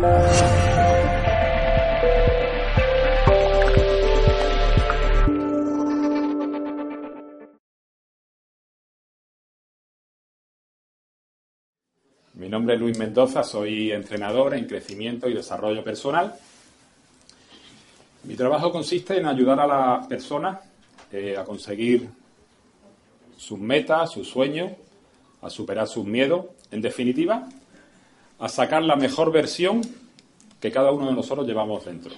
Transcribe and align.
Mi 0.00 0.06
nombre 12.48 12.76
es 12.76 12.80
Luis 12.80 12.96
Mendoza, 12.96 13.44
soy 13.44 13.92
entrenador 13.92 14.54
en 14.54 14.66
crecimiento 14.66 15.28
y 15.28 15.34
desarrollo 15.34 15.84
personal. 15.84 16.34
Mi 18.24 18.36
trabajo 18.36 18.72
consiste 18.72 19.18
en 19.18 19.26
ayudar 19.26 19.60
a 19.60 19.66
las 19.66 20.06
personas 20.06 20.60
eh, 21.12 21.36
a 21.36 21.44
conseguir 21.44 22.08
sus 23.36 23.58
metas, 23.58 24.12
sus 24.12 24.26
sueños, 24.30 24.72
a 25.42 25.50
superar 25.50 25.86
sus 25.86 26.06
miedos, 26.06 26.46
en 26.70 26.80
definitiva, 26.80 27.46
a 28.40 28.48
sacar 28.48 28.82
la 28.82 28.96
mejor 28.96 29.30
versión 29.30 29.82
que 30.60 30.70
cada 30.70 30.92
uno 30.92 31.06
de 31.08 31.14
nosotros 31.14 31.46
llevamos 31.46 31.84
dentro. 31.84 32.12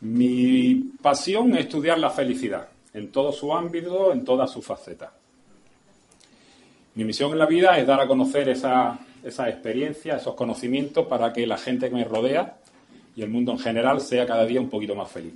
Mi 0.00 0.74
pasión 1.00 1.54
es 1.54 1.60
estudiar 1.60 1.98
la 1.98 2.10
felicidad 2.10 2.68
en 2.92 3.10
todo 3.10 3.32
su 3.32 3.54
ámbito, 3.54 4.12
en 4.12 4.24
todas 4.24 4.50
sus 4.50 4.64
facetas. 4.64 5.10
Mi 6.94 7.04
misión 7.04 7.32
en 7.32 7.38
la 7.38 7.46
vida 7.46 7.78
es 7.78 7.86
dar 7.86 8.00
a 8.00 8.06
conocer 8.06 8.48
esa, 8.48 8.98
esa 9.22 9.48
experiencia, 9.48 10.16
esos 10.16 10.34
conocimientos 10.34 11.06
para 11.06 11.32
que 11.32 11.46
la 11.46 11.58
gente 11.58 11.88
que 11.88 11.94
me 11.94 12.04
rodea 12.04 12.56
y 13.16 13.22
el 13.22 13.30
mundo 13.30 13.52
en 13.52 13.58
general 13.58 14.00
sea 14.00 14.26
cada 14.26 14.44
día 14.44 14.60
un 14.60 14.68
poquito 14.68 14.94
más 14.94 15.10
feliz. 15.10 15.34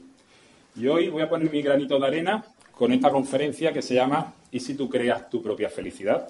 Y 0.76 0.86
hoy 0.86 1.08
voy 1.08 1.22
a 1.22 1.28
poner 1.28 1.50
mi 1.50 1.62
granito 1.62 1.98
de 1.98 2.06
arena 2.06 2.44
con 2.72 2.92
esta 2.92 3.10
conferencia 3.10 3.72
que 3.72 3.82
se 3.82 3.94
llama 3.94 4.34
¿Y 4.52 4.60
si 4.60 4.74
tú 4.74 4.88
creas 4.88 5.28
tu 5.28 5.42
propia 5.42 5.68
felicidad? 5.68 6.28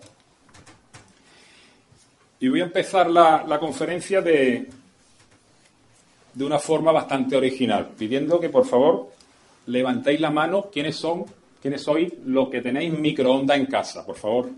Y 2.41 2.49
voy 2.49 2.61
a 2.61 2.65
empezar 2.65 3.11
la, 3.11 3.45
la 3.47 3.59
conferencia 3.59 4.23
de, 4.23 4.69
de 6.39 6.45
una 6.45 6.61
forma 6.61 6.93
bastante 6.93 7.37
original, 7.37 7.89
pidiendo 7.99 8.39
que 8.39 8.49
por 8.49 8.65
favor 8.65 9.09
levantéis 9.67 10.21
la 10.21 10.31
mano 10.31 10.69
quiénes 10.73 10.95
son, 10.95 11.25
quiénes 11.61 11.83
sois 11.83 12.13
los 12.27 12.49
que 12.49 12.61
tenéis 12.61 12.97
microondas 12.97 13.57
en 13.59 13.67
casa, 13.67 14.07
por 14.07 14.15
favor. 14.15 14.49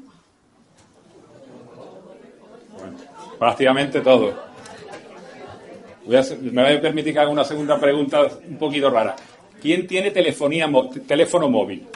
prácticamente 3.39 4.03
todo. 4.03 4.35
me 6.07 6.63
voy 6.63 6.75
a 6.75 6.81
permitir 6.83 7.15
que 7.15 7.19
haga 7.19 7.31
una 7.31 7.45
segunda 7.45 7.81
pregunta 7.81 8.29
un 8.47 8.59
poquito 8.59 8.91
rara. 8.91 9.17
¿Quién 9.63 9.87
tiene 9.87 10.11
telefonía, 10.11 10.69
teléfono 11.07 11.49
móvil? 11.49 11.87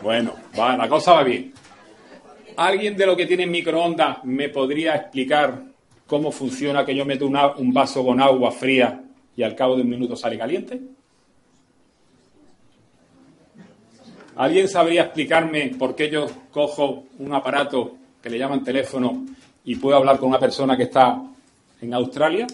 Bueno, 0.00 0.32
va, 0.58 0.78
la 0.78 0.88
cosa 0.88 1.12
va 1.12 1.24
bien. 1.24 1.52
¿Alguien 2.56 2.96
de 2.96 3.04
lo 3.04 3.14
que 3.14 3.26
tiene 3.26 3.46
microondas 3.46 4.24
me 4.24 4.48
podría 4.48 4.94
explicar 4.94 5.73
cómo 6.06 6.30
funciona 6.30 6.84
que 6.84 6.94
yo 6.94 7.04
meto 7.04 7.26
un 7.26 7.72
vaso 7.72 8.04
con 8.04 8.20
agua 8.20 8.52
fría 8.52 9.02
y 9.36 9.42
al 9.42 9.54
cabo 9.54 9.76
de 9.76 9.82
un 9.82 9.90
minuto 9.90 10.16
sale 10.16 10.38
caliente? 10.38 10.80
¿Alguien 14.36 14.68
sabría 14.68 15.02
explicarme 15.02 15.74
por 15.78 15.94
qué 15.94 16.10
yo 16.10 16.26
cojo 16.50 17.04
un 17.18 17.32
aparato 17.32 17.96
que 18.20 18.30
le 18.30 18.38
llaman 18.38 18.64
teléfono 18.64 19.24
y 19.64 19.76
puedo 19.76 19.96
hablar 19.96 20.18
con 20.18 20.30
una 20.30 20.40
persona 20.40 20.76
que 20.76 20.84
está 20.84 21.22
en 21.80 21.94
Australia? 21.94 22.46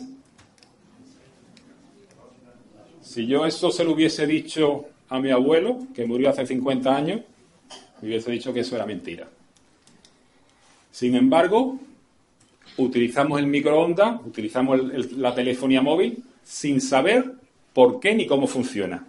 Si 3.00 3.26
yo 3.26 3.46
eso 3.46 3.70
se 3.70 3.82
lo 3.82 3.92
hubiese 3.92 4.26
dicho 4.26 4.84
a 5.08 5.18
mi 5.18 5.30
abuelo, 5.30 5.78
que 5.94 6.06
murió 6.06 6.30
hace 6.30 6.46
50 6.46 6.94
años, 6.94 7.20
me 8.00 8.08
hubiese 8.08 8.30
dicho 8.30 8.52
que 8.52 8.60
eso 8.60 8.76
era 8.76 8.86
mentira. 8.86 9.28
Sin 10.90 11.14
embargo, 11.14 11.78
utilizamos 12.76 13.38
el 13.38 13.46
microondas, 13.46 14.20
utilizamos 14.26 14.80
la 15.12 15.34
telefonía 15.34 15.82
móvil 15.82 16.22
sin 16.42 16.80
saber 16.80 17.32
por 17.72 18.00
qué 18.00 18.14
ni 18.14 18.26
cómo 18.26 18.46
funciona. 18.46 19.06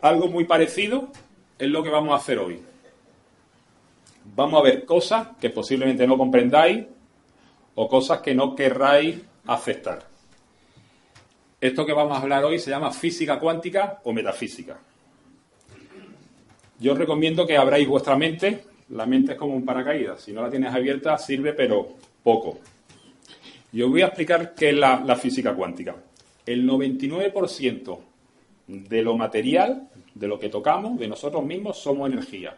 Algo 0.00 0.28
muy 0.28 0.44
parecido 0.44 1.10
es 1.58 1.68
lo 1.68 1.82
que 1.82 1.90
vamos 1.90 2.12
a 2.12 2.16
hacer 2.16 2.38
hoy 2.38 2.60
vamos 4.34 4.60
a 4.60 4.62
ver 4.62 4.84
cosas 4.84 5.28
que 5.40 5.50
posiblemente 5.50 6.06
no 6.06 6.16
comprendáis 6.16 6.84
o 7.74 7.88
cosas 7.88 8.20
que 8.20 8.34
no 8.34 8.54
querráis 8.54 9.18
aceptar. 9.46 10.06
Esto 11.60 11.84
que 11.84 11.92
vamos 11.92 12.16
a 12.16 12.20
hablar 12.20 12.44
hoy 12.44 12.58
se 12.58 12.70
llama 12.70 12.92
física 12.92 13.38
cuántica 13.38 14.00
o 14.04 14.12
metafísica. 14.12 14.78
Yo 16.78 16.92
os 16.92 16.98
recomiendo 16.98 17.46
que 17.46 17.56
abráis 17.56 17.88
vuestra 17.88 18.16
mente. 18.16 18.64
La 18.90 19.06
mente 19.06 19.32
es 19.32 19.38
como 19.38 19.54
un 19.54 19.64
paracaídas. 19.64 20.22
Si 20.22 20.32
no 20.32 20.42
la 20.42 20.50
tienes 20.50 20.74
abierta, 20.74 21.16
sirve, 21.18 21.52
pero 21.52 21.88
poco. 22.22 22.58
Y 23.72 23.82
os 23.82 23.90
voy 23.90 24.02
a 24.02 24.06
explicar 24.06 24.54
qué 24.54 24.70
es 24.70 24.76
la, 24.76 25.16
física 25.16 25.54
cuántica. 25.54 25.94
El 26.46 26.66
99% 26.66 27.98
de 28.66 29.02
lo 29.02 29.16
material, 29.16 29.88
de 30.14 30.28
lo 30.28 30.38
que 30.38 30.48
tocamos, 30.48 30.98
de 30.98 31.08
nosotros 31.08 31.44
mismos, 31.44 31.78
somos 31.78 32.10
energía. 32.10 32.56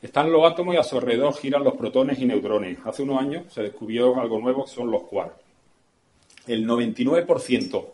Están 0.00 0.30
los 0.30 0.44
átomos 0.44 0.74
y 0.74 0.78
a 0.78 0.82
su 0.82 0.96
alrededor 0.96 1.34
giran 1.34 1.64
los 1.64 1.74
protones 1.74 2.18
y 2.20 2.26
neutrones. 2.26 2.78
Hace 2.84 3.02
unos 3.02 3.20
años 3.20 3.52
se 3.52 3.62
descubrió 3.62 4.20
algo 4.20 4.38
nuevo 4.38 4.66
son 4.66 4.90
los 4.90 5.02
quarks. 5.04 5.34
El 6.46 6.66
99% 6.68 7.86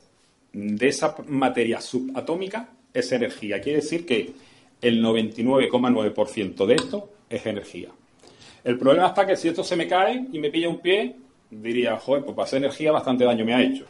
de 0.52 0.88
esa 0.88 1.14
materia 1.28 1.80
subatómica 1.80 2.68
es 2.92 3.12
energía. 3.12 3.60
Quiere 3.60 3.80
decir 3.80 4.04
que 4.04 4.32
el 4.80 5.02
99,9% 5.02 6.66
de 6.66 6.74
esto 6.74 7.10
es 7.28 7.44
energía. 7.46 7.88
El 8.64 8.78
problema 8.78 9.08
está 9.08 9.26
que 9.26 9.36
si 9.36 9.48
esto 9.48 9.64
se 9.64 9.76
me 9.76 9.88
cae 9.88 10.26
y 10.32 10.38
me 10.38 10.50
pilla 10.50 10.68
un 10.68 10.80
pie, 10.80 11.16
diría, 11.50 11.96
joder, 11.96 12.24
pues 12.24 12.36
para 12.36 12.56
energía 12.56 12.92
bastante 12.92 13.24
daño 13.24 13.44
me 13.44 13.54
ha 13.54 13.62
hecho. 13.62 13.86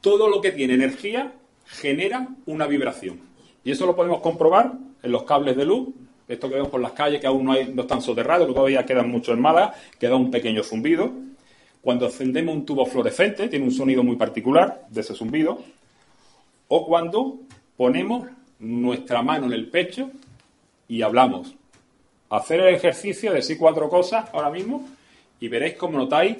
Todo 0.00 0.28
lo 0.28 0.40
que 0.40 0.52
tiene 0.52 0.74
energía 0.74 1.32
genera 1.66 2.28
una 2.46 2.66
vibración. 2.66 3.20
Y 3.64 3.70
eso 3.70 3.86
lo 3.86 3.96
podemos 3.96 4.20
comprobar 4.20 4.72
en 5.02 5.12
los 5.12 5.22
cables 5.22 5.56
de 5.56 5.64
luz, 5.64 5.88
esto 6.26 6.48
que 6.48 6.54
vemos 6.54 6.70
por 6.70 6.80
las 6.80 6.92
calles 6.92 7.20
que 7.20 7.26
aún 7.26 7.44
no, 7.44 7.52
hay, 7.52 7.70
no 7.72 7.82
están 7.82 8.00
soterrados, 8.00 8.46
que 8.46 8.54
todavía 8.54 8.84
quedan 8.84 9.10
mucho 9.10 9.32
en 9.32 9.40
mala, 9.40 9.74
queda 9.98 10.16
un 10.16 10.30
pequeño 10.30 10.62
zumbido. 10.62 11.12
Cuando 11.82 12.06
encendemos 12.06 12.54
un 12.54 12.64
tubo 12.64 12.86
fluorescente, 12.86 13.48
tiene 13.48 13.66
un 13.66 13.70
sonido 13.70 14.02
muy 14.02 14.16
particular 14.16 14.86
de 14.88 15.00
ese 15.02 15.14
zumbido. 15.14 15.58
O 16.68 16.86
cuando 16.86 17.40
ponemos 17.76 18.28
nuestra 18.58 19.22
mano 19.22 19.46
en 19.46 19.52
el 19.52 19.68
pecho 19.68 20.10
y 20.88 21.02
hablamos. 21.02 21.54
Hacer 22.30 22.60
el 22.60 22.74
ejercicio, 22.74 23.30
de 23.30 23.36
decir 23.36 23.58
cuatro 23.58 23.88
cosas 23.88 24.28
ahora 24.32 24.50
mismo 24.50 24.88
y 25.40 25.48
veréis 25.48 25.74
cómo 25.74 25.98
notáis 25.98 26.36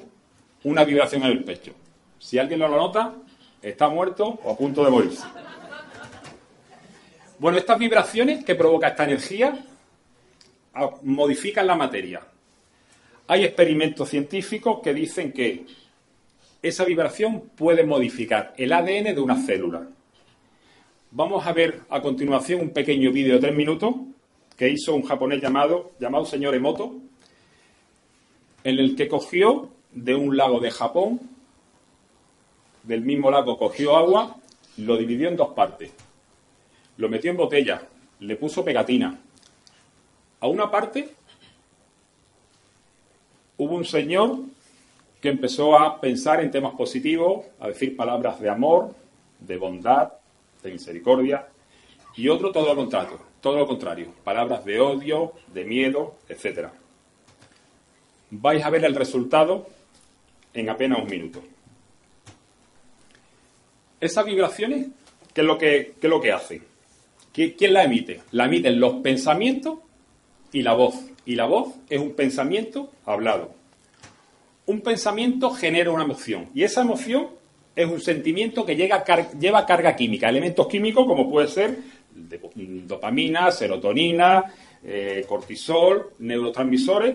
una 0.65 0.85
vibración 0.85 1.23
en 1.25 1.33
el 1.33 1.45
pecho. 1.45 1.73
Si 2.19 2.39
alguien 2.39 2.61
no 2.61 2.69
lo 2.69 2.77
nota, 2.77 3.15
está 3.61 3.89
muerto 3.89 4.41
o 4.43 4.53
a 4.53 4.57
punto 4.57 4.85
de 4.85 4.91
morirse. 4.91 5.25
Bueno, 7.39 7.59
estas 7.59 7.79
vibraciones 7.79 8.45
que 8.45 8.55
provoca 8.55 8.89
esta 8.89 9.05
energía 9.05 9.65
ah, 10.75 10.91
modifican 11.03 11.67
la 11.67 11.75
materia. 11.75 12.23
Hay 13.27 13.45
experimentos 13.45 14.09
científicos 14.09 14.81
que 14.83 14.95
dicen 14.95 15.33
que 15.33 15.67
esa 16.63 16.85
vibración 16.85 17.41
puede 17.55 17.85
modificar 17.85 18.55
el 18.57 18.73
ADN 18.73 19.15
de 19.15 19.21
una 19.21 19.37
célula. 19.37 19.87
Vamos 21.17 21.47
a 21.47 21.53
ver 21.53 21.83
a 21.91 22.03
continuación 22.03 22.61
un 22.61 22.71
pequeño 22.71 23.13
vídeo 23.13 23.35
de 23.35 23.41
tres 23.41 23.55
minutos 23.55 23.95
que 24.57 24.69
hizo 24.69 24.95
un 24.95 25.05
japonés 25.05 25.41
llamado, 25.41 25.93
llamado 26.01 26.25
señor 26.25 26.55
Emoto, 26.55 26.97
en 28.65 28.79
el 28.79 28.97
que 28.97 29.09
cogió 29.09 29.71
de 29.93 30.15
un 30.17 30.37
lago 30.37 30.59
de 30.59 30.73
Japón, 30.73 31.21
del 32.83 33.03
mismo 33.03 33.31
lago 33.31 33.57
cogió 33.57 33.97
agua, 33.97 34.37
lo 34.79 34.97
dividió 34.97 35.29
en 35.29 35.37
dos 35.37 35.51
partes 35.51 35.93
lo 36.97 37.09
metió 37.09 37.31
en 37.31 37.37
botella, 37.37 37.83
le 38.21 38.37
puso 38.37 38.65
pegatina. 38.65 39.19
A 40.41 40.47
una 40.47 40.71
parte 40.71 41.11
hubo 43.57 43.75
un 43.75 43.85
señor 43.85 44.39
que 45.21 45.31
empezó 45.31 45.79
a 45.79 46.01
pensar 46.01 46.41
en 46.41 46.51
temas 46.51 46.75
positivos, 46.75 47.47
a 47.59 47.69
decir 47.69 47.97
palabras 47.97 48.41
de 48.41 48.51
amor, 48.51 48.95
de 49.41 49.57
bondad, 49.57 50.13
de 50.65 50.73
misericordia, 50.73 51.47
y 52.17 52.29
otro 52.29 52.53
todo 52.53 52.67
lo 52.67 52.77
contrario, 52.77 53.19
todo 53.41 53.59
lo 53.59 53.67
contrario, 53.67 54.13
palabras 54.25 54.65
de 54.65 54.81
odio, 54.81 55.33
de 55.53 55.65
miedo, 55.65 56.17
etc. 56.29 56.69
Vais 58.31 58.65
a 58.65 58.71
ver 58.71 58.85
el 58.85 58.95
resultado 58.95 59.67
en 60.53 60.71
apenas 60.71 61.01
un 61.01 61.11
minuto. 61.11 61.43
Esas 64.01 64.25
vibraciones, 64.25 64.89
¿qué 65.33 65.41
es 65.41 65.47
lo 65.47 65.59
que, 65.59 65.95
qué 66.01 66.07
es 66.07 66.11
lo 66.11 66.21
que 66.21 66.33
hacen? 66.33 66.63
¿Quién 67.33 67.73
la 67.73 67.83
emite? 67.83 68.23
La 68.31 68.45
emiten 68.45 68.79
los 68.79 68.95
pensamientos 69.03 69.79
y 70.53 70.63
la 70.63 70.75
voz. 70.75 70.95
Y 71.27 71.35
la 71.35 71.47
voz 71.47 71.75
es 71.91 71.99
un 71.99 72.13
pensamiento 72.13 72.93
hablado. 73.05 73.53
Un 74.67 74.83
pensamiento 74.83 75.51
genera 75.51 75.91
una 75.91 76.05
emoción. 76.05 76.49
Y 76.55 76.63
esa 76.63 76.83
emoción 76.83 77.31
es 77.75 77.87
un 77.87 78.01
sentimiento 78.01 78.65
que 78.65 78.77
lleva 78.77 79.67
carga 79.67 79.97
química, 79.97 80.29
elementos 80.29 80.67
químicos 80.69 81.07
como 81.07 81.29
puede 81.29 81.49
ser 81.49 81.79
dopamina, 82.15 83.51
serotonina, 83.51 84.45
eh, 84.85 85.25
cortisol, 85.27 86.13
neurotransmisores 86.19 87.15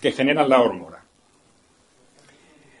que 0.00 0.12
generan 0.12 0.48
la 0.48 0.60
hormona. 0.60 1.04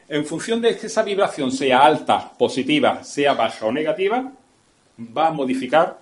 En 0.08 0.24
función 0.24 0.60
de 0.60 0.76
que 0.76 0.86
esa 0.86 1.02
vibración 1.02 1.52
sea 1.52 1.84
alta, 1.84 2.32
positiva, 2.36 3.04
sea 3.04 3.34
baja 3.34 3.66
o 3.66 3.72
negativa, 3.72 4.32
va 5.16 5.28
a 5.28 5.32
modificar 5.32 6.00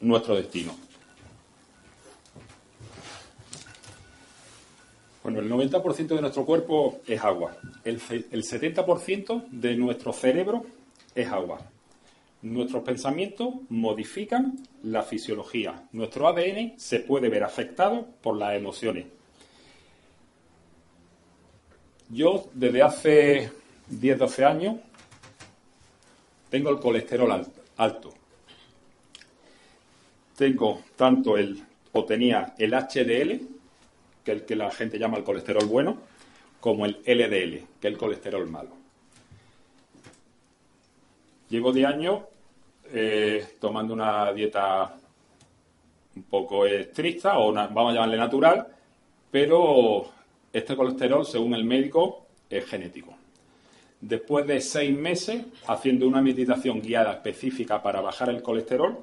nuestro 0.00 0.36
destino. 0.36 0.74
Bueno, 5.22 5.38
el 5.38 5.50
90% 5.50 6.08
de 6.08 6.20
nuestro 6.20 6.44
cuerpo 6.44 7.00
es 7.06 7.22
agua. 7.22 7.56
El, 7.84 8.00
el 8.30 8.42
70% 8.42 9.48
de 9.50 9.76
nuestro 9.76 10.12
cerebro 10.12 10.64
es 11.14 11.28
agua. 11.28 11.60
Nuestros 12.42 12.82
pensamientos 12.82 13.54
modifican 13.68 14.58
la 14.82 15.02
fisiología. 15.02 15.84
Nuestro 15.92 16.26
ADN 16.26 16.74
se 16.76 16.98
puede 16.98 17.28
ver 17.28 17.44
afectado 17.44 18.06
por 18.20 18.36
las 18.36 18.56
emociones. 18.56 19.06
Yo 22.10 22.48
desde 22.52 22.82
hace 22.82 23.50
10-12 23.90 24.44
años 24.44 24.76
tengo 26.50 26.70
el 26.70 26.80
colesterol 26.80 27.46
alto. 27.76 28.12
Tengo 30.36 30.82
tanto 30.96 31.38
el, 31.38 31.62
o 31.92 32.04
tenía 32.04 32.54
el 32.58 32.72
HDL, 32.72 33.51
que 34.24 34.32
es 34.32 34.38
el 34.38 34.44
que 34.44 34.56
la 34.56 34.70
gente 34.70 34.98
llama 34.98 35.18
el 35.18 35.24
colesterol 35.24 35.66
bueno, 35.66 35.98
como 36.60 36.86
el 36.86 37.00
LDL, 37.04 37.66
que 37.80 37.88
es 37.88 37.92
el 37.92 37.98
colesterol 37.98 38.48
malo. 38.48 38.70
Llevo 41.48 41.72
de 41.72 41.84
años 41.84 42.20
eh, 42.92 43.56
tomando 43.60 43.94
una 43.94 44.32
dieta 44.32 44.96
un 46.14 46.22
poco 46.24 46.66
estricta, 46.66 47.38
o 47.38 47.52
vamos 47.52 47.90
a 47.90 47.94
llamarle 47.94 48.16
natural, 48.16 48.66
pero 49.30 50.10
este 50.52 50.76
colesterol, 50.76 51.24
según 51.24 51.54
el 51.54 51.64
médico, 51.64 52.26
es 52.48 52.66
genético. 52.66 53.14
Después 54.00 54.46
de 54.46 54.60
seis 54.60 54.96
meses 54.96 55.44
haciendo 55.66 56.06
una 56.06 56.20
meditación 56.20 56.80
guiada 56.82 57.12
específica 57.12 57.82
para 57.82 58.00
bajar 58.00 58.28
el 58.28 58.42
colesterol, 58.42 58.98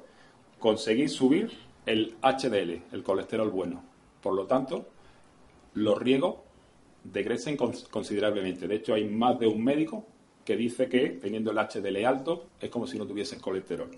conseguí 0.58 1.08
subir 1.08 1.50
el 1.86 2.14
HDL, 2.22 2.82
el 2.92 3.02
colesterol 3.02 3.50
bueno. 3.50 3.82
Por 4.22 4.34
lo 4.34 4.46
tanto, 4.46 4.86
los 5.74 5.98
riegos 5.98 6.36
decrecen 7.04 7.56
considerablemente. 7.56 8.68
De 8.68 8.76
hecho, 8.76 8.94
hay 8.94 9.04
más 9.04 9.38
de 9.38 9.46
un 9.46 9.62
médico 9.62 10.04
que 10.44 10.56
dice 10.56 10.88
que 10.88 11.10
teniendo 11.10 11.50
el 11.50 11.58
HDL 11.58 12.04
alto 12.04 12.46
es 12.60 12.70
como 12.70 12.86
si 12.86 12.98
no 12.98 13.06
tuviese 13.06 13.38
colesterol. 13.38 13.90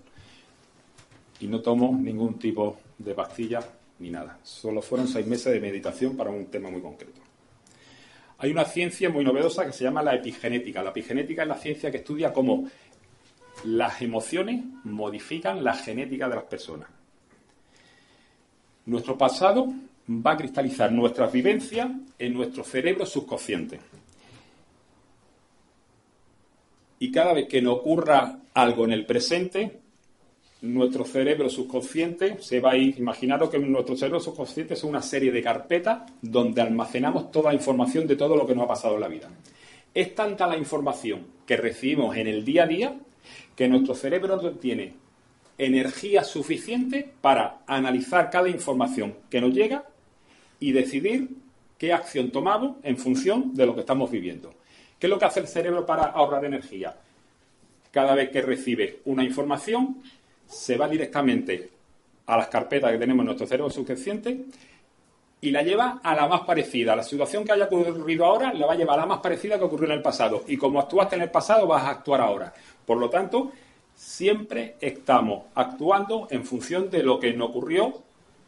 Y 1.39 1.47
no 1.47 1.61
tomo 1.61 1.97
ningún 1.99 2.37
tipo 2.39 2.79
de 2.97 3.13
pastilla 3.13 3.61
ni 3.99 4.09
nada. 4.09 4.39
Solo 4.43 4.81
fueron 4.81 5.07
seis 5.07 5.25
meses 5.25 5.53
de 5.53 5.59
meditación 5.59 6.15
para 6.15 6.29
un 6.29 6.45
tema 6.45 6.69
muy 6.69 6.81
concreto. 6.81 7.21
Hay 8.37 8.51
una 8.51 8.65
ciencia 8.65 9.09
muy 9.09 9.23
novedosa 9.23 9.65
que 9.65 9.71
se 9.71 9.83
llama 9.83 10.03
la 10.03 10.15
epigenética. 10.15 10.83
La 10.83 10.89
epigenética 10.89 11.43
es 11.43 11.47
la 11.47 11.57
ciencia 11.57 11.91
que 11.91 11.97
estudia 11.97 12.33
cómo 12.33 12.69
las 13.65 14.01
emociones 14.01 14.63
modifican 14.83 15.63
la 15.63 15.73
genética 15.73 16.27
de 16.27 16.35
las 16.35 16.43
personas. 16.45 16.89
Nuestro 18.85 19.17
pasado 19.17 19.73
va 20.09 20.31
a 20.31 20.37
cristalizar 20.37 20.91
nuestras 20.91 21.31
vivencias 21.31 21.89
en 22.19 22.33
nuestro 22.33 22.63
cerebro 22.63 23.05
subconsciente. 23.05 23.79
Y 26.99 27.11
cada 27.11 27.33
vez 27.33 27.47
que 27.47 27.61
nos 27.61 27.79
ocurra 27.79 28.39
algo 28.53 28.85
en 28.85 28.91
el 28.91 29.05
presente, 29.05 29.79
nuestro 30.61 31.03
cerebro 31.03 31.49
subconsciente 31.49 32.37
se 32.41 32.61
va 32.61 32.71
a 32.71 32.77
ir, 32.77 32.97
imaginaros 32.97 33.49
que 33.49 33.59
nuestro 33.59 33.97
cerebro 33.97 34.19
subconsciente 34.21 34.75
es 34.75 34.83
una 34.83 35.01
serie 35.01 35.31
de 35.31 35.43
carpetas 35.43 36.09
donde 36.21 36.61
almacenamos 36.61 37.31
toda 37.31 37.51
la 37.51 37.55
información 37.55 38.07
de 38.07 38.15
todo 38.15 38.37
lo 38.37 38.47
que 38.47 38.55
nos 38.55 38.65
ha 38.65 38.69
pasado 38.69 38.95
en 38.95 39.01
la 39.01 39.09
vida. 39.09 39.29
Es 39.93 40.15
tanta 40.15 40.47
la 40.47 40.57
información 40.57 41.27
que 41.45 41.57
recibimos 41.57 42.15
en 42.15 42.27
el 42.27 42.45
día 42.45 42.63
a 42.63 42.67
día 42.67 42.95
que 43.55 43.67
nuestro 43.67 43.95
cerebro 43.95 44.39
tiene 44.53 44.93
energía 45.57 46.23
suficiente 46.23 47.11
para 47.21 47.59
analizar 47.67 48.29
cada 48.29 48.49
información 48.49 49.15
que 49.29 49.41
nos 49.41 49.53
llega 49.53 49.85
y 50.63 50.71
decidir 50.71 51.27
qué 51.77 51.91
acción 51.91 52.31
tomamos 52.31 52.77
en 52.83 52.95
función 52.95 53.53
de 53.53 53.65
lo 53.65 53.75
que 53.75 53.81
estamos 53.81 54.09
viviendo. 54.09 54.53
¿Qué 54.97 55.07
es 55.07 55.09
lo 55.09 55.19
que 55.19 55.25
hace 55.25 55.41
el 55.41 55.47
cerebro 55.47 55.85
para 55.85 56.03
ahorrar 56.03 56.45
energía? 56.45 56.95
Cada 57.91 58.15
vez 58.15 58.29
que 58.29 58.41
recibe 58.41 59.01
una 59.03 59.25
información, 59.25 60.01
se 60.47 60.77
va 60.77 60.87
directamente 60.87 61.69
a 62.27 62.37
las 62.37 62.47
carpetas 62.47 62.93
que 62.93 62.97
tenemos 62.97 63.23
en 63.23 63.25
nuestro 63.25 63.45
cerebro 63.45 63.69
subconsciente 63.69 64.45
y 65.41 65.51
la 65.51 65.63
lleva 65.63 65.99
a 66.01 66.15
la 66.15 66.29
más 66.29 66.43
parecida. 66.43 66.95
La 66.95 67.03
situación 67.03 67.43
que 67.43 67.51
haya 67.51 67.65
ocurrido 67.65 68.23
ahora 68.23 68.53
la 68.53 68.65
va 68.65 68.71
a 68.71 68.77
llevar 68.77 68.99
a 68.99 69.01
la 69.01 69.07
más 69.07 69.19
parecida 69.19 69.57
que 69.57 69.65
ocurrió 69.65 69.87
en 69.87 69.97
el 69.97 70.01
pasado. 70.01 70.45
Y 70.47 70.55
como 70.55 70.79
actuaste 70.79 71.17
en 71.17 71.23
el 71.23 71.29
pasado, 71.29 71.67
vas 71.67 71.83
a 71.83 71.89
actuar 71.89 72.21
ahora. 72.21 72.53
Por 72.85 72.99
lo 72.99 73.09
tanto, 73.09 73.51
siempre 73.93 74.77
estamos 74.79 75.43
actuando 75.55 76.29
en 76.31 76.45
función 76.45 76.89
de 76.89 77.03
lo 77.03 77.19
que 77.19 77.33
nos 77.33 77.49
ocurrió 77.49 78.01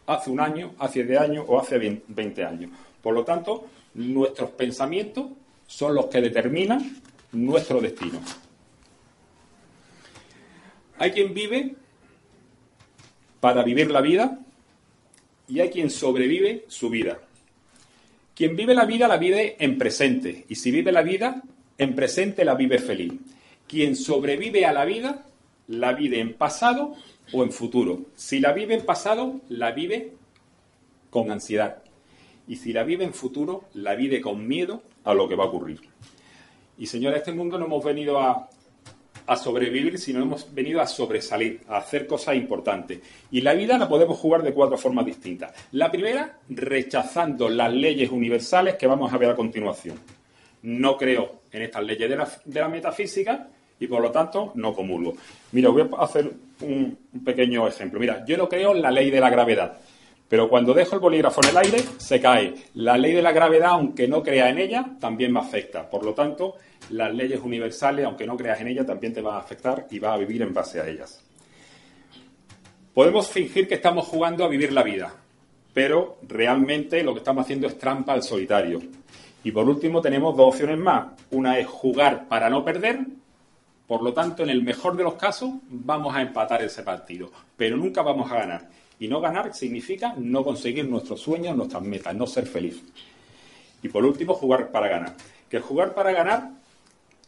hace 0.07 0.29
un 0.29 0.39
año, 0.39 0.73
hace 0.79 1.03
10 1.03 1.19
años 1.19 1.45
o 1.47 1.59
hace 1.59 1.77
20 1.77 2.43
años. 2.43 2.71
Por 3.01 3.13
lo 3.13 3.23
tanto, 3.23 3.67
nuestros 3.95 4.51
pensamientos 4.51 5.27
son 5.67 5.95
los 5.95 6.05
que 6.07 6.21
determinan 6.21 7.01
nuestro 7.31 7.81
destino. 7.81 8.19
Hay 10.97 11.11
quien 11.11 11.33
vive 11.33 11.75
para 13.39 13.63
vivir 13.63 13.91
la 13.91 14.01
vida 14.01 14.39
y 15.47 15.59
hay 15.59 15.69
quien 15.69 15.89
sobrevive 15.89 16.65
su 16.67 16.89
vida. 16.89 17.19
Quien 18.33 18.55
vive 18.55 18.73
la 18.73 18.85
vida 18.85 19.07
la 19.07 19.17
vive 19.17 19.55
en 19.59 19.77
presente 19.77 20.45
y 20.49 20.55
si 20.55 20.71
vive 20.71 20.91
la 20.91 21.01
vida 21.01 21.41
en 21.77 21.95
presente 21.95 22.45
la 22.45 22.55
vive 22.55 22.79
feliz. 22.79 23.13
Quien 23.67 23.95
sobrevive 23.95 24.65
a 24.65 24.73
la 24.73 24.85
vida 24.85 25.25
la 25.67 25.93
vive 25.93 26.19
en 26.19 26.33
pasado 26.33 26.95
o 27.31 27.43
en 27.43 27.51
futuro. 27.51 28.01
Si 28.15 28.39
la 28.39 28.53
vive 28.53 28.75
en 28.75 28.85
pasado 28.85 29.41
la 29.49 29.71
vive 29.71 30.13
con 31.09 31.31
ansiedad 31.31 31.83
y 32.47 32.57
si 32.57 32.73
la 32.73 32.83
vive 32.83 33.03
en 33.05 33.13
futuro 33.13 33.65
la 33.73 33.95
vive 33.95 34.21
con 34.21 34.47
miedo 34.47 34.83
a 35.03 35.13
lo 35.13 35.27
que 35.27 35.35
va 35.35 35.45
a 35.45 35.47
ocurrir. 35.47 35.81
Y 36.77 36.87
señora, 36.87 37.17
este 37.17 37.31
mundo 37.31 37.57
no 37.57 37.65
hemos 37.65 37.83
venido 37.83 38.19
a 38.19 38.49
a 39.27 39.35
sobrevivir, 39.35 39.97
sino 39.97 40.21
hemos 40.21 40.53
venido 40.53 40.81
a 40.81 40.87
sobresalir, 40.87 41.61
a 41.67 41.77
hacer 41.77 42.05
cosas 42.05 42.35
importantes. 42.35 42.99
Y 43.31 43.41
la 43.41 43.53
vida 43.53 43.77
la 43.77 43.89
podemos 43.89 44.17
jugar 44.17 44.43
de 44.43 44.53
cuatro 44.53 44.77
formas 44.77 45.05
distintas. 45.05 45.53
La 45.71 45.91
primera, 45.91 46.39
rechazando 46.49 47.49
las 47.49 47.73
leyes 47.73 48.09
universales 48.09 48.75
que 48.75 48.87
vamos 48.87 49.11
a 49.11 49.17
ver 49.17 49.31
a 49.31 49.35
continuación. 49.35 49.99
No 50.63 50.97
creo 50.97 51.41
en 51.51 51.63
estas 51.63 51.83
leyes 51.83 52.09
de 52.09 52.61
la, 52.61 52.67
metafísica 52.67 53.47
y 53.79 53.87
por 53.87 54.01
lo 54.01 54.11
tanto 54.11 54.51
no 54.55 54.73
comulgo. 54.73 55.15
Mira, 55.51 55.69
voy 55.69 55.89
a 55.97 56.03
hacer 56.03 56.31
un, 56.61 56.97
pequeño 57.23 57.67
ejemplo. 57.67 57.99
Mira, 57.99 58.23
yo 58.25 58.37
no 58.37 58.47
creo 58.47 58.75
en 58.75 58.81
la 58.81 58.91
ley 58.91 59.11
de 59.11 59.19
la 59.19 59.29
gravedad. 59.29 59.77
Pero 60.27 60.49
cuando 60.49 60.73
dejo 60.73 60.95
el 60.95 61.01
bolígrafo 61.01 61.41
en 61.43 61.49
el 61.49 61.57
aire, 61.57 61.83
se 61.97 62.19
cae. 62.19 62.53
La 62.75 62.97
ley 62.97 63.13
de 63.13 63.21
la 63.21 63.31
gravedad, 63.31 63.71
aunque 63.71 64.07
no 64.07 64.23
crea 64.23 64.49
en 64.49 64.57
ella, 64.57 64.85
también 64.99 65.31
me 65.31 65.39
afecta. 65.39 65.87
Por 65.87 66.03
lo 66.03 66.13
tanto, 66.13 66.55
las 66.89 67.13
leyes 67.13 67.39
universales, 67.39 68.05
aunque 68.05 68.25
no 68.25 68.35
creas 68.35 68.59
en 68.61 68.69
ellas, 68.69 68.87
también 68.87 69.13
te 69.13 69.21
van 69.21 69.35
a 69.35 69.39
afectar 69.39 69.85
y 69.91 69.99
vas 69.99 70.13
a 70.13 70.17
vivir 70.17 70.41
en 70.41 70.53
base 70.53 70.79
a 70.79 70.87
ellas. 70.87 71.23
Podemos 72.93 73.27
fingir 73.29 73.67
que 73.67 73.75
estamos 73.75 74.07
jugando 74.07 74.45
a 74.45 74.47
vivir 74.47 74.71
la 74.71 74.81
vida, 74.81 75.13
pero 75.73 76.17
realmente 76.27 77.03
lo 77.03 77.13
que 77.13 77.19
estamos 77.19 77.43
haciendo 77.43 77.67
es 77.67 77.77
trampa 77.77 78.13
al 78.13 78.23
solitario. 78.23 78.81
Y 79.43 79.51
por 79.51 79.69
último 79.69 80.01
tenemos 80.01 80.35
dos 80.35 80.53
opciones 80.53 80.79
más. 80.79 81.07
Una 81.29 81.59
es 81.59 81.67
jugar 81.67 82.27
para 82.27 82.49
no 82.49 82.65
perder, 82.65 83.01
por 83.87 84.01
lo 84.01 84.13
tanto, 84.13 84.43
en 84.43 84.49
el 84.49 84.63
mejor 84.63 84.97
de 84.97 85.03
los 85.03 85.13
casos 85.13 85.51
vamos 85.69 86.15
a 86.15 86.21
empatar 86.21 86.61
ese 86.63 86.83
partido, 86.83 87.31
pero 87.55 87.77
nunca 87.77 88.01
vamos 88.01 88.31
a 88.31 88.35
ganar. 88.35 88.69
Y 88.99 89.07
no 89.07 89.21
ganar 89.21 89.53
significa 89.53 90.15
no 90.17 90.43
conseguir 90.43 90.87
nuestros 90.87 91.21
sueños, 91.21 91.55
nuestras 91.55 91.83
metas, 91.83 92.15
no 92.15 92.25
ser 92.25 92.47
feliz. 92.47 92.81
Y 93.83 93.89
por 93.89 94.05
último, 94.05 94.33
jugar 94.33 94.71
para 94.71 94.87
ganar. 94.87 95.15
Que 95.49 95.59
jugar 95.59 95.93
para 95.93 96.11
ganar 96.11 96.49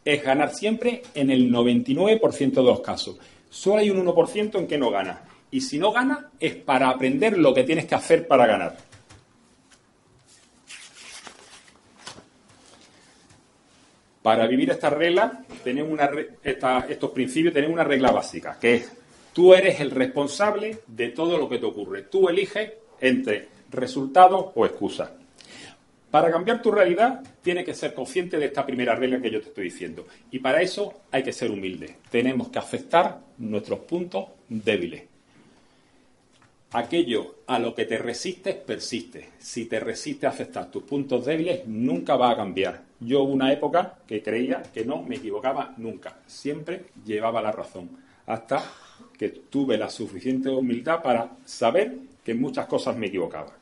es 0.04 0.24
ganar 0.24 0.54
siempre 0.54 1.04
en 1.14 1.30
el 1.30 1.52
99% 1.52 2.54
de 2.54 2.64
los 2.64 2.80
casos. 2.80 3.18
Solo 3.50 3.78
hay 3.78 3.90
un 3.90 4.04
1% 4.06 4.58
en 4.58 4.68
que 4.68 4.78
no 4.78 4.90
gana. 4.90 5.22
Y 5.52 5.62
si 5.62 5.78
no 5.78 5.92
gana, 5.92 6.30
es 6.40 6.56
para 6.56 6.90
aprender 6.90 7.38
lo 7.38 7.54
que 7.54 7.64
tienes 7.64 7.86
que 7.86 7.96
hacer 7.96 8.28
para 8.28 8.48
ganar. 8.48 8.87
Para 14.28 14.46
vivir 14.46 14.70
esta 14.72 14.90
regla, 14.90 15.42
tenemos 15.64 15.90
una, 15.90 16.12
estos 16.44 17.12
principios, 17.12 17.54
tenemos 17.54 17.76
una 17.76 17.86
regla 17.86 18.12
básica, 18.12 18.58
que 18.60 18.74
es, 18.74 18.92
tú 19.32 19.54
eres 19.54 19.80
el 19.80 19.90
responsable 19.90 20.80
de 20.86 21.12
todo 21.12 21.38
lo 21.38 21.48
que 21.48 21.60
te 21.60 21.66
ocurre. 21.66 22.02
Tú 22.02 22.28
eliges 22.28 22.74
entre 23.00 23.48
resultado 23.72 24.52
o 24.54 24.66
excusa. 24.66 25.14
Para 26.12 26.30
cambiar 26.30 26.62
tu 26.62 26.72
realidad, 26.72 27.24
tienes 27.42 27.64
que 27.64 27.74
ser 27.74 27.94
consciente 27.94 28.38
de 28.38 28.48
esta 28.48 28.66
primera 28.66 28.96
regla 28.96 29.22
que 29.22 29.32
yo 29.32 29.40
te 29.40 29.48
estoy 29.48 29.64
diciendo. 29.64 30.06
Y 30.30 30.40
para 30.40 30.62
eso 30.62 31.04
hay 31.10 31.24
que 31.24 31.32
ser 31.32 31.50
humilde. 31.50 31.96
Tenemos 32.12 32.50
que 32.50 32.60
aceptar 32.60 33.22
nuestros 33.38 33.80
puntos 33.80 34.26
débiles. 34.50 35.04
Aquello 36.74 37.36
a 37.48 37.60
lo 37.60 37.74
que 37.74 37.86
te 37.86 37.98
resistes, 37.98 38.56
persiste. 38.56 39.30
Si 39.40 39.68
te 39.68 39.80
resistes 39.80 40.26
a 40.26 40.34
aceptar 40.34 40.70
tus 40.70 40.84
puntos 40.84 41.26
débiles, 41.26 41.66
nunca 41.66 42.18
va 42.18 42.32
a 42.32 42.36
cambiar. 42.36 42.87
Yo 43.00 43.22
hubo 43.22 43.34
una 43.34 43.54
época 43.54 44.00
que 44.08 44.24
creía 44.24 44.64
que 44.74 44.86
no 44.86 45.04
me 45.04 45.16
equivocaba 45.16 45.74
nunca. 45.78 46.18
Siempre 46.26 46.86
llevaba 47.06 47.42
la 47.42 47.52
razón. 47.52 47.90
Hasta 48.26 48.64
que 49.18 49.30
tuve 49.30 49.78
la 49.78 49.90
suficiente 49.90 50.50
humildad 50.50 51.02
para 51.02 51.30
saber 51.46 51.96
que 52.24 52.32
en 52.32 52.42
muchas 52.42 52.66
cosas 52.66 52.98
me 52.98 53.08
equivocaba. 53.08 53.54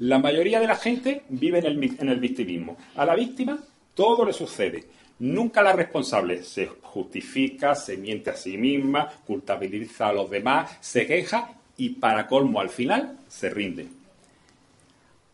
La 0.00 0.18
mayoría 0.18 0.60
de 0.60 0.66
la 0.66 0.76
gente 0.76 1.22
vive 1.28 1.58
en 1.58 1.66
el, 1.66 1.96
en 2.00 2.08
el 2.08 2.18
victimismo. 2.18 2.76
A 2.96 3.04
la 3.04 3.14
víctima 3.14 3.58
todo 3.94 4.24
le 4.24 4.32
sucede. 4.32 4.84
Nunca 5.18 5.62
la 5.62 5.74
responsable 5.74 6.42
se 6.42 6.66
justifica, 6.66 7.74
se 7.74 7.96
miente 7.98 8.30
a 8.30 8.36
sí 8.36 8.56
misma, 8.56 9.08
culpabiliza 9.26 10.08
a 10.08 10.12
los 10.14 10.30
demás, 10.30 10.78
se 10.80 11.06
queja 11.06 11.52
y 11.76 11.90
para 11.90 12.26
colmo 12.26 12.60
al 12.60 12.70
final 12.70 13.18
se 13.28 13.50
rinde. 13.50 13.99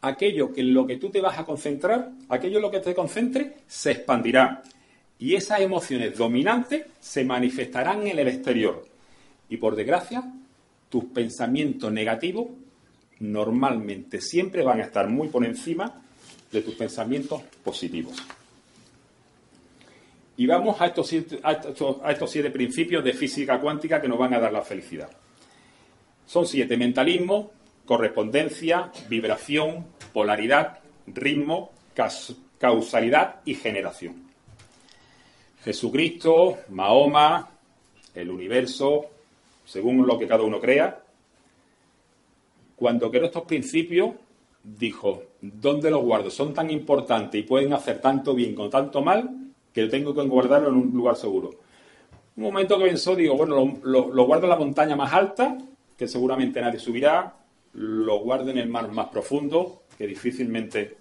Aquello 0.06 0.52
que 0.52 0.60
en 0.60 0.72
lo 0.72 0.86
que 0.86 0.98
tú 0.98 1.10
te 1.10 1.20
vas 1.20 1.36
a 1.36 1.44
concentrar, 1.44 2.12
aquello 2.28 2.58
en 2.58 2.62
lo 2.62 2.70
que 2.70 2.78
te 2.78 2.94
concentre, 2.94 3.56
se 3.66 3.90
expandirá. 3.90 4.62
Y 5.18 5.34
esas 5.34 5.60
emociones 5.60 6.16
dominantes 6.16 6.86
se 7.00 7.24
manifestarán 7.24 8.06
en 8.06 8.16
el 8.16 8.28
exterior. 8.28 8.86
Y 9.48 9.56
por 9.56 9.74
desgracia, 9.74 10.22
tus 10.88 11.06
pensamientos 11.06 11.90
negativos 11.90 12.46
normalmente 13.18 14.20
siempre 14.20 14.62
van 14.62 14.78
a 14.78 14.84
estar 14.84 15.08
muy 15.08 15.26
por 15.26 15.44
encima 15.44 16.02
de 16.52 16.62
tus 16.62 16.76
pensamientos 16.76 17.42
positivos. 17.64 18.16
Y 20.36 20.46
vamos 20.46 20.80
a 20.80 20.86
estos, 20.86 21.12
a 21.42 22.12
estos 22.12 22.30
siete 22.30 22.50
principios 22.52 23.02
de 23.02 23.12
física 23.12 23.58
cuántica 23.58 24.00
que 24.00 24.06
nos 24.06 24.20
van 24.20 24.34
a 24.34 24.38
dar 24.38 24.52
la 24.52 24.62
felicidad. 24.62 25.10
Son 26.26 26.46
siete, 26.46 26.76
mentalismo, 26.76 27.50
correspondencia, 27.86 28.90
vibración, 29.08 29.95
polaridad, 30.16 30.78
ritmo, 31.08 31.72
causalidad 32.58 33.40
y 33.44 33.52
generación. 33.52 34.14
Jesucristo, 35.62 36.56
Mahoma, 36.70 37.50
el 38.14 38.30
universo, 38.30 39.10
según 39.66 40.06
lo 40.06 40.18
que 40.18 40.26
cada 40.26 40.42
uno 40.42 40.58
crea, 40.58 40.98
cuando 42.76 43.10
creó 43.10 43.26
estos 43.26 43.42
principios, 43.42 44.12
dijo, 44.64 45.22
¿dónde 45.42 45.90
los 45.90 46.00
guardo? 46.00 46.30
Son 46.30 46.54
tan 46.54 46.70
importantes 46.70 47.38
y 47.38 47.44
pueden 47.44 47.74
hacer 47.74 48.00
tanto 48.00 48.34
bien 48.34 48.54
con 48.54 48.70
tanto 48.70 49.02
mal 49.02 49.28
que 49.70 49.86
tengo 49.88 50.14
que 50.14 50.22
guardarlo 50.22 50.70
en 50.70 50.76
un 50.76 50.92
lugar 50.92 51.16
seguro. 51.16 51.50
Un 52.36 52.42
momento 52.42 52.78
que 52.78 52.86
pensó, 52.86 53.14
digo, 53.14 53.36
bueno, 53.36 53.78
lo 53.84 54.24
guardo 54.24 54.44
en 54.44 54.50
la 54.50 54.56
montaña 54.56 54.96
más 54.96 55.12
alta 55.12 55.58
que 55.94 56.08
seguramente 56.08 56.58
nadie 56.62 56.78
subirá, 56.78 57.34
lo 57.76 58.18
guardo 58.20 58.50
en 58.50 58.58
el 58.58 58.68
mar 58.68 58.90
más 58.90 59.08
profundo, 59.08 59.82
que 59.96 60.06
difícilmente 60.06 60.96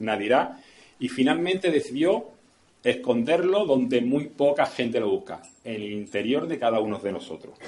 nadie 0.00 0.26
irá, 0.26 0.60
y 0.98 1.08
finalmente 1.08 1.70
decidió 1.70 2.26
esconderlo 2.82 3.64
donde 3.64 4.00
muy 4.00 4.26
poca 4.26 4.66
gente 4.66 5.00
lo 5.00 5.10
busca, 5.10 5.42
en 5.64 5.74
el 5.74 5.92
interior 5.92 6.46
de 6.46 6.58
cada 6.58 6.80
uno 6.80 6.98
de 6.98 7.12
nosotros. 7.12 7.58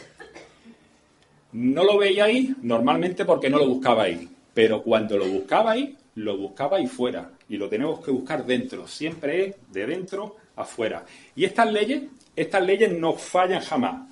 No 1.53 1.83
lo 1.85 1.99
veía 1.99 2.25
ahí 2.25 2.55
normalmente 2.63 3.25
porque 3.25 3.51
no 3.51 3.59
lo 3.59 3.69
buscaba 3.69 4.05
ahí, 4.05 4.29
pero 4.55 4.83
cuando 4.83 5.17
lo 5.17 5.27
buscaba 5.27 5.73
ahí, 5.73 5.97
lo 6.17 6.37
buscaba 6.37 6.79
ahí 6.79 6.87
fuera, 6.87 7.31
y 7.49 7.57
lo 7.57 7.69
tenemos 7.69 8.05
que 8.05 8.11
buscar 8.11 8.45
dentro, 8.45 8.87
siempre 8.87 9.47
es 9.47 9.57
de 9.73 9.87
dentro 9.87 10.37
afuera. 10.57 11.05
Y 11.35 11.45
estas 11.45 11.73
leyes, 11.73 12.03
estas 12.37 12.65
leyes 12.65 12.93
no 12.93 13.15
fallan 13.15 13.63
jamás 13.63 14.09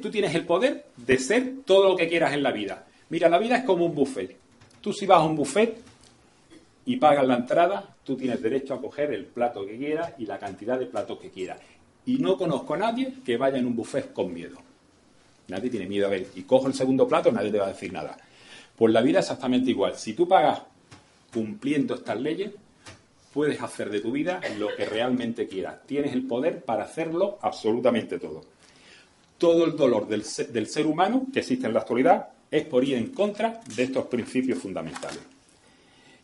tú 0.00 0.10
tienes 0.10 0.34
el 0.34 0.44
poder 0.44 0.86
de 0.96 1.18
ser 1.18 1.52
todo 1.64 1.90
lo 1.90 1.96
que 1.96 2.08
quieras 2.08 2.32
en 2.32 2.42
la 2.42 2.52
vida. 2.52 2.86
Mira, 3.14 3.28
la 3.28 3.38
vida 3.38 3.58
es 3.58 3.62
como 3.62 3.86
un 3.86 3.94
buffet. 3.94 4.36
Tú 4.80 4.92
si 4.92 5.06
vas 5.06 5.20
a 5.20 5.22
un 5.22 5.36
buffet 5.36 5.80
y 6.84 6.96
pagas 6.96 7.24
la 7.24 7.36
entrada, 7.36 7.94
tú 8.02 8.16
tienes 8.16 8.42
derecho 8.42 8.74
a 8.74 8.80
coger 8.80 9.12
el 9.12 9.26
plato 9.26 9.64
que 9.64 9.78
quieras 9.78 10.14
y 10.18 10.26
la 10.26 10.36
cantidad 10.36 10.76
de 10.76 10.86
platos 10.86 11.20
que 11.20 11.30
quieras. 11.30 11.60
Y 12.06 12.18
no 12.18 12.36
conozco 12.36 12.74
a 12.74 12.78
nadie 12.78 13.14
que 13.24 13.36
vaya 13.36 13.58
en 13.58 13.66
un 13.66 13.76
buffet 13.76 14.12
con 14.12 14.34
miedo. 14.34 14.56
Nadie 15.46 15.70
tiene 15.70 15.86
miedo 15.86 16.08
a 16.08 16.10
ver. 16.10 16.26
Y 16.34 16.42
cojo 16.42 16.66
el 16.66 16.74
segundo 16.74 17.06
plato, 17.06 17.30
nadie 17.30 17.52
te 17.52 17.58
va 17.60 17.66
a 17.66 17.72
decir 17.72 17.92
nada. 17.92 18.16
Pues 18.74 18.92
la 18.92 19.00
vida 19.00 19.20
es 19.20 19.26
exactamente 19.26 19.70
igual. 19.70 19.94
Si 19.94 20.14
tú 20.14 20.26
pagas 20.26 20.62
cumpliendo 21.32 21.94
estas 21.94 22.20
leyes, 22.20 22.50
puedes 23.32 23.62
hacer 23.62 23.90
de 23.90 24.00
tu 24.00 24.10
vida 24.10 24.40
lo 24.58 24.74
que 24.74 24.86
realmente 24.86 25.46
quieras. 25.46 25.86
Tienes 25.86 26.14
el 26.14 26.26
poder 26.26 26.64
para 26.64 26.82
hacerlo 26.82 27.38
absolutamente 27.42 28.18
todo 28.18 28.42
todo 29.38 29.64
el 29.64 29.76
dolor 29.76 30.06
del 30.06 30.24
ser, 30.24 30.86
humano 30.86 31.26
que 31.32 31.40
existe 31.40 31.66
en 31.66 31.74
la 31.74 31.80
actualidad 31.80 32.28
es 32.54 32.64
por 32.66 32.84
ir 32.84 32.94
en 32.94 33.08
contra 33.08 33.60
de 33.74 33.82
estos 33.82 34.06
principios 34.06 34.60
fundamentales. 34.60 35.18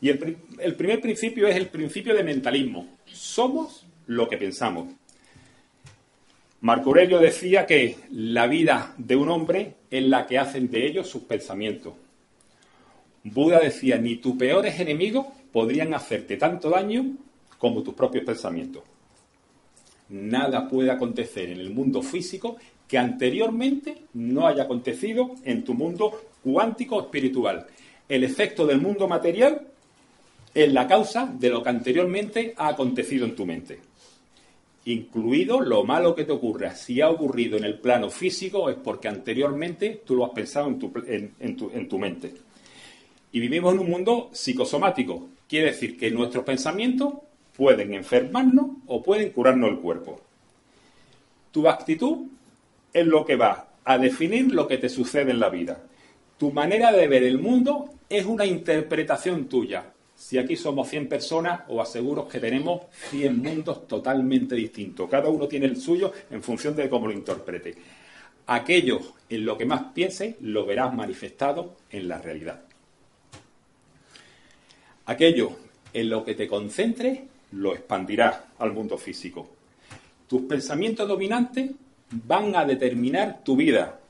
Y 0.00 0.10
el, 0.10 0.76
primer 0.76 1.00
principio 1.00 1.48
es 1.48 1.56
el 1.56 1.66
principio 1.66 2.14
de 2.14 2.22
mentalismo. 2.22 2.98
Somos 3.04 3.84
lo 4.06 4.28
que 4.28 4.36
pensamos. 4.36 4.94
Marco 6.60 6.90
Aurelio 6.90 7.18
decía 7.18 7.66
que 7.66 7.96
la 8.12 8.46
vida 8.46 8.94
de 8.96 9.16
un 9.16 9.28
hombre 9.28 9.74
es 9.90 10.04
la 10.04 10.28
que 10.28 10.38
hacen 10.38 10.70
de 10.70 10.86
ellos 10.86 11.08
sus 11.08 11.22
pensamientos. 11.22 11.94
Buda 13.24 13.58
decía, 13.58 13.98
ni 13.98 14.16
tus 14.16 14.36
peores 14.36 14.78
enemigos 14.78 15.26
podrían 15.50 15.94
hacerte 15.94 16.36
tanto 16.36 16.70
daño 16.70 17.16
como 17.58 17.82
tus 17.82 17.94
propios 17.94 18.24
pensamientos. 18.24 18.84
Nada 20.10 20.68
puede 20.68 20.92
acontecer 20.92 21.50
en 21.50 21.58
el 21.58 21.70
mundo 21.70 22.02
físico 22.02 22.56
que 22.90 22.98
anteriormente 22.98 24.02
no 24.14 24.48
haya 24.48 24.64
acontecido 24.64 25.36
en 25.44 25.62
tu 25.62 25.74
mundo 25.74 26.22
cuántico 26.42 27.00
espiritual. 27.00 27.68
El 28.08 28.24
efecto 28.24 28.66
del 28.66 28.80
mundo 28.80 29.06
material 29.06 29.68
es 30.52 30.72
la 30.72 30.88
causa 30.88 31.32
de 31.38 31.50
lo 31.50 31.62
que 31.62 31.68
anteriormente 31.68 32.52
ha 32.56 32.66
acontecido 32.66 33.26
en 33.26 33.36
tu 33.36 33.46
mente. 33.46 33.78
Incluido 34.86 35.60
lo 35.60 35.84
malo 35.84 36.16
que 36.16 36.24
te 36.24 36.32
ocurra. 36.32 36.74
Si 36.74 37.00
ha 37.00 37.08
ocurrido 37.08 37.56
en 37.56 37.62
el 37.62 37.78
plano 37.78 38.10
físico 38.10 38.68
es 38.68 38.76
porque 38.76 39.06
anteriormente 39.06 40.02
tú 40.04 40.16
lo 40.16 40.24
has 40.24 40.32
pensado 40.32 40.66
en 40.66 40.78
tu, 40.80 40.92
en 41.72 41.88
tu 41.88 41.96
mente. 41.96 42.34
Y 43.30 43.38
vivimos 43.38 43.72
en 43.72 43.80
un 43.80 43.90
mundo 43.90 44.30
psicosomático. 44.32 45.28
Quiere 45.48 45.68
decir 45.68 45.96
que 45.96 46.10
nuestros 46.10 46.42
pensamientos 46.42 47.14
pueden 47.56 47.94
enfermarnos 47.94 48.66
o 48.86 49.00
pueden 49.00 49.30
curarnos 49.30 49.70
el 49.70 49.78
cuerpo. 49.78 50.20
Tu 51.52 51.68
actitud 51.68 52.26
es 52.92 53.06
lo 53.06 53.24
que 53.24 53.36
va 53.36 53.68
a 53.84 53.98
definir 53.98 54.52
lo 54.52 54.66
que 54.66 54.78
te 54.78 54.88
sucede 54.88 55.30
en 55.30 55.40
la 55.40 55.48
vida. 55.48 55.82
Tu 56.38 56.52
manera 56.52 56.92
de 56.92 57.06
ver 57.06 57.22
el 57.24 57.38
mundo 57.38 57.90
es 58.08 58.24
una 58.24 58.46
interpretación 58.46 59.48
tuya. 59.48 59.92
Si 60.14 60.36
aquí 60.36 60.56
somos 60.56 60.88
100 60.88 61.08
personas, 61.08 61.62
os 61.68 61.80
aseguro 61.80 62.28
que 62.28 62.40
tenemos 62.40 62.82
100 63.10 63.38
mundos 63.38 63.86
totalmente 63.86 64.54
distintos. 64.54 65.08
Cada 65.08 65.28
uno 65.28 65.48
tiene 65.48 65.66
el 65.66 65.80
suyo 65.80 66.12
en 66.30 66.42
función 66.42 66.76
de 66.76 66.90
cómo 66.90 67.06
lo 67.06 67.12
interprete. 67.12 67.74
Aquello 68.46 69.00
en 69.28 69.44
lo 69.44 69.56
que 69.56 69.64
más 69.64 69.92
pienses 69.94 70.36
lo 70.40 70.66
verás 70.66 70.94
manifestado 70.94 71.76
en 71.90 72.08
la 72.08 72.18
realidad. 72.18 72.62
Aquello 75.06 75.52
en 75.92 76.10
lo 76.10 76.24
que 76.24 76.34
te 76.34 76.48
concentres 76.48 77.20
lo 77.52 77.74
expandirás 77.74 78.40
al 78.58 78.72
mundo 78.72 78.98
físico. 78.98 79.48
Tus 80.26 80.42
pensamientos 80.42 81.08
dominantes 81.08 81.70
van 82.10 82.54
a 82.56 82.64
determinar 82.64 83.42
tu 83.44 83.56
vida. 83.56 84.00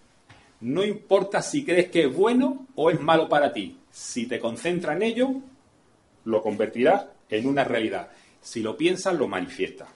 No 0.61 0.85
importa 0.85 1.43
si 1.43 1.65
crees 1.65 1.91
que 1.91 2.05
es 2.05 2.15
bueno 2.15 2.67
o 2.75 2.91
es 2.91 3.01
malo 3.01 3.29
para 3.29 3.53
ti. 3.53 3.77
Si 3.91 4.27
te 4.27 4.39
concentras 4.39 4.97
en 4.97 5.03
ello, 5.03 5.31
lo 6.25 6.43
convertirás 6.43 7.07
en 7.29 7.47
una 7.47 7.65
realidad. 7.65 8.09
Si 8.41 8.63
lo 8.63 8.77
piensas, 8.77 9.15
lo 9.15 9.29
manifiestas. 9.29 9.89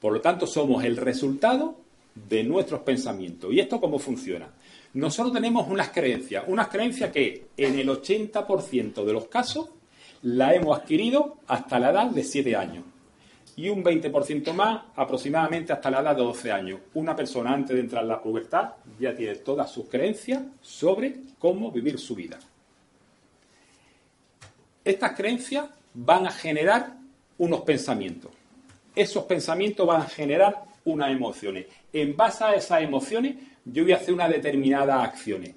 Por 0.00 0.12
lo 0.12 0.20
tanto, 0.20 0.46
somos 0.46 0.84
el 0.84 0.96
resultado 0.96 1.76
de 2.14 2.44
nuestros 2.44 2.80
pensamientos. 2.80 3.52
¿Y 3.52 3.60
esto 3.60 3.80
cómo 3.80 3.98
funciona? 3.98 4.48
Nosotros 4.94 5.34
tenemos 5.34 5.68
unas 5.68 5.90
creencias, 5.90 6.44
unas 6.46 6.68
creencias 6.68 7.10
que 7.12 7.48
en 7.56 7.78
el 7.78 7.88
80% 7.88 9.04
de 9.04 9.12
los 9.12 9.26
casos 9.26 9.68
la 10.22 10.54
hemos 10.54 10.78
adquirido 10.78 11.36
hasta 11.46 11.78
la 11.78 11.90
edad 11.90 12.06
de 12.06 12.24
7 12.24 12.56
años 12.56 12.84
y 13.58 13.68
un 13.68 13.82
20% 13.82 14.52
más 14.52 14.84
aproximadamente 14.94 15.72
hasta 15.72 15.90
la 15.90 15.98
edad 15.98 16.14
de 16.14 16.22
12 16.22 16.52
años. 16.52 16.80
Una 16.94 17.16
persona 17.16 17.52
antes 17.52 17.74
de 17.74 17.82
entrar 17.82 18.04
en 18.04 18.08
la 18.08 18.22
pubertad 18.22 18.74
ya 19.00 19.12
tiene 19.16 19.34
todas 19.34 19.68
sus 19.68 19.88
creencias 19.88 20.40
sobre 20.62 21.16
cómo 21.40 21.72
vivir 21.72 21.98
su 21.98 22.14
vida. 22.14 22.38
Estas 24.84 25.12
creencias 25.16 25.66
van 25.92 26.28
a 26.28 26.30
generar 26.30 26.94
unos 27.38 27.62
pensamientos. 27.62 28.30
Esos 28.94 29.24
pensamientos 29.24 29.84
van 29.84 30.02
a 30.02 30.08
generar 30.08 30.62
unas 30.84 31.10
emociones. 31.10 31.66
En 31.92 32.16
base 32.16 32.44
a 32.44 32.54
esas 32.54 32.80
emociones 32.82 33.34
yo 33.64 33.82
voy 33.82 33.90
a 33.90 33.96
hacer 33.96 34.14
una 34.14 34.28
determinada 34.28 35.02
acciones 35.02 35.52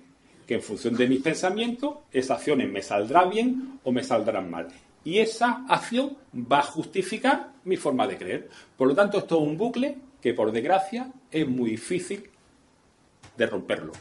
que 0.47 0.55
en 0.55 0.63
función 0.63 0.97
de 0.97 1.07
mis 1.07 1.21
pensamientos, 1.21 1.97
esas 2.11 2.39
acciones 2.39 2.67
me 2.67 2.81
saldrán 2.81 3.29
bien 3.29 3.79
o 3.83 3.91
me 3.91 4.03
saldrán 4.03 4.49
mal 4.49 4.69
y 5.03 5.19
esa 5.19 5.65
acción 5.67 6.17
va 6.33 6.59
a 6.59 6.63
justificar 6.63 7.50
mi 7.63 7.77
forma 7.77 8.07
de 8.07 8.17
creer. 8.17 8.49
Por 8.77 8.87
lo 8.87 8.95
tanto, 8.95 9.19
esto 9.19 9.41
es 9.41 9.47
un 9.47 9.57
bucle 9.57 9.97
que, 10.21 10.33
por 10.33 10.51
desgracia, 10.51 11.11
es 11.29 11.47
muy 11.47 11.71
difícil 11.71 12.29
de 13.37 13.45
romperlo. 13.45 13.93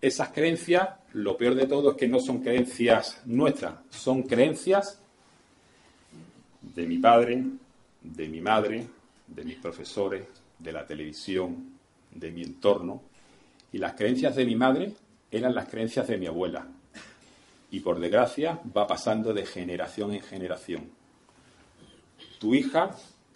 esas 0.00 0.30
creencias, 0.30 0.88
lo 1.12 1.36
peor 1.36 1.54
de 1.54 1.66
todo 1.66 1.92
es 1.92 1.96
que 1.96 2.08
no 2.08 2.18
son 2.18 2.40
creencias 2.42 3.20
nuestras, 3.24 3.74
son 3.90 4.24
creencias 4.24 5.00
de 6.60 6.86
mi 6.86 6.98
padre, 6.98 7.44
de 8.02 8.28
mi 8.28 8.40
madre, 8.40 8.86
de 9.28 9.44
mis 9.44 9.56
profesores, 9.56 10.24
de 10.58 10.72
la 10.72 10.86
televisión, 10.86 11.78
de 12.10 12.32
mi 12.32 12.42
entorno. 12.42 13.02
Y 13.72 13.78
las 13.78 13.94
creencias 13.94 14.34
de 14.34 14.44
mi 14.44 14.56
madre 14.56 14.92
eran 15.30 15.54
las 15.54 15.68
creencias 15.68 16.08
de 16.08 16.18
mi 16.18 16.26
abuela. 16.26 16.66
Y 17.70 17.80
por 17.80 18.00
desgracia 18.00 18.60
va 18.76 18.86
pasando 18.86 19.32
de 19.32 19.46
generación 19.46 20.12
en 20.12 20.20
generación. 20.20 21.01
Tu 22.42 22.56
hija 22.56 22.90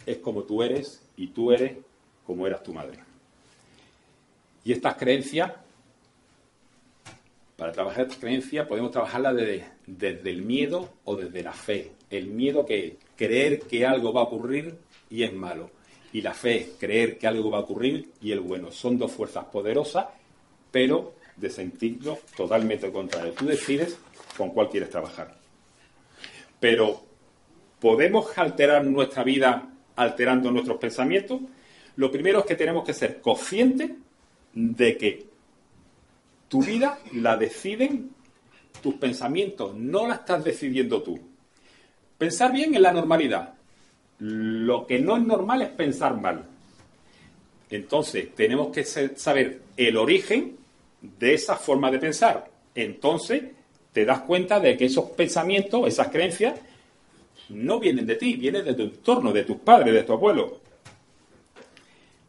es 0.05 0.17
como 0.17 0.43
tú 0.43 0.61
eres 0.61 1.01
y 1.15 1.27
tú 1.27 1.53
eres 1.53 1.77
como 2.25 2.45
eras 2.45 2.61
tu 2.61 2.73
madre. 2.73 2.99
Y 4.65 4.73
estas 4.73 4.97
creencias, 4.97 5.53
para 7.55 7.71
trabajar 7.71 8.01
estas 8.01 8.17
creencias 8.17 8.67
podemos 8.67 8.91
trabajarlas 8.91 9.33
desde, 9.37 9.65
desde 9.85 10.29
el 10.29 10.41
miedo 10.41 10.89
o 11.05 11.15
desde 11.15 11.41
la 11.41 11.53
fe. 11.53 11.93
El 12.09 12.27
miedo 12.27 12.65
que 12.65 12.85
es 12.85 12.93
creer 13.15 13.61
que 13.61 13.85
algo 13.85 14.11
va 14.11 14.19
a 14.19 14.25
ocurrir 14.25 14.75
y 15.09 15.23
es 15.23 15.31
malo. 15.31 15.71
Y 16.11 16.19
la 16.19 16.33
fe, 16.33 16.73
creer 16.77 17.17
que 17.17 17.27
algo 17.27 17.49
va 17.49 17.59
a 17.59 17.61
ocurrir 17.61 18.09
y 18.21 18.33
es 18.33 18.41
bueno. 18.41 18.73
Son 18.73 18.97
dos 18.97 19.13
fuerzas 19.13 19.45
poderosas, 19.45 20.07
pero 20.69 21.13
de 21.37 21.49
sentido 21.49 22.19
totalmente 22.35 22.91
contrario. 22.91 23.31
Tú 23.31 23.45
decides 23.45 23.97
con 24.35 24.49
cuál 24.49 24.69
quieres 24.69 24.89
trabajar. 24.89 25.33
Pero, 26.59 27.06
¿podemos 27.79 28.37
alterar 28.37 28.85
nuestra 28.85 29.23
vida 29.23 29.69
alterando 29.95 30.51
nuestros 30.51 30.77
pensamientos? 30.77 31.41
Lo 31.95 32.11
primero 32.11 32.39
es 32.39 32.45
que 32.45 32.55
tenemos 32.55 32.85
que 32.85 32.93
ser 32.93 33.21
conscientes 33.21 33.91
de 34.53 34.97
que 34.97 35.25
tu 36.47 36.63
vida 36.63 36.99
la 37.13 37.35
deciden 37.37 38.11
tus 38.81 38.95
pensamientos, 38.95 39.75
no 39.75 40.07
la 40.07 40.15
estás 40.15 40.43
decidiendo 40.43 41.01
tú. 41.01 41.19
Pensar 42.17 42.51
bien 42.51 42.73
es 42.73 42.81
la 42.81 42.91
normalidad. 42.91 43.53
Lo 44.19 44.87
que 44.87 44.99
no 44.99 45.17
es 45.17 45.23
normal 45.23 45.61
es 45.61 45.69
pensar 45.69 46.19
mal. 46.19 46.45
Entonces, 47.69 48.33
tenemos 48.33 48.69
que 48.69 48.83
saber 48.83 49.61
el 49.75 49.97
origen 49.97 50.55
de 51.01 51.33
esa 51.33 51.55
forma 51.55 51.91
de 51.91 51.99
pensar. 51.99 52.49
Entonces, 52.73 53.43
te 53.91 54.05
das 54.05 54.21
cuenta 54.21 54.59
de 54.59 54.77
que 54.77 54.85
esos 54.85 55.09
pensamientos, 55.11 55.87
esas 55.87 56.09
creencias, 56.09 56.59
no 57.49 57.79
vienen 57.79 58.05
de 58.05 58.15
ti, 58.15 58.35
vienen 58.35 58.65
de 58.65 58.73
tu 58.73 58.83
entorno, 58.83 59.31
de 59.31 59.43
tus 59.43 59.57
padres, 59.57 59.93
de 59.93 60.03
tu 60.03 60.13
abuelo. 60.13 60.61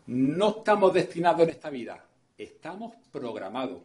No 0.07 0.49
estamos 0.59 0.95
destinados 0.95 1.43
en 1.43 1.51
esta 1.51 1.71
vida, 1.71 2.05
estamos 2.37 2.95
programados. 3.11 3.83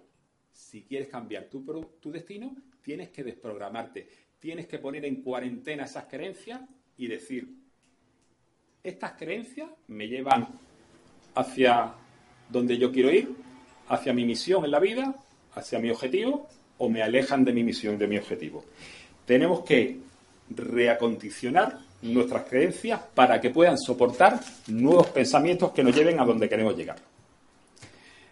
Si 0.52 0.84
quieres 0.84 1.10
cambiar 1.10 1.46
tu, 1.46 1.64
tu 2.00 2.12
destino, 2.12 2.56
tienes 2.82 3.10
que 3.10 3.24
desprogramarte, 3.24 4.08
tienes 4.40 4.68
que 4.68 4.80
poner 4.80 5.06
en 5.06 5.22
cuarentena 5.22 5.86
esas 5.86 6.06
creencias 6.06 6.62
y 6.98 7.08
decir, 7.08 7.56
estas 8.84 9.14
creencias 9.14 9.70
me 9.88 10.08
llevan 10.08 10.48
hacia 11.36 11.94
donde 12.50 12.78
yo 12.78 12.92
quiero 12.92 13.12
ir, 13.12 13.34
hacia 13.88 14.14
mi 14.14 14.26
misión 14.26 14.66
en 14.66 14.72
la 14.72 14.80
vida, 14.80 15.16
hacia 15.56 15.80
mi 15.80 15.90
objetivo, 15.90 16.48
o 16.78 16.90
me 16.90 17.02
alejan 17.02 17.44
de 17.44 17.54
mi 17.54 17.64
misión, 17.64 17.98
de 17.98 18.08
mi 18.08 18.18
objetivo. 18.18 18.64
Tenemos 19.26 19.62
que 19.62 20.00
reacondicionar 20.50 21.80
nuestras 22.02 22.44
creencias 22.44 23.02
para 23.14 23.40
que 23.40 23.50
puedan 23.50 23.78
soportar 23.78 24.40
nuevos 24.68 25.08
pensamientos 25.08 25.72
que 25.72 25.84
nos 25.84 25.96
lleven 25.96 26.20
a 26.20 26.26
donde 26.26 26.50
queremos 26.50 26.76
llegar. 26.76 26.98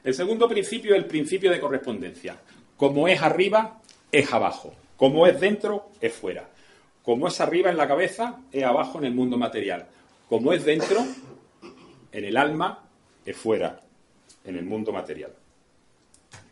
El 0.04 0.14
segundo 0.14 0.50
principio 0.50 0.96
es 0.96 1.02
el 1.02 1.08
principio 1.08 1.52
de 1.52 1.60
correspondencia. 1.60 2.36
Como 2.76 3.08
es 3.08 3.22
arriba, 3.22 3.80
es 4.12 4.34
abajo. 4.34 4.74
Como 4.98 5.28
es 5.28 5.40
dentro, 5.40 5.90
es 6.02 6.14
fuera. 6.14 6.50
Como 7.04 7.28
es 7.28 7.40
arriba 7.40 7.70
en 7.70 7.78
la 7.78 7.88
cabeza, 7.88 8.40
es 8.52 8.64
abajo 8.64 8.98
en 9.00 9.06
el 9.06 9.14
mundo 9.14 9.38
material. 9.38 9.88
Como 10.28 10.54
es 10.54 10.66
dentro, 10.66 11.06
en 12.12 12.26
el 12.26 12.38
alma, 12.38 12.84
es 13.26 13.38
fuera, 13.38 13.80
en 14.44 14.58
el 14.58 14.66
mundo 14.66 14.92
material. 14.92 15.32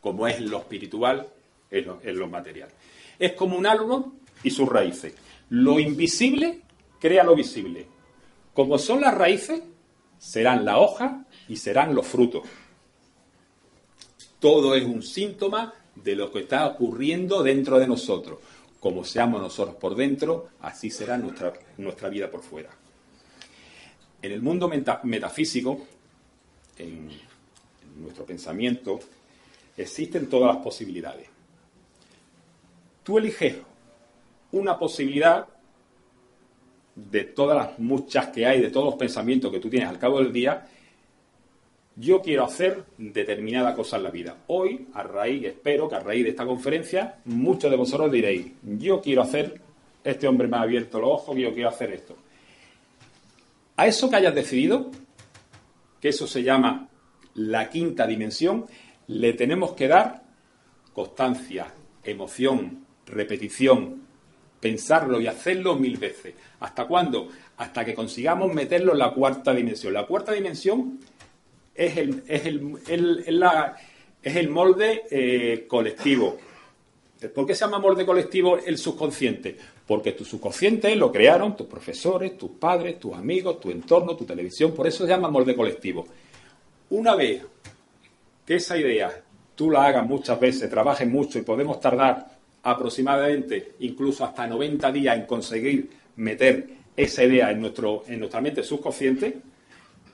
Como 0.02 0.28
es 0.28 0.40
lo 0.40 0.60
espiritual, 0.60 1.28
es 1.70 1.86
lo, 1.86 2.00
es 2.04 2.16
lo 2.16 2.28
material. 2.28 2.70
Es 3.18 3.34
como 3.34 3.58
un 3.58 3.66
árbol 3.66 4.06
y 4.44 4.52
sus 4.52 4.70
raíces. 4.70 5.14
Lo 5.50 5.80
invisible 5.80 6.62
crea 7.00 7.24
lo 7.24 7.36
visible. 7.36 7.88
Como 8.54 8.78
son 8.78 9.02
las 9.02 9.16
raíces, 9.16 9.62
serán 10.18 10.66
la 10.66 10.80
hoja 10.80 11.26
y 11.48 11.56
serán 11.56 11.96
los 11.96 12.06
frutos. 12.06 12.44
Todo 14.40 14.76
es 14.76 14.84
un 14.84 15.02
síntoma 15.02 15.74
de 15.96 16.16
lo 16.16 16.32
que 16.32 16.40
está 16.40 16.68
ocurriendo 16.68 17.42
dentro 17.42 17.80
de 17.80 17.88
nosotros. 17.88 18.40
Como 18.80 19.04
seamos 19.04 19.42
nosotros 19.42 19.76
por 19.76 19.96
dentro, 19.96 20.50
así 20.62 20.90
será 20.90 21.18
nuestra, 21.18 21.54
nuestra 21.78 22.10
vida 22.10 22.30
por 22.30 22.42
fuera. 22.42 22.70
En 24.22 24.32
el 24.32 24.42
mundo 24.42 24.70
metafísico, 25.04 25.86
en 26.78 27.10
nuestro 27.98 28.26
pensamiento, 28.26 29.00
existen 29.76 30.28
todas 30.28 30.56
las 30.56 30.64
posibilidades. 30.64 31.28
Tú 33.04 33.18
eliges 33.18 33.58
una 34.52 34.78
posibilidad 34.78 35.48
de 36.96 37.24
todas 37.24 37.58
las 37.58 37.80
muchas 37.80 38.28
que 38.28 38.46
hay, 38.46 38.62
de 38.62 38.70
todos 38.70 38.86
los 38.88 38.96
pensamientos 38.96 39.52
que 39.52 39.60
tú 39.60 39.70
tienes 39.70 39.90
al 39.90 40.00
cabo 40.00 40.20
del 40.20 40.34
día, 40.34 40.68
yo 41.96 42.22
quiero 42.22 42.46
hacer 42.46 42.86
determinada 42.98 43.74
cosa 43.74 43.98
en 43.98 44.04
la 44.04 44.12
vida. 44.12 44.38
Hoy, 44.48 44.88
a 44.94 45.04
raíz, 45.04 45.46
espero 45.46 45.90
que 45.90 45.96
a 45.96 46.00
raíz 46.00 46.24
de 46.24 46.30
esta 46.30 46.46
conferencia, 46.46 47.18
muchos 47.26 47.70
de 47.70 47.78
vosotros 47.78 48.12
diréis, 48.12 48.54
yo 48.64 49.02
quiero 49.02 49.22
hacer, 49.22 49.62
este 50.04 50.28
hombre 50.28 50.48
me 50.48 50.58
ha 50.58 50.62
abierto 50.62 51.00
los 51.00 51.10
ojos, 51.10 51.38
yo 51.38 51.54
quiero 51.54 51.70
hacer 51.70 51.92
esto. 51.92 52.16
A 53.76 53.88
eso 53.88 54.10
que 54.10 54.16
hayas 54.16 54.36
decidido, 54.36 54.92
que 56.00 56.10
eso 56.10 56.26
se 56.26 56.44
llama 56.44 56.90
la 57.36 57.70
quinta 57.70 58.08
dimensión, 58.08 58.66
le 59.08 59.34
tenemos 59.34 59.74
que 59.74 59.88
dar 59.88 60.24
constancia, 60.94 61.68
emoción, 62.04 62.86
repetición, 63.06 64.09
pensarlo 64.60 65.20
y 65.22 65.28
hacerlo 65.28 65.76
mil 65.76 65.98
veces. 65.98 66.34
¿Hasta 66.60 66.86
cuándo? 66.86 67.30
Hasta 67.58 67.86
que 67.86 67.94
consigamos 67.94 68.54
meterlo 68.54 68.94
en 68.94 69.00
la 69.00 69.12
cuarta 69.12 69.54
dimensión. 69.54 69.94
La 69.94 70.06
cuarta 70.06 70.34
dimensión 70.34 71.00
es 71.74 71.98
el, 71.98 72.24
es 72.28 72.46
el, 72.46 72.80
es 74.22 74.36
el 74.36 74.50
molde 74.50 75.04
eh, 75.10 75.66
colectivo. 75.68 76.38
¿Por 77.34 77.46
qué 77.46 77.54
se 77.54 77.66
llama 77.66 77.80
molde 77.80 78.06
colectivo 78.06 78.58
el 78.58 78.78
subconsciente? 78.78 79.58
Porque 79.86 80.14
tu 80.14 80.24
subconsciente 80.24 80.96
lo 80.96 81.12
crearon 81.12 81.56
tus 81.56 81.68
profesores, 81.68 82.38
tus 82.38 82.52
padres, 82.52 83.00
tus 83.00 83.14
amigos, 83.14 83.60
tu 83.60 83.72
entorno, 83.72 84.16
tu 84.16 84.26
televisión. 84.26 84.74
Por 84.74 84.88
eso 84.88 85.04
se 85.04 85.10
llama 85.10 85.30
molde 85.30 85.56
colectivo. 85.56 86.06
Una 86.92 87.16
vez 87.16 87.44
que 88.46 88.56
esa 88.56 88.78
idea 88.78 89.22
tú 89.56 89.70
la 89.70 89.86
hagas 89.86 90.08
muchas 90.08 90.40
veces, 90.40 90.70
trabajes 90.70 91.08
mucho 91.08 91.38
y 91.38 91.42
podemos 91.42 91.80
tardar 91.82 92.39
aproximadamente 92.64 93.74
incluso 93.80 94.26
hasta 94.26 94.48
90 94.48 94.92
días 94.92 95.18
en 95.18 95.26
conseguir 95.26 95.90
meter 96.18 96.68
esa 96.96 97.24
idea 97.24 97.52
en, 97.52 97.62
nuestro, 97.62 98.04
en 98.08 98.20
nuestra 98.20 98.42
mente 98.42 98.64
subconsciente, 98.64 99.38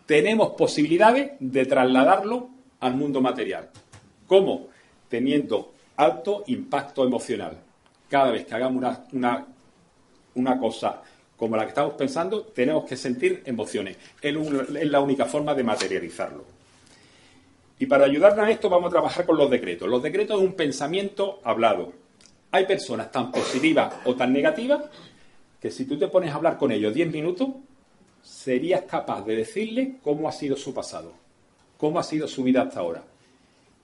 tenemos 0.05 0.51
posibilidades 0.51 1.31
de 1.39 1.65
trasladarlo 1.65 2.49
al 2.79 2.95
mundo 2.95 3.21
material. 3.21 3.69
¿Cómo? 4.27 4.67
Teniendo 5.09 5.73
alto 5.97 6.43
impacto 6.47 7.03
emocional. 7.05 7.57
Cada 8.07 8.31
vez 8.31 8.45
que 8.45 8.53
hagamos 8.53 8.77
una, 8.77 9.03
una, 9.13 9.47
una 10.35 10.59
cosa 10.59 11.01
como 11.35 11.57
la 11.57 11.63
que 11.63 11.69
estamos 11.69 11.93
pensando, 11.95 12.43
tenemos 12.43 12.85
que 12.85 12.95
sentir 12.95 13.41
emociones. 13.45 13.97
Es 14.21 14.35
la 14.89 14.99
única 14.99 15.25
forma 15.25 15.53
de 15.53 15.63
materializarlo. 15.63 16.45
Y 17.77 17.87
para 17.87 18.05
ayudarnos 18.05 18.45
a 18.45 18.51
esto 18.51 18.69
vamos 18.69 18.87
a 18.87 18.91
trabajar 18.91 19.25
con 19.25 19.37
los 19.37 19.49
decretos. 19.49 19.89
Los 19.89 20.01
decretos 20.01 20.39
es 20.39 20.47
un 20.47 20.53
pensamiento 20.53 21.41
hablado, 21.43 21.91
hay 22.55 22.65
personas 22.65 23.11
tan 23.11 23.31
positivas 23.33 23.93
o 24.05 24.15
tan 24.15 24.31
negativas 24.31 24.83
que 25.59 25.69
si 25.69 25.83
tú 25.83 25.97
te 25.97 26.07
pones 26.07 26.31
a 26.31 26.35
hablar 26.35 26.57
con 26.57 26.71
ellos 26.71 26.93
10 26.93 27.11
minutos, 27.11 27.49
serías 28.21 28.83
capaz 28.83 29.25
de 29.25 29.35
decirle 29.35 29.95
cómo 30.01 30.29
ha 30.29 30.31
sido 30.31 30.55
su 30.55 30.73
pasado, 30.73 31.11
cómo 31.77 31.99
ha 31.99 32.03
sido 32.03 32.29
su 32.29 32.43
vida 32.43 32.61
hasta 32.61 32.79
ahora. 32.79 33.03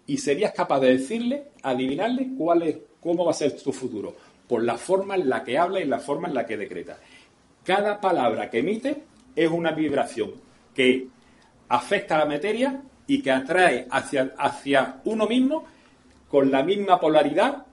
Y 0.07 0.17
serías 0.17 0.53
capaz 0.53 0.79
de 0.79 0.97
decirle, 0.97 1.49
adivinarle 1.63 2.29
cuál 2.37 2.63
es, 2.63 2.77
cómo 3.01 3.25
va 3.25 3.31
a 3.31 3.35
ser 3.35 3.59
su 3.59 3.73
futuro, 3.73 4.15
por 4.47 4.63
la 4.63 4.77
forma 4.77 5.15
en 5.15 5.27
la 5.27 5.43
que 5.43 5.57
habla 5.57 5.81
y 5.81 5.85
la 5.85 5.99
forma 5.99 6.29
en 6.29 6.33
la 6.33 6.45
que 6.45 6.55
decreta. 6.55 6.97
Cada 7.65 7.99
palabra 7.99 8.49
que 8.49 8.59
emite 8.59 9.03
es 9.35 9.49
una 9.49 9.71
vibración 9.71 10.31
que 10.73 11.07
afecta 11.67 12.15
a 12.15 12.19
la 12.19 12.25
materia 12.25 12.81
y 13.05 13.21
que 13.21 13.31
atrae 13.31 13.87
hacia, 13.91 14.33
hacia 14.37 15.01
uno 15.03 15.27
mismo 15.27 15.65
con 16.29 16.49
la 16.49 16.63
misma 16.63 17.01
polaridad 17.01 17.65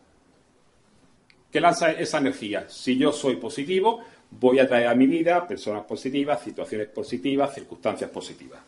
que 1.50 1.60
lanza 1.60 1.92
esa 1.92 2.18
energía. 2.18 2.66
Si 2.68 2.96
yo 2.96 3.12
soy 3.12 3.36
positivo, 3.36 4.00
voy 4.30 4.58
a 4.58 4.68
traer 4.68 4.88
a 4.88 4.94
mi 4.94 5.06
vida 5.06 5.46
personas 5.46 5.84
positivas, 5.84 6.42
situaciones 6.42 6.88
positivas, 6.88 7.54
circunstancias 7.54 8.10
positivas. 8.10 8.60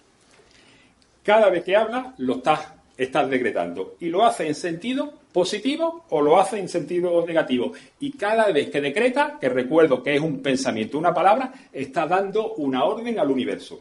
Cada 1.22 1.50
vez 1.50 1.64
que 1.64 1.76
hablas, 1.76 2.18
lo 2.18 2.36
estás, 2.36 2.68
estás 2.96 3.28
decretando. 3.28 3.96
Y 4.00 4.08
lo 4.08 4.24
hace 4.24 4.46
en 4.46 4.54
sentido 4.54 5.12
positivo 5.32 6.04
o 6.08 6.22
lo 6.22 6.40
hace 6.40 6.58
en 6.58 6.68
sentido 6.68 7.24
negativo. 7.26 7.72
Y 8.00 8.12
cada 8.12 8.50
vez 8.50 8.70
que 8.70 8.80
decreta, 8.80 9.36
que 9.40 9.48
recuerdo 9.48 10.02
que 10.02 10.14
es 10.14 10.20
un 10.20 10.40
pensamiento, 10.40 10.98
una 10.98 11.12
palabra, 11.12 11.52
está 11.72 12.06
dando 12.06 12.54
una 12.54 12.84
orden 12.84 13.18
al 13.18 13.30
universo. 13.30 13.80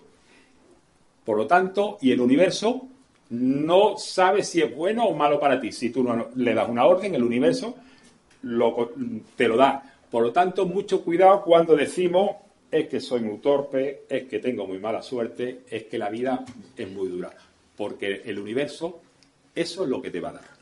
Por 1.23 1.37
lo 1.37 1.47
tanto, 1.47 1.97
y 2.01 2.11
el 2.11 2.19
universo 2.19 2.87
no 3.29 3.97
sabe 3.97 4.43
si 4.43 4.61
es 4.61 4.75
bueno 4.75 5.05
o 5.05 5.15
malo 5.15 5.39
para 5.39 5.59
ti. 5.59 5.71
Si 5.71 5.91
tú 5.91 6.03
no 6.03 6.29
le 6.35 6.53
das 6.53 6.67
una 6.67 6.85
orden, 6.85 7.15
el 7.15 7.23
universo 7.23 7.75
te 8.41 9.47
lo 9.47 9.57
da. 9.57 9.83
Por 10.09 10.23
lo 10.23 10.31
tanto, 10.31 10.65
mucho 10.65 11.03
cuidado 11.03 11.43
cuando 11.43 11.75
decimos 11.75 12.31
es 12.71 12.87
que 12.87 12.99
soy 12.99 13.21
muy 13.21 13.37
torpe, 13.37 14.03
es 14.09 14.27
que 14.27 14.39
tengo 14.39 14.67
muy 14.67 14.79
mala 14.79 15.01
suerte, 15.01 15.61
es 15.69 15.85
que 15.85 15.97
la 15.97 16.09
vida 16.09 16.45
es 16.75 16.89
muy 16.89 17.09
dura. 17.09 17.31
Porque 17.75 18.23
el 18.25 18.39
universo, 18.39 19.01
eso 19.55 19.83
es 19.83 19.89
lo 19.89 20.01
que 20.01 20.11
te 20.11 20.19
va 20.19 20.29
a 20.29 20.33
dar. 20.33 20.59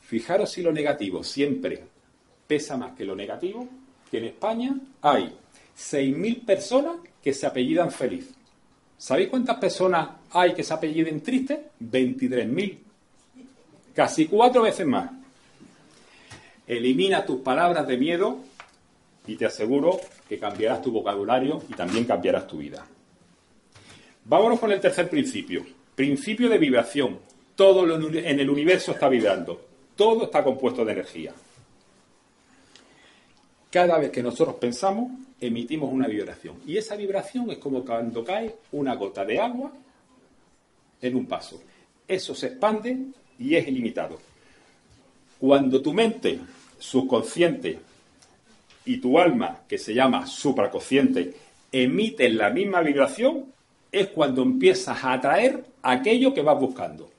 Fijaros 0.00 0.50
si 0.50 0.62
lo 0.62 0.72
negativo 0.72 1.24
siempre 1.24 1.82
pesa 2.46 2.76
más 2.76 2.94
que 2.94 3.04
lo 3.04 3.16
negativo, 3.16 3.66
que 4.10 4.18
en 4.18 4.24
España 4.26 4.78
hay 5.02 5.34
6.000 5.76 6.44
personas 6.44 6.96
que 7.22 7.32
se 7.32 7.46
apellidan 7.46 7.90
feliz. 7.90 8.32
¿Sabéis 8.96 9.28
cuántas 9.28 9.58
personas 9.58 10.08
hay 10.30 10.54
que 10.54 10.62
se 10.62 10.72
apelliden 10.72 11.20
triste? 11.20 11.70
23.000. 11.80 12.78
Casi 13.94 14.26
cuatro 14.26 14.62
veces 14.62 14.86
más. 14.86 15.10
Elimina 16.66 17.24
tus 17.24 17.40
palabras 17.40 17.86
de 17.86 17.96
miedo 17.96 18.38
y 19.26 19.36
te 19.36 19.46
aseguro 19.46 20.00
que 20.28 20.38
cambiarás 20.38 20.82
tu 20.82 20.90
vocabulario 20.90 21.62
y 21.68 21.74
también 21.74 22.04
cambiarás 22.04 22.46
tu 22.46 22.58
vida. 22.58 22.86
Vámonos 24.24 24.58
con 24.58 24.72
el 24.72 24.80
tercer 24.80 25.08
principio. 25.08 25.64
Principio 25.94 26.48
de 26.48 26.58
vibración. 26.58 27.18
Todo 27.54 27.84
en 27.94 28.40
el 28.40 28.50
universo 28.50 28.92
está 28.92 29.08
vibrando. 29.08 29.60
Todo 29.94 30.24
está 30.24 30.42
compuesto 30.42 30.84
de 30.84 30.92
energía. 30.92 31.32
Cada 33.70 33.98
vez 33.98 34.10
que 34.10 34.22
nosotros 34.22 34.56
pensamos, 34.56 35.10
emitimos 35.40 35.92
una 35.92 36.08
vibración. 36.08 36.56
Y 36.66 36.76
esa 36.76 36.96
vibración 36.96 37.50
es 37.50 37.58
como 37.58 37.84
cuando 37.84 38.24
cae 38.24 38.56
una 38.72 38.94
gota 38.94 39.24
de 39.24 39.38
agua 39.38 39.72
en 41.00 41.16
un 41.16 41.26
paso. 41.26 41.62
Eso 42.06 42.34
se 42.34 42.48
expande 42.48 42.96
y 43.38 43.54
es 43.54 43.66
ilimitado. 43.68 44.18
Cuando 45.38 45.80
tu 45.82 45.92
mente 45.92 46.40
subconsciente 46.78 47.78
y 48.84 48.98
tu 48.98 49.18
alma, 49.18 49.60
que 49.68 49.78
se 49.78 49.94
llama 49.94 50.26
supraconsciente, 50.26 51.34
emiten 51.72 52.38
la 52.38 52.50
misma 52.50 52.80
vibración, 52.80 53.46
es 53.90 54.08
cuando 54.08 54.42
empiezas 54.42 55.02
a 55.02 55.14
atraer 55.14 55.64
aquello 55.82 56.32
que 56.32 56.42
vas 56.42 56.58
buscando. 56.58 57.10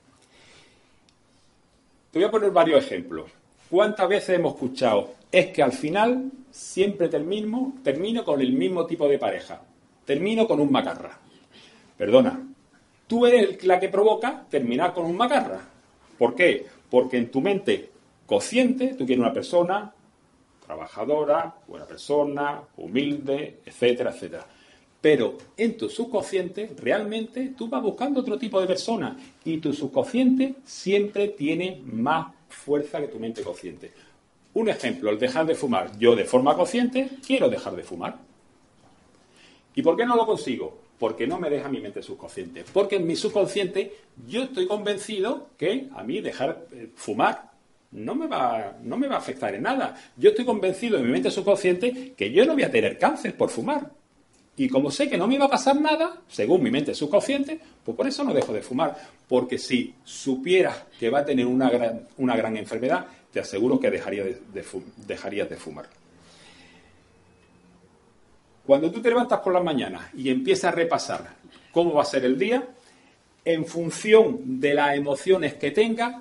Te 2.12 2.20
voy 2.20 2.28
a 2.28 2.32
poner 2.32 2.52
varios 2.52 2.84
ejemplos. 2.84 3.30
¿Cuántas 3.70 4.08
veces 4.08 4.38
hemos 4.38 4.54
escuchado? 4.54 5.14
Es 5.32 5.48
que 5.48 5.62
al 5.62 5.74
final 5.74 6.32
siempre 6.52 7.10
termino, 7.10 7.74
termino 7.84 8.24
con 8.24 8.40
el 8.40 8.54
mismo 8.54 8.86
tipo 8.86 9.08
de 9.10 9.20
pareja. 9.20 9.62
Termino 10.06 10.48
con 10.48 10.62
un 10.62 10.72
macarra. 10.72 11.20
Perdona, 11.98 12.48
tú 13.08 13.26
eres 13.26 13.64
la 13.66 13.80
que 13.80 13.90
provoca 13.90 14.46
terminar 14.50 14.94
con 14.94 15.06
un 15.06 15.18
macarra. 15.18 15.60
¿Por 16.18 16.34
qué? 16.34 16.66
Porque 16.90 17.18
en 17.18 17.30
tu 17.30 17.42
mente 17.42 17.90
consciente 18.28 18.94
tú 18.94 19.08
quieres 19.08 19.24
una 19.24 19.34
persona 19.34 19.92
trabajadora, 20.68 21.56
buena 21.66 21.86
persona, 21.86 22.62
humilde, 22.76 23.62
etcétera, 23.66 24.12
etcétera. 24.12 24.46
Pero 25.00 25.38
en 25.56 25.78
tu 25.78 25.90
subconsciente 25.90 26.72
realmente 26.78 27.54
tú 27.58 27.70
vas 27.70 27.82
buscando 27.82 28.20
otro 28.20 28.38
tipo 28.38 28.60
de 28.60 28.68
persona 28.68 29.18
y 29.46 29.58
tu 29.60 29.72
subconsciente 29.72 30.56
siempre 30.66 31.30
tiene 31.30 31.82
más 31.86 32.34
fuerza 32.50 33.00
que 33.00 33.08
tu 33.08 33.18
mente 33.18 33.44
consciente. 33.44 33.92
Un 34.56 34.70
ejemplo, 34.70 35.10
el 35.10 35.20
dejar 35.20 35.46
de 35.46 35.56
fumar. 35.56 35.98
Yo 35.98 36.16
de 36.16 36.26
forma 36.26 36.56
consciente 36.56 37.10
quiero 37.26 37.50
dejar 37.50 37.76
de 37.76 37.84
fumar. 37.84 38.18
¿Y 39.74 39.82
por 39.82 39.96
qué 39.96 40.06
no 40.06 40.16
lo 40.16 40.26
consigo? 40.26 40.78
Porque 41.00 41.28
no 41.28 41.40
me 41.40 41.50
deja 41.50 41.70
mi 41.70 41.80
mente 41.80 42.02
subconsciente. 42.02 42.66
Porque 42.74 42.98
en 42.98 43.08
mi 43.08 43.16
subconsciente 43.16 43.94
yo 44.28 44.44
estoy 44.44 44.68
convencido 44.68 45.50
que 45.58 45.88
a 45.96 46.04
mí 46.04 46.20
dejar 46.20 46.66
eh, 46.74 46.90
fumar 46.96 47.47
no 47.92 48.16
me, 48.16 48.28
va, 48.28 48.78
no 48.84 48.98
me 48.98 49.08
va 49.08 49.16
a 49.16 49.20
afectar 49.20 49.54
en 49.56 49.64
nada. 49.64 49.96
Yo 50.18 50.30
estoy 50.30 50.46
convencido 50.46 50.98
en 50.98 51.06
mi 51.06 51.12
mente 51.12 51.32
subconsciente 51.32 52.14
que 52.16 52.32
yo 52.32 52.46
no 52.46 52.54
voy 52.54 52.64
a 52.64 52.72
tener 52.72 52.98
cáncer 52.98 53.36
por 53.36 53.50
fumar. 53.50 53.92
Y 54.60 54.68
como 54.70 54.90
sé 54.90 55.08
que 55.08 55.18
no 55.18 55.28
me 55.28 55.36
iba 55.36 55.46
a 55.46 55.50
pasar 55.50 55.80
nada, 55.80 56.22
según 56.28 56.64
mi 56.64 56.72
mente 56.72 56.96
subconsciente, 56.96 57.60
pues 57.86 57.96
por 57.96 58.08
eso 58.08 58.24
no 58.24 58.34
dejo 58.34 58.52
de 58.54 58.64
fumar. 58.64 58.98
Porque 59.28 59.60
si 59.60 59.94
supieras 60.04 60.84
que 61.00 61.12
va 61.12 61.20
a 61.20 61.26
tener 61.26 61.46
una 61.46 61.70
gran, 61.70 62.08
una 62.18 62.36
gran 62.36 62.58
enfermedad, 62.58 63.06
te 63.32 63.40
aseguro 63.40 63.80
que 63.80 63.92
dejaría 63.92 64.24
de, 64.24 64.42
dejarías 65.06 65.50
de 65.50 65.58
fumar. 65.58 65.86
Cuando 68.66 68.92
tú 68.92 69.00
te 69.00 69.10
levantas 69.10 69.40
por 69.40 69.54
las 69.54 69.64
mañanas 69.64 70.08
y 70.14 70.30
empiezas 70.30 70.74
a 70.74 70.76
repasar 70.76 71.36
cómo 71.72 71.94
va 71.94 72.02
a 72.02 72.06
ser 72.06 72.26
el 72.26 72.38
día, 72.38 72.68
en 73.46 73.66
función 73.66 74.60
de 74.60 74.74
las 74.74 74.98
emociones 74.98 75.54
que 75.54 75.72
tengas, 75.72 76.16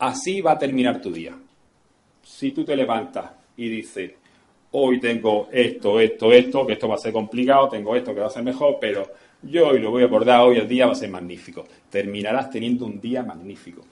así 0.00 0.40
va 0.40 0.52
a 0.52 0.58
terminar 0.58 1.00
tu 1.00 1.12
día. 1.12 1.36
Si 2.22 2.50
tú 2.50 2.64
te 2.64 2.74
levantas 2.74 3.30
y 3.56 3.68
dices, 3.68 4.12
hoy 4.72 4.98
tengo 4.98 5.48
esto, 5.52 6.00
esto, 6.00 6.32
esto, 6.32 6.66
que 6.66 6.72
esto 6.72 6.88
va 6.88 6.94
a 6.94 6.98
ser 6.98 7.12
complicado, 7.12 7.68
tengo 7.68 7.94
esto 7.94 8.14
que 8.14 8.20
va 8.20 8.26
a 8.26 8.30
ser 8.30 8.42
mejor, 8.42 8.78
pero 8.80 9.06
yo 9.42 9.68
hoy 9.68 9.78
lo 9.78 9.90
voy 9.90 10.02
a 10.02 10.06
abordar, 10.06 10.40
hoy 10.40 10.56
el 10.56 10.66
día 10.66 10.86
va 10.86 10.92
a 10.92 10.96
ser 10.96 11.10
magnífico. 11.10 11.66
Terminarás 11.90 12.50
teniendo 12.50 12.86
un 12.86 13.00
día 13.00 13.22
magnífico. 13.22 13.82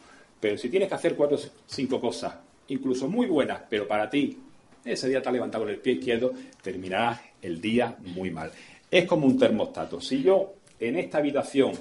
Pero 0.41 0.57
si 0.57 0.69
tienes 0.71 0.89
que 0.89 0.95
hacer 0.95 1.15
cuatro 1.15 1.37
o 1.37 1.41
cinco 1.67 2.01
cosas, 2.01 2.35
incluso 2.69 3.09
muy 3.09 3.27
buenas, 3.27 3.61
pero 3.69 3.87
para 3.87 4.09
ti 4.09 4.39
ese 4.85 5.09
día 5.09 5.21
te 5.21 5.29
has 5.29 5.33
levantado 5.35 5.65
con 5.65 5.73
el 5.73 5.81
pie 5.81 5.95
izquierdo, 5.95 6.33
terminarás 6.63 7.21
el 7.43 7.61
día 7.61 7.95
muy 7.99 8.31
mal. 8.31 8.51
Es 8.91 9.05
como 9.05 9.27
un 9.27 9.39
termostato. 9.39 10.01
Si 10.01 10.23
yo 10.23 10.55
en 10.81 10.97
esta 10.97 11.19
habitación, 11.19 11.73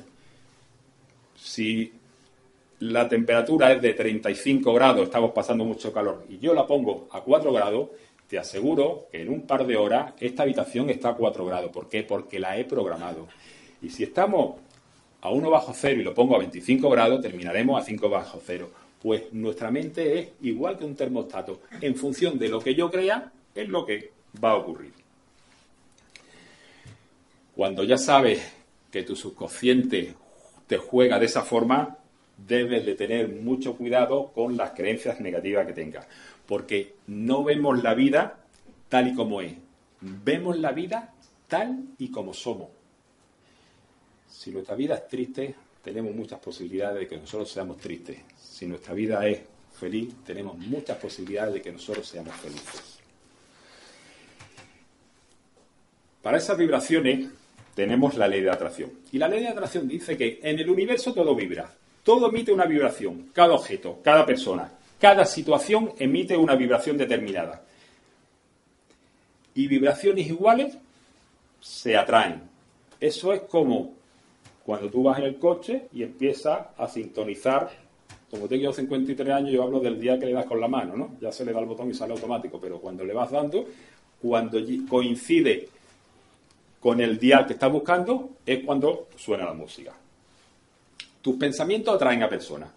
si 1.36 1.94
la 2.80 3.08
temperatura 3.08 3.72
es 3.74 3.82
de 3.82 3.94
35 3.94 4.74
grados, 4.74 5.04
estamos 5.04 5.32
pasando 5.32 5.66
mucho 5.66 5.92
calor, 5.92 6.26
y 6.30 6.38
yo 6.38 6.54
la 6.54 6.68
pongo 6.68 7.08
a 7.12 7.22
4 7.22 7.52
grados, 7.52 7.90
te 8.28 8.38
aseguro 8.38 9.08
que 9.12 9.22
en 9.22 9.30
un 9.30 9.48
par 9.48 9.66
de 9.66 9.78
horas 9.78 10.14
esta 10.20 10.44
habitación 10.44 10.90
está 10.90 11.10
a 11.10 11.16
4 11.16 11.46
grados. 11.46 11.72
¿Por 11.72 11.88
qué? 11.88 12.04
Porque 12.04 12.40
la 12.40 12.58
he 12.58 12.66
programado. 12.66 13.28
Y 13.82 13.90
si 13.90 14.04
estamos 14.04 14.60
a 15.22 15.30
1 15.30 15.50
bajo 15.50 15.74
cero 15.74 16.02
y 16.02 16.04
lo 16.04 16.14
pongo 16.14 16.36
a 16.36 16.40
25 16.40 16.90
grados, 16.90 17.22
terminaremos 17.22 17.82
a 17.82 17.86
5 17.86 18.10
bajo 18.10 18.42
cero. 18.46 18.70
Pues 19.02 19.32
nuestra 19.32 19.72
mente 19.72 20.20
es 20.20 20.30
igual 20.42 20.78
que 20.78 20.84
un 20.84 20.96
termostato. 20.96 21.62
En 21.80 21.96
función 21.96 22.38
de 22.38 22.50
lo 22.50 22.60
que 22.60 22.76
yo 22.76 22.92
crea, 22.92 23.32
es 23.56 23.70
lo 23.70 23.86
que 23.86 24.12
va 24.44 24.52
a 24.52 24.56
ocurrir. 24.56 24.92
Cuando 27.56 27.84
ya 27.84 27.98
sabes 27.98 28.42
que 28.92 29.04
tu 29.04 29.16
subconsciente 29.16 30.14
te 30.68 30.78
juega 30.78 31.18
de 31.18 31.26
esa 31.28 31.44
forma, 31.44 31.98
debes 32.38 32.86
de 32.86 32.96
tener 32.96 33.30
mucho 33.30 33.76
cuidado 33.76 34.32
con 34.34 34.58
las 34.58 34.72
creencias 34.72 35.20
negativas 35.20 35.66
que 35.66 35.74
tengas 35.74 36.08
porque 36.48 36.96
no 37.08 37.44
vemos 37.44 37.84
la 37.84 37.94
vida 37.94 38.40
tal 38.90 39.10
y 39.10 39.14
como 39.14 39.42
es, 39.42 39.54
vemos 40.02 40.58
la 40.58 40.72
vida 40.72 41.14
tal 41.48 41.84
y 42.00 42.10
como 42.10 42.34
somos. 42.34 42.70
Si 44.30 44.52
nuestra 44.52 44.76
vida 44.76 44.96
es 44.96 45.08
triste, 45.08 45.56
tenemos 45.84 46.16
muchas 46.16 46.40
posibilidades 46.40 47.00
de 47.00 47.08
que 47.08 47.18
nosotros 47.18 47.52
seamos 47.52 47.78
tristes. 47.78 48.20
Si 48.40 48.66
nuestra 48.66 48.94
vida 48.94 49.28
es 49.28 49.42
feliz, 49.78 50.14
tenemos 50.26 50.58
muchas 50.58 50.98
posibilidades 50.98 51.56
de 51.56 51.62
que 51.62 51.72
nosotros 51.72 52.08
seamos 52.08 52.34
felices. 52.36 53.00
Para 56.22 56.38
esas 56.38 56.58
vibraciones 56.58 57.30
tenemos 57.76 58.16
la 58.16 58.28
ley 58.28 58.42
de 58.42 58.50
atracción. 58.50 58.92
Y 59.12 59.18
la 59.18 59.28
ley 59.28 59.42
de 59.42 59.50
atracción 59.50 59.88
dice 59.88 60.18
que 60.18 60.40
en 60.42 60.60
el 60.60 60.70
universo 60.70 61.14
todo 61.14 61.36
vibra, 61.36 61.74
todo 62.08 62.30
emite 62.30 62.54
una 62.54 62.64
vibración, 62.64 63.32
cada 63.34 63.54
objeto, 63.54 64.00
cada 64.02 64.26
persona, 64.26 64.72
cada 64.98 65.26
situación 65.26 65.92
emite 66.00 66.38
una 66.38 66.56
vibración 66.56 66.98
determinada. 66.98 67.62
Y 69.54 69.68
vibraciones 69.68 70.26
iguales 70.26 70.78
se 71.60 71.98
atraen. 71.98 72.44
Eso 72.98 73.34
es 73.34 73.42
como 73.42 73.94
cuando 74.64 74.90
tú 74.90 75.04
vas 75.04 75.20
en 75.20 75.26
el 75.26 75.38
coche 75.38 75.90
y 75.92 76.02
empiezas 76.02 76.68
a 76.78 76.88
sintonizar. 76.88 77.70
Como 78.32 78.48
tengo 78.48 78.72
53 78.72 79.30
años, 79.30 79.52
yo 79.52 79.64
hablo 79.64 79.82
del 79.82 80.00
día 80.00 80.18
que 80.18 80.28
le 80.28 80.32
das 80.32 80.46
con 80.46 80.62
la 80.62 80.70
mano, 80.70 80.96
¿no? 80.96 81.18
Ya 81.20 81.34
se 81.34 81.44
le 81.44 81.52
da 81.52 81.60
el 81.60 81.66
botón 81.66 81.90
y 81.90 81.94
sale 81.94 82.14
automático, 82.14 82.58
pero 82.58 82.80
cuando 82.80 83.04
le 83.04 83.14
vas 83.14 83.32
dando, 83.32 83.66
cuando 84.22 84.60
coincide 84.88 85.68
con 86.80 87.02
el 87.02 87.20
día 87.20 87.46
que 87.46 87.52
estás 87.52 87.70
buscando, 87.70 88.30
es 88.46 88.64
cuando 88.64 89.10
suena 89.18 89.44
la 89.44 89.54
música. 89.54 89.94
Tus 91.28 91.36
pensamientos 91.36 91.94
atraen 91.94 92.24
a 92.24 92.30
personas 92.30 92.70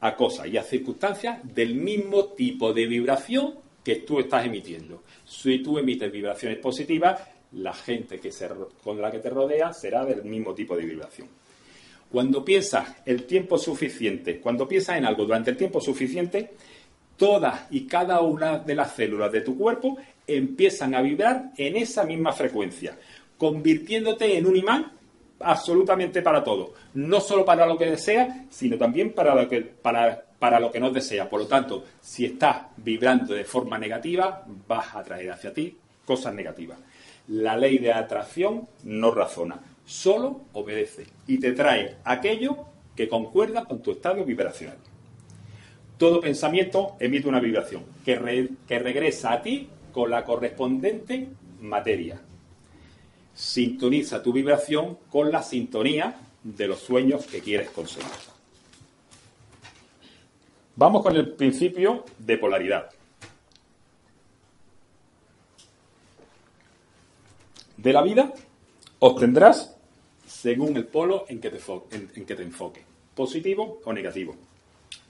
a 0.00 0.14
cosas 0.14 0.46
y 0.46 0.56
a 0.56 0.62
circunstancias 0.62 1.40
del 1.42 1.74
mismo 1.74 2.26
tipo 2.26 2.72
de 2.72 2.86
vibración 2.86 3.54
que 3.82 3.96
tú 3.96 4.20
estás 4.20 4.46
emitiendo. 4.46 5.02
Si 5.24 5.58
tú 5.58 5.76
emites 5.76 6.12
vibraciones 6.12 6.58
positivas, 6.58 7.20
la 7.50 7.74
gente 7.74 8.20
que 8.20 8.30
se, 8.30 8.48
con 8.84 9.02
la 9.02 9.10
que 9.10 9.18
te 9.18 9.28
rodea 9.28 9.72
será 9.72 10.04
del 10.04 10.22
mismo 10.22 10.54
tipo 10.54 10.76
de 10.76 10.84
vibración. 10.84 11.26
Cuando 12.08 12.44
piensas 12.44 12.94
el 13.04 13.24
tiempo 13.24 13.58
suficiente, 13.58 14.38
cuando 14.38 14.68
piensas 14.68 14.98
en 14.98 15.04
algo 15.04 15.24
durante 15.24 15.50
el 15.50 15.56
tiempo 15.56 15.80
suficiente, 15.80 16.52
todas 17.16 17.66
y 17.72 17.88
cada 17.88 18.20
una 18.20 18.60
de 18.60 18.76
las 18.76 18.94
células 18.94 19.32
de 19.32 19.40
tu 19.40 19.58
cuerpo 19.58 19.98
empiezan 20.28 20.94
a 20.94 21.02
vibrar 21.02 21.50
en 21.56 21.74
esa 21.74 22.04
misma 22.04 22.32
frecuencia, 22.32 22.96
convirtiéndote 23.36 24.38
en 24.38 24.46
un 24.46 24.54
imán 24.54 24.95
absolutamente 25.40 26.22
para 26.22 26.42
todo. 26.42 26.74
No 26.94 27.20
solo 27.20 27.44
para 27.44 27.66
lo 27.66 27.76
que 27.76 27.90
deseas, 27.90 28.28
sino 28.50 28.76
también 28.76 29.12
para 29.12 29.34
lo 29.34 29.48
que, 29.48 29.62
para, 29.62 30.24
para 30.38 30.60
lo 30.60 30.70
que 30.70 30.80
no 30.80 30.90
deseas. 30.90 31.28
Por 31.28 31.40
lo 31.40 31.46
tanto, 31.46 31.84
si 32.00 32.24
estás 32.24 32.66
vibrando 32.76 33.34
de 33.34 33.44
forma 33.44 33.78
negativa, 33.78 34.44
vas 34.66 34.94
a 34.94 35.00
atraer 35.00 35.30
hacia 35.30 35.52
ti 35.52 35.76
cosas 36.04 36.34
negativas. 36.34 36.78
La 37.28 37.56
ley 37.56 37.78
de 37.78 37.92
atracción 37.92 38.68
no 38.84 39.10
razona, 39.10 39.60
solo 39.84 40.42
obedece 40.52 41.06
y 41.26 41.38
te 41.38 41.52
trae 41.52 41.96
aquello 42.04 42.56
que 42.94 43.08
concuerda 43.08 43.64
con 43.64 43.82
tu 43.82 43.92
estado 43.92 44.24
vibracional. 44.24 44.78
Todo 45.98 46.20
pensamiento 46.20 46.96
emite 47.00 47.28
una 47.28 47.40
vibración 47.40 47.84
que, 48.04 48.50
que 48.68 48.78
regresa 48.78 49.32
a 49.32 49.42
ti 49.42 49.68
con 49.92 50.10
la 50.10 50.24
correspondiente 50.24 51.28
materia. 51.60 52.20
Sintoniza 53.36 54.22
tu 54.22 54.32
vibración 54.32 54.96
con 55.10 55.30
la 55.30 55.42
sintonía 55.42 56.16
de 56.42 56.66
los 56.66 56.80
sueños 56.80 57.26
que 57.26 57.40
quieres 57.40 57.70
conseguir. 57.70 58.08
Vamos 60.74 61.02
con 61.02 61.14
el 61.14 61.32
principio 61.32 62.04
de 62.18 62.38
polaridad. 62.38 62.90
De 67.76 67.92
la 67.92 68.02
vida 68.02 68.32
obtendrás 69.00 69.76
según 70.26 70.76
el 70.76 70.86
polo 70.86 71.26
en 71.28 71.40
que 71.40 71.50
te, 71.50 71.60
en, 71.92 72.26
que 72.26 72.34
te 72.34 72.42
enfoque, 72.42 72.82
positivo 73.14 73.80
o 73.84 73.92
negativo. 73.92 74.34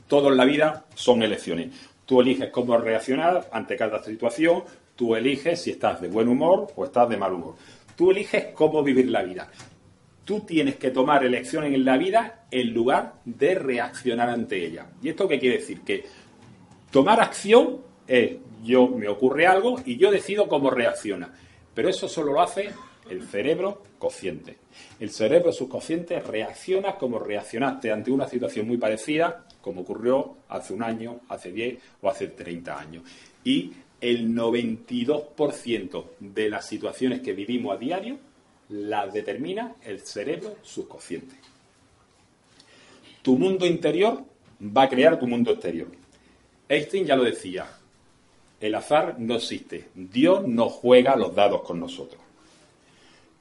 Todo 0.08 0.30
en 0.30 0.36
la 0.36 0.44
vida 0.44 0.84
son 0.94 1.22
elecciones. 1.22 1.72
Tú 2.04 2.20
eliges 2.20 2.50
cómo 2.50 2.76
reaccionar 2.76 3.48
ante 3.52 3.76
cada 3.76 4.02
situación, 4.02 4.64
tú 4.94 5.14
eliges 5.16 5.62
si 5.62 5.70
estás 5.70 6.00
de 6.00 6.08
buen 6.08 6.28
humor 6.28 6.72
o 6.76 6.84
estás 6.84 7.08
de 7.08 7.16
mal 7.16 7.32
humor. 7.32 7.54
Tú 7.96 8.10
eliges 8.10 8.48
cómo 8.54 8.82
vivir 8.82 9.10
la 9.10 9.22
vida. 9.22 9.50
Tú 10.24 10.40
tienes 10.40 10.76
que 10.76 10.90
tomar 10.90 11.24
elecciones 11.24 11.72
en 11.72 11.84
la 11.84 11.96
vida 11.96 12.46
en 12.50 12.74
lugar 12.74 13.14
de 13.24 13.54
reaccionar 13.54 14.28
ante 14.28 14.64
ella. 14.64 14.86
¿Y 15.02 15.08
esto 15.08 15.26
qué 15.26 15.38
quiere 15.38 15.58
decir? 15.58 15.80
Que 15.80 16.04
tomar 16.90 17.20
acción 17.20 17.78
es 18.06 18.36
yo 18.64 18.88
me 18.88 19.08
ocurre 19.08 19.46
algo 19.46 19.80
y 19.84 19.96
yo 19.96 20.10
decido 20.10 20.48
cómo 20.48 20.70
reacciona. 20.70 21.32
Pero 21.74 21.88
eso 21.88 22.08
solo 22.08 22.32
lo 22.32 22.42
hace 22.42 22.70
el 23.08 23.22
cerebro 23.22 23.82
consciente. 23.98 24.58
El 24.98 25.10
cerebro 25.10 25.52
subconsciente 25.52 26.20
reacciona 26.20 26.96
como 26.96 27.18
reaccionaste 27.18 27.92
ante 27.92 28.10
una 28.10 28.28
situación 28.28 28.66
muy 28.66 28.76
parecida, 28.76 29.46
como 29.60 29.82
ocurrió 29.82 30.36
hace 30.48 30.72
un 30.72 30.82
año, 30.82 31.20
hace 31.28 31.52
10 31.52 31.78
o 32.02 32.10
hace 32.10 32.28
30 32.28 32.78
años. 32.78 33.04
Y 33.44 33.72
el 34.00 34.34
92% 34.34 36.04
de 36.20 36.50
las 36.50 36.66
situaciones 36.68 37.20
que 37.20 37.32
vivimos 37.32 37.74
a 37.74 37.78
diario 37.78 38.18
las 38.68 39.12
determina 39.12 39.74
el 39.84 40.00
cerebro 40.00 40.56
subconsciente. 40.62 41.36
Tu 43.22 43.38
mundo 43.38 43.66
interior 43.66 44.24
va 44.60 44.82
a 44.82 44.88
crear 44.88 45.18
tu 45.18 45.26
mundo 45.26 45.52
exterior. 45.52 45.88
Einstein 46.68 47.06
ya 47.06 47.16
lo 47.16 47.24
decía, 47.24 47.66
el 48.60 48.74
azar 48.74 49.16
no 49.18 49.36
existe, 49.36 49.88
Dios 49.94 50.46
no 50.46 50.68
juega 50.68 51.16
los 51.16 51.34
dados 51.34 51.62
con 51.62 51.78
nosotros. 51.78 52.20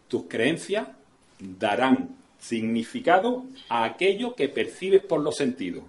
Tus 0.07 0.25
creencias 0.27 0.87
darán 1.39 2.15
significado 2.39 3.45
a 3.69 3.83
aquello 3.83 4.35
que 4.35 4.49
percibes 4.49 5.03
por 5.03 5.21
los 5.21 5.35
sentidos 5.35 5.83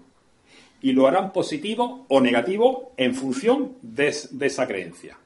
y 0.83 0.93
lo 0.93 1.07
harán 1.07 1.33
positivo 1.33 2.05
o 2.09 2.21
negativo 2.21 2.93
en 2.97 3.15
función 3.15 3.77
de, 3.83 4.09
esa 4.09 4.67
creencia. 4.67 5.19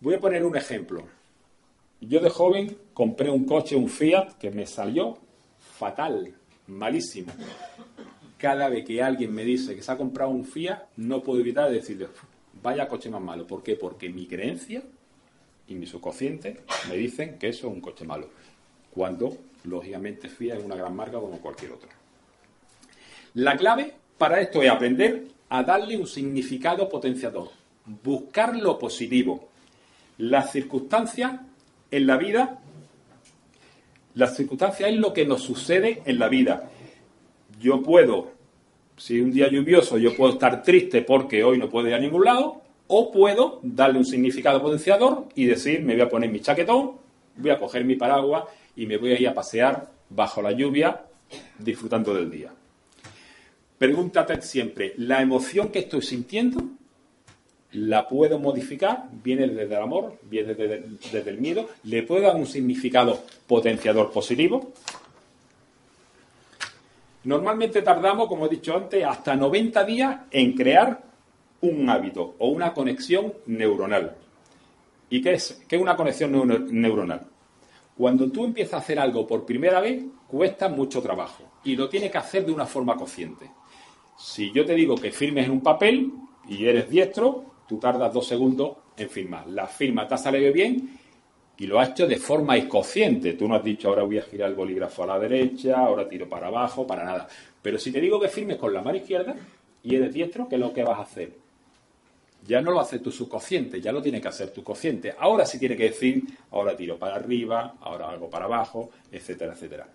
Voy 0.00 0.14
a 0.14 0.20
poner 0.20 0.44
un 0.44 0.56
ejemplo. 0.56 1.04
Yo 2.00 2.20
de 2.20 2.30
joven 2.30 2.76
compré 2.94 3.30
un 3.30 3.44
coche, 3.44 3.76
un 3.76 3.88
Fiat, 3.88 4.34
que 4.38 4.50
me 4.50 4.66
salió 4.66 5.18
fatal, 5.58 6.34
malísimo. 6.66 7.32
Cada 8.38 8.68
vez 8.68 8.86
que 8.86 9.02
alguien 9.02 9.34
me 9.34 9.44
dice 9.44 9.74
que 9.74 9.82
se 9.82 9.92
ha 9.92 9.96
comprado 9.96 10.30
un 10.30 10.44
Fiat, 10.44 10.84
no 10.96 11.22
puedo 11.22 11.40
evitar 11.40 11.70
decirle, 11.70 12.08
vaya 12.62 12.88
coche 12.88 13.10
más 13.10 13.20
malo. 13.20 13.46
¿Por 13.46 13.62
qué? 13.62 13.76
Porque 13.76 14.08
mi 14.08 14.26
creencia 14.26 14.82
y 15.68 15.74
mi 15.74 15.86
subconsciente 15.86 16.60
me 16.88 16.96
dicen 16.96 17.38
que 17.38 17.48
eso 17.48 17.68
es 17.68 17.74
un 17.74 17.80
coche 17.80 18.06
malo. 18.06 18.28
Cuando, 18.90 19.36
lógicamente, 19.64 20.28
Fiat 20.28 20.58
es 20.58 20.64
una 20.64 20.76
gran 20.76 20.96
marca 20.96 21.18
como 21.18 21.38
cualquier 21.38 21.72
otra. 21.72 21.99
La 23.34 23.56
clave 23.56 23.94
para 24.18 24.40
esto 24.40 24.60
es 24.60 24.70
aprender 24.70 25.28
a 25.48 25.62
darle 25.62 25.96
un 25.96 26.06
significado 26.06 26.88
potenciador, 26.88 27.48
buscar 28.02 28.56
lo 28.56 28.76
positivo. 28.76 29.48
Las 30.18 30.50
circunstancias 30.50 31.40
en 31.92 32.06
la 32.06 32.16
vida, 32.16 32.58
las 34.14 34.36
circunstancias 34.36 34.90
es 34.90 34.96
lo 34.96 35.12
que 35.12 35.26
nos 35.26 35.42
sucede 35.42 36.02
en 36.04 36.18
la 36.18 36.28
vida. 36.28 36.70
Yo 37.60 37.82
puedo, 37.82 38.32
si 38.96 39.20
un 39.20 39.30
día 39.30 39.48
lluvioso, 39.48 39.96
yo 39.96 40.16
puedo 40.16 40.32
estar 40.32 40.62
triste 40.62 41.02
porque 41.02 41.44
hoy 41.44 41.56
no 41.58 41.68
puedo 41.68 41.86
ir 41.86 41.94
a 41.94 42.00
ningún 42.00 42.24
lado, 42.24 42.62
o 42.88 43.12
puedo 43.12 43.60
darle 43.62 43.98
un 43.98 44.04
significado 44.04 44.60
potenciador 44.60 45.28
y 45.36 45.44
decir, 45.44 45.82
me 45.82 45.92
voy 45.92 46.02
a 46.02 46.08
poner 46.08 46.30
mi 46.30 46.40
chaquetón, 46.40 46.96
voy 47.36 47.50
a 47.50 47.58
coger 47.58 47.84
mi 47.84 47.94
paraguas 47.94 48.44
y 48.74 48.86
me 48.86 48.96
voy 48.96 49.12
a 49.12 49.20
ir 49.20 49.28
a 49.28 49.34
pasear 49.34 49.88
bajo 50.08 50.42
la 50.42 50.50
lluvia 50.50 51.04
disfrutando 51.60 52.12
del 52.12 52.28
día. 52.28 52.52
Pregúntate 53.80 54.42
siempre, 54.42 54.92
¿la 54.98 55.22
emoción 55.22 55.70
que 55.70 55.78
estoy 55.78 56.02
sintiendo 56.02 56.60
la 57.72 58.06
puedo 58.06 58.38
modificar? 58.38 59.08
¿Viene 59.10 59.48
desde 59.48 59.74
el 59.74 59.82
amor? 59.82 60.18
¿Viene 60.24 60.52
desde, 60.52 61.30
el 61.30 61.38
miedo? 61.38 61.66
¿Le 61.84 62.02
puedo 62.02 62.20
dar 62.20 62.36
un 62.36 62.44
significado 62.44 63.24
potenciador 63.46 64.12
positivo? 64.12 64.74
Normalmente 67.24 67.80
tardamos, 67.80 68.28
como 68.28 68.44
he 68.44 68.48
dicho 68.50 68.76
antes, 68.76 69.02
hasta 69.02 69.34
90 69.34 69.82
días 69.84 70.20
en 70.30 70.52
crear 70.52 71.02
un 71.62 71.88
hábito 71.88 72.34
o 72.38 72.48
una 72.48 72.74
conexión 72.74 73.32
neuronal. 73.46 74.14
¿Y 75.08 75.22
qué 75.22 75.32
es, 75.32 75.64
qué 75.66 75.76
es 75.76 75.80
una 75.80 75.96
conexión 75.96 76.32
neuronal? 76.70 77.22
Cuando 77.96 78.30
tú 78.30 78.44
empiezas 78.44 78.74
a 78.74 78.78
hacer 78.82 78.98
algo 78.98 79.26
por 79.26 79.46
primera 79.46 79.80
vez, 79.80 80.04
cuesta 80.28 80.68
mucho 80.68 81.00
trabajo 81.00 81.44
y 81.64 81.76
lo 81.76 81.88
tienes 81.88 82.10
que 82.10 82.18
hacer 82.18 82.44
de 82.44 82.52
una 82.52 82.66
forma 82.66 82.94
consciente. 82.94 83.48
Si 84.20 84.52
yo 84.52 84.66
te 84.66 84.74
digo 84.74 84.96
que 84.96 85.10
firmes 85.10 85.46
en 85.46 85.52
un 85.52 85.62
papel 85.62 86.12
y 86.46 86.66
eres 86.66 86.90
diestro, 86.90 87.42
tú 87.66 87.78
tardas 87.78 88.12
dos 88.12 88.26
segundos 88.26 88.76
en 88.94 89.08
firmar. 89.08 89.48
La 89.48 89.66
firma 89.66 90.06
te 90.06 90.14
ha 90.14 90.18
salido 90.18 90.52
bien 90.52 90.90
y 91.56 91.66
lo 91.66 91.80
has 91.80 91.90
hecho 91.90 92.06
de 92.06 92.18
forma 92.18 92.58
inconsciente. 92.58 93.32
Tú 93.32 93.48
no 93.48 93.54
has 93.54 93.64
dicho 93.64 93.88
ahora 93.88 94.02
voy 94.02 94.18
a 94.18 94.22
girar 94.22 94.50
el 94.50 94.56
bolígrafo 94.56 95.04
a 95.04 95.06
la 95.06 95.18
derecha, 95.18 95.78
ahora 95.78 96.06
tiro 96.06 96.28
para 96.28 96.48
abajo, 96.48 96.86
para 96.86 97.02
nada. 97.02 97.26
Pero 97.62 97.78
si 97.78 97.90
te 97.90 97.98
digo 97.98 98.20
que 98.20 98.28
firmes 98.28 98.58
con 98.58 98.74
la 98.74 98.82
mano 98.82 98.98
izquierda 98.98 99.34
y 99.82 99.96
eres 99.96 100.12
diestro, 100.12 100.46
¿qué 100.46 100.56
es 100.56 100.60
lo 100.60 100.74
que 100.74 100.84
vas 100.84 100.98
a 100.98 101.02
hacer? 101.02 101.32
Ya 102.46 102.60
no 102.60 102.72
lo 102.72 102.80
hace 102.80 102.98
tu 102.98 103.10
subconsciente, 103.10 103.80
ya 103.80 103.90
lo 103.90 104.02
tiene 104.02 104.20
que 104.20 104.28
hacer 104.28 104.50
tu 104.50 104.62
consciente. 104.62 105.14
Ahora 105.18 105.46
sí 105.46 105.58
tiene 105.58 105.78
que 105.78 105.84
decir, 105.84 106.24
ahora 106.50 106.76
tiro 106.76 106.98
para 106.98 107.16
arriba, 107.16 107.76
ahora 107.80 108.10
algo 108.10 108.28
para 108.28 108.44
abajo, 108.44 108.90
etcétera, 109.10 109.54
etcétera. 109.54 109.88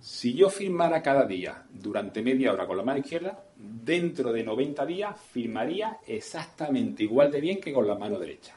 Si 0.00 0.32
yo 0.32 0.48
firmara 0.48 1.02
cada 1.02 1.26
día 1.26 1.62
durante 1.70 2.22
media 2.22 2.54
hora 2.54 2.66
con 2.66 2.78
la 2.78 2.82
mano 2.82 3.00
izquierda, 3.00 3.44
dentro 3.54 4.32
de 4.32 4.42
90 4.42 4.86
días 4.86 5.14
firmaría 5.30 5.98
exactamente 6.06 7.02
igual 7.02 7.30
de 7.30 7.40
bien 7.42 7.60
que 7.60 7.70
con 7.70 7.86
la 7.86 7.96
mano 7.96 8.18
derecha. 8.18 8.54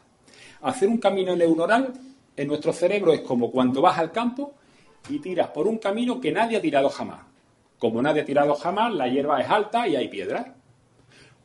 Hacer 0.61 0.87
un 0.87 0.99
camino 0.99 1.35
neuronal 1.35 1.91
en 2.37 2.47
nuestro 2.47 2.71
cerebro 2.71 3.11
es 3.11 3.19
como 3.21 3.51
cuando 3.51 3.81
vas 3.81 3.97
al 3.97 4.13
campo 4.13 4.53
y 5.09 5.19
tiras 5.19 5.49
por 5.49 5.67
un 5.67 5.79
camino 5.79 6.21
que 6.21 6.31
nadie 6.31 6.57
ha 6.57 6.61
tirado 6.61 6.89
jamás. 6.89 7.19
Como 7.77 8.01
nadie 8.01 8.21
ha 8.21 8.25
tirado 8.25 8.55
jamás, 8.55 8.93
la 8.93 9.09
hierba 9.09 9.41
es 9.41 9.49
alta 9.49 9.85
y 9.85 9.97
hay 9.97 10.07
piedras. 10.07 10.47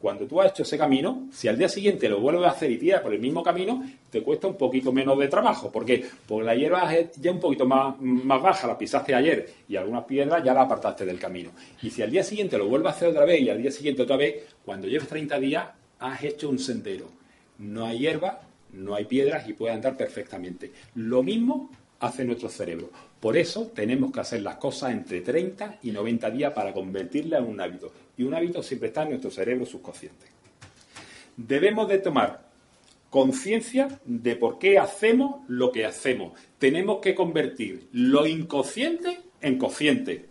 Cuando 0.01 0.27
tú 0.27 0.41
has 0.41 0.53
hecho 0.53 0.63
ese 0.63 0.79
camino, 0.79 1.27
si 1.33 1.49
al 1.49 1.59
día 1.59 1.69
siguiente 1.69 2.09
lo 2.09 2.21
vuelves 2.21 2.45
a 2.45 2.51
hacer 2.51 2.71
y 2.71 2.79
tiras 2.79 3.01
por 3.01 3.13
el 3.13 3.21
mismo 3.21 3.43
camino, 3.43 3.85
te 4.11 4.23
cuesta 4.23 4.47
un 4.47 4.57
poquito 4.57 4.93
menos 4.93 5.19
de 5.19 5.27
trabajo. 5.27 5.73
¿Por? 5.73 5.85
Porque 5.85 6.45
la 6.45 6.55
hierba 6.55 6.95
es 6.95 7.17
ya 7.17 7.33
un 7.33 7.41
poquito 7.41 7.67
más, 7.67 8.01
más 8.01 8.41
baja, 8.41 8.69
la 8.69 8.79
pisaste 8.79 9.15
ayer 9.15 9.49
y 9.69 9.75
algunas 9.75 10.05
piedras 10.05 10.45
ya 10.45 10.55
la 10.55 10.63
apartaste 10.63 11.05
del 11.05 11.19
camino. 11.19 11.51
Y 11.83 11.91
si 11.91 12.03
al 12.03 12.11
día 12.11 12.23
siguiente 12.23 12.57
lo 12.59 12.69
vuelves 12.69 12.93
a 12.93 12.97
hacer 12.97 13.09
otra 13.09 13.25
vez 13.25 13.41
y 13.41 13.51
al 13.51 13.61
día 13.61 13.73
siguiente 13.73 14.03
otra 14.03 14.17
vez, 14.17 14.45
cuando 14.65 14.87
lleves 14.87 15.09
30 15.09 15.41
días, 15.41 15.69
has 15.99 16.23
hecho 16.23 16.49
un 16.49 16.59
sendero. 16.59 17.07
No 17.59 17.85
hay 17.85 17.99
hierba, 17.99 18.41
no 18.73 18.95
hay 18.95 19.05
piedras 19.05 19.49
y 19.49 19.53
puedes 19.53 19.75
andar 19.75 19.97
perfectamente. 19.97 20.73
Lo 20.95 21.23
mismo 21.25 21.71
hace 22.01 22.25
nuestro 22.25 22.49
cerebro. 22.49 22.91
Por 23.21 23.37
eso 23.37 23.73
tenemos 23.75 24.13
que 24.13 24.21
hacer 24.21 24.43
las 24.43 24.57
cosas 24.57 24.93
entre 24.93 25.21
30 25.21 25.79
y 25.83 25.91
90 25.91 26.31
días 26.31 26.53
para 26.53 26.73
convertirla 26.73 27.39
en 27.39 27.45
un 27.45 27.61
hábito. 27.61 27.93
Y 28.17 28.23
un 28.23 28.35
hábito 28.35 28.63
siempre 28.63 28.89
está 28.89 29.03
en 29.03 29.11
nuestro 29.11 29.31
cerebro 29.31 29.67
subconsciente. 29.67 30.27
Debemos 31.37 31.89
de 31.89 31.99
tomar 31.99 32.49
conciencia 33.11 33.89
de 34.05 34.37
por 34.37 34.59
qué 34.59 34.79
hacemos 34.79 35.43
lo 35.49 35.73
que 35.73 35.85
hacemos. 35.85 36.39
Tenemos 36.59 36.99
que 36.99 37.15
convertir 37.15 37.89
lo 37.93 38.27
inconsciente 38.27 39.21
en 39.41 39.59
cociente. 39.59 40.27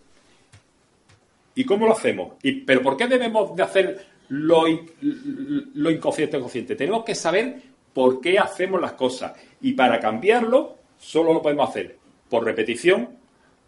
¿Y 1.55 1.65
cómo 1.65 1.87
lo 1.87 1.93
hacemos? 1.93 2.33
¿Y, 2.43 2.61
¿Pero 2.61 2.81
por 2.81 2.97
qué 2.97 3.07
debemos 3.07 3.55
de 3.55 3.63
hacer 3.63 4.05
lo, 4.29 4.65
lo 5.01 5.91
inconsciente 5.91 6.39
consciente? 6.39 6.75
Tenemos 6.75 7.03
que 7.03 7.15
saber 7.15 7.61
por 7.93 8.21
qué 8.21 8.37
hacemos 8.37 8.79
las 8.79 8.93
cosas. 8.93 9.33
Y 9.61 9.73
para 9.73 9.99
cambiarlo, 9.99 10.76
solo 10.99 11.33
lo 11.33 11.41
podemos 11.41 11.69
hacer 11.69 11.97
por 12.29 12.43
repetición, 12.43 13.09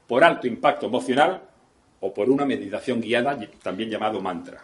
por 0.08 0.24
alto 0.24 0.48
impacto 0.48 0.88
emocional 0.88 1.42
o 2.02 2.14
por 2.14 2.30
una 2.30 2.46
meditación 2.46 3.02
guiada, 3.02 3.38
también 3.62 3.90
llamado 3.90 4.22
mantra. 4.22 4.64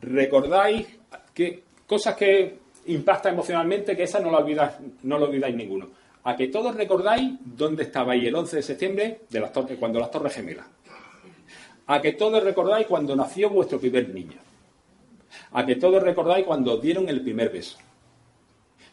¿Recordáis 0.00 0.86
que 1.32 1.62
cosas 1.86 2.16
que 2.16 2.58
impactan 2.86 3.34
emocionalmente, 3.34 3.96
que 3.96 4.02
esas 4.02 4.22
no 4.22 4.30
lo 4.30 4.38
olvidáis, 4.38 4.72
no 5.04 5.18
lo 5.18 5.26
olvidáis 5.26 5.54
ninguno? 5.54 5.88
A 6.24 6.36
que 6.36 6.48
todos 6.48 6.74
recordáis 6.74 7.32
dónde 7.40 7.84
estabais 7.84 8.24
el 8.24 8.34
11 8.34 8.56
de 8.56 8.62
septiembre 8.62 9.20
de 9.28 9.40
las 9.40 9.52
torres, 9.52 9.78
cuando 9.78 9.98
las 9.98 10.10
Torres 10.10 10.34
Gemelas. 10.34 10.66
A 11.86 12.00
que 12.00 12.12
todos 12.12 12.42
recordáis 12.42 12.86
cuando 12.86 13.16
nació 13.16 13.50
vuestro 13.50 13.78
primer 13.78 14.08
niño. 14.08 14.38
A 15.52 15.66
que 15.66 15.76
todos 15.76 16.02
recordáis 16.02 16.46
cuando 16.46 16.76
dieron 16.76 17.08
el 17.08 17.20
primer 17.22 17.50
beso. 17.50 17.78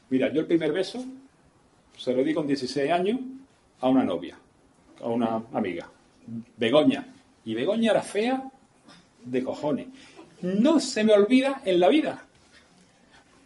Mira, 0.10 0.32
yo 0.32 0.42
el 0.42 0.48
primer 0.48 0.72
beso 0.72 1.04
se 2.00 2.14
lo 2.14 2.24
di 2.24 2.34
con 2.34 2.48
16 2.48 2.92
años 2.92 3.20
a 3.82 3.90
una 3.90 4.04
novia, 4.04 4.38
a 5.02 5.08
una 5.08 5.44
amiga, 5.54 5.90
Begoña. 6.58 7.06
Y 7.44 7.54
Begoña 7.54 7.92
era 7.92 8.02
fea 8.02 8.44
de 9.24 9.44
cojones. 9.44 9.88
No 10.42 10.80
se 10.80 11.04
me 11.04 11.14
olvida 11.14 11.62
en 11.66 11.80
la 11.80 11.90
vida. 11.90 12.26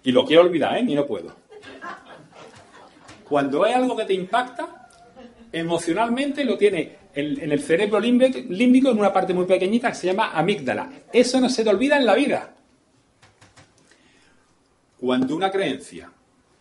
Y 0.04 0.12
lo 0.12 0.26
quiero 0.26 0.44
olvidar, 0.44 0.78
¿eh? 0.78 0.86
Y 0.88 0.94
no 0.94 1.06
puedo. 1.06 1.36
Cuando 3.28 3.64
hay 3.64 3.74
algo 3.74 3.96
que 3.96 4.06
te 4.06 4.14
impacta, 4.14 4.90
emocionalmente 5.52 6.46
lo 6.46 6.58
tiene 6.58 6.98
en, 7.16 7.52
el 7.52 7.60
cerebro 7.60 8.00
límbico, 8.00 8.92
en 8.92 9.00
una 9.00 9.14
parte 9.14 9.34
muy 9.34 9.46
pequeñita 9.46 9.90
que 9.90 9.96
se 9.96 10.08
llama 10.08 10.32
amígdala. 10.34 10.92
Eso 11.12 11.40
no 11.40 11.50
se 11.50 11.64
te 11.64 11.70
olvida 11.70 11.98
en 11.98 12.06
la 12.06 12.14
vida. 12.14 12.54
Cuando 15.00 15.36
una 15.36 15.50
creencia 15.50 16.12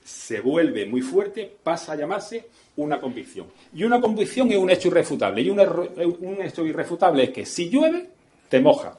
se 0.05 0.41
vuelve 0.41 0.87
muy 0.87 1.01
fuerte, 1.01 1.51
pasa 1.63 1.93
a 1.93 1.97
llamarse 1.97 2.47
una 2.77 3.01
convicción. 3.01 3.47
Y 3.75 3.85
una 3.85 4.01
convicción 4.01 4.51
es 4.51 4.59
un 4.59 4.71
hecho 4.71 4.89
irrefutable. 4.89 5.43
Y 5.43 5.51
un, 5.51 5.61
un 5.61 6.43
hecho 6.43 6.65
irrefutable 6.65 7.25
es 7.25 7.31
que 7.31 7.47
si 7.47 7.69
llueve, 7.69 8.09
te 8.49 8.61
moja. 8.61 8.97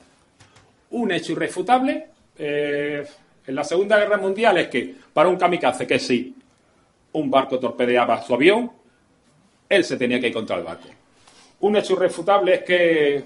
Un 0.91 1.11
hecho 1.11 1.33
irrefutable 1.33 2.07
eh, 2.37 3.05
en 3.45 3.55
la 3.55 3.63
Segunda 3.63 3.97
Guerra 3.97 4.17
Mundial 4.17 4.57
es 4.57 4.67
que 4.67 4.95
para 5.13 5.29
un 5.29 5.37
kamikaze 5.37 5.85
que 5.85 5.99
si 5.99 6.35
un 7.13 7.29
barco 7.29 7.59
torpedeaba 7.59 8.21
su 8.21 8.33
avión, 8.33 8.71
él 9.69 9.83
se 9.83 9.97
tenía 9.97 10.19
que 10.19 10.27
ir 10.27 10.33
contra 10.33 10.57
el 10.57 10.63
barco. 10.63 10.87
Un 11.59 11.75
hecho 11.77 11.93
irrefutable 11.93 12.55
es 12.55 12.63
que 12.63 13.23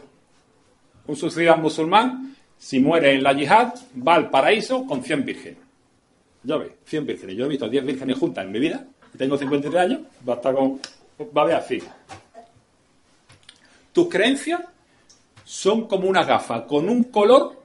un 1.07 1.15
suicida 1.15 1.55
musulmán, 1.55 2.35
si 2.57 2.79
muere 2.79 3.13
en 3.13 3.23
la 3.23 3.33
yihad, 3.33 3.73
va 4.05 4.15
al 4.15 4.29
paraíso 4.29 4.85
con 4.85 5.03
100 5.03 5.25
vírgenes. 5.25 5.66
Ya 6.47 6.55
ves, 6.55 6.71
100 6.85 7.05
vírgenes. 7.05 7.35
Yo 7.35 7.43
he 7.43 7.49
visto 7.49 7.67
10 7.67 7.85
vírgenes 7.85 8.17
juntas 8.17 8.45
en 8.45 8.53
mi 8.53 8.59
vida, 8.59 8.87
tengo 9.17 9.37
53 9.37 9.81
años, 9.81 10.01
va 10.27 10.33
a 10.33 10.35
estar 10.37 10.55
con. 10.55 10.79
va 11.37 11.41
a 11.41 11.45
ver 11.45 11.55
así. 11.57 11.83
Tus 13.91 14.07
creencias 14.07 14.61
son 15.43 15.89
como 15.89 16.07
una 16.07 16.23
gafa, 16.23 16.65
con 16.65 16.87
un 16.87 17.03
color 17.05 17.63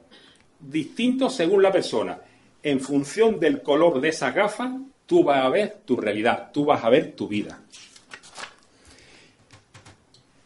distinto 0.59 1.29
según 1.29 1.63
la 1.63 1.71
persona. 1.71 2.19
En 2.61 2.81
función 2.81 3.39
del 3.39 3.61
color 3.61 4.01
de 4.01 4.09
esa 4.09 4.31
gafa, 4.31 4.77
tú 5.05 5.23
vas 5.23 5.45
a 5.45 5.47
ver 5.47 5.77
tu 5.85 5.95
realidad, 5.95 6.49
tú 6.51 6.65
vas 6.65 6.83
a 6.83 6.89
ver 6.89 7.13
tu 7.13 7.29
vida. 7.29 7.61